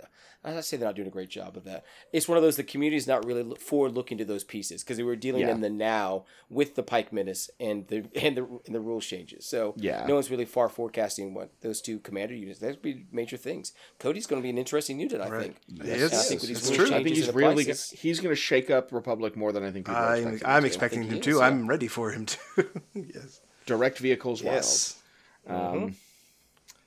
[0.44, 1.84] I say they're not doing a great job of that.
[2.12, 4.97] It's one of those the community's not really look- forward looking to those pieces because
[4.98, 5.52] they were dealing Yeah.
[5.52, 9.47] in the now with the Pyke Menace and the and the and the rules changes.
[9.47, 10.05] So Yeah.
[10.06, 12.60] no one's really far forecasting what those two commander units.
[12.60, 13.73] That'd be major things.
[13.98, 15.42] Cody's going to be an interesting unit, I Right.
[15.42, 15.56] think.
[15.82, 16.12] He And is.
[16.12, 16.86] I think with It's true.
[16.86, 19.62] I think he's and the really prices- he's going to shake up Republic more than
[19.64, 20.47] I think people are I'm, expecting.
[20.47, 20.66] I'm him to.
[20.66, 21.31] expecting him he to.
[21.31, 21.42] is, yeah.
[21.47, 22.39] I'm ready for him to.
[22.94, 23.40] yes.
[23.66, 24.56] direct vehicles wild.
[24.56, 25.00] Yes.
[25.47, 25.97] Um,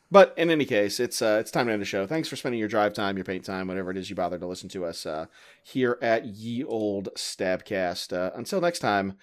[0.10, 2.08] But in any case, it's uh, it's time to end the show.
[2.08, 4.48] Thanks for spending your drive time, your paint time, whatever it is you bother to
[4.48, 5.26] listen to us uh,
[5.64, 8.14] here at Ye Old Stabcast.
[8.16, 9.18] Uh, until next time,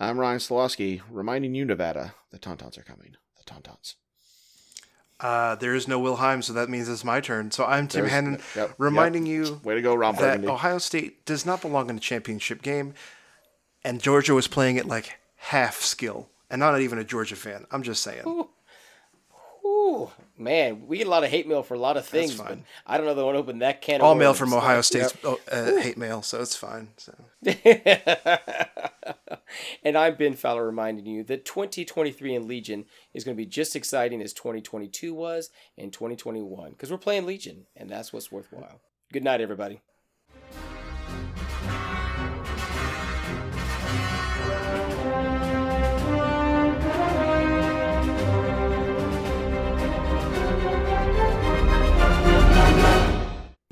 [0.00, 3.14] I'm Ryan Slawski, reminding you, Nevada, the Tauntauns are coming.
[3.38, 3.94] The Tauntauns.
[5.20, 7.52] Uh, there is no Wilhelm, so that means it's my turn.
[7.52, 10.48] So I'm Tim There's- Hannon, yep, reminding you Way to go, Ron that Burgundy.
[10.48, 12.94] Ohio State does not belong in a championship game,
[13.84, 17.66] and Georgia was playing it like half skill, and not even a Georgia fan.
[17.70, 18.24] I'm just saying.
[19.66, 22.48] Ooh, man, we get a lot of hate mail for a lot of things, but
[22.48, 22.64] fine.
[22.86, 24.00] I don't know that I want to open that can.
[24.00, 26.88] of All mail from Ohio State's oh, uh, hate mail, so it's fine.
[26.96, 27.14] So
[29.82, 33.72] And I'm Ben Fowler reminding you that 2023 in Legion is going to be just
[33.72, 38.80] as exciting as 2022 was and 2021 because we're playing Legion and that's what's worthwhile.
[39.12, 39.80] Good night, everybody.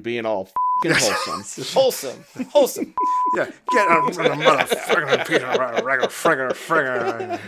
[0.03, 0.45] Being all
[0.83, 1.65] fing wholesome.
[1.73, 2.25] Wholesome.
[2.51, 2.95] Wholesome.
[3.35, 3.93] Yeah, get a
[4.35, 7.39] motherfucking piece of regular frigger frigger.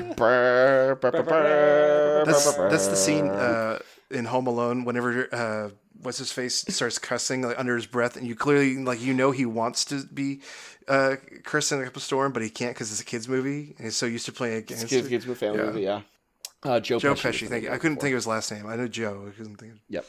[2.24, 3.78] That's that's the scene uh,
[4.10, 8.26] in Home Alone whenever uh, what's his face starts cussing like under his breath, and
[8.26, 10.40] you clearly like you know he wants to be
[10.88, 13.96] uh, cursing up a storm, but he can't because it's a kids movie, and he's
[13.96, 15.64] so used to playing against Kids, kids with family Yeah.
[15.66, 16.00] movie, yeah.
[16.62, 17.44] Uh, Joe, Joe Pesci.
[17.44, 17.70] Pesci, thank you.
[17.70, 18.02] I couldn't before.
[18.04, 18.66] think of his last name.
[18.66, 19.26] I know Joe.
[19.28, 19.72] I couldn't think.
[19.72, 19.78] Of...
[19.90, 20.06] Yep.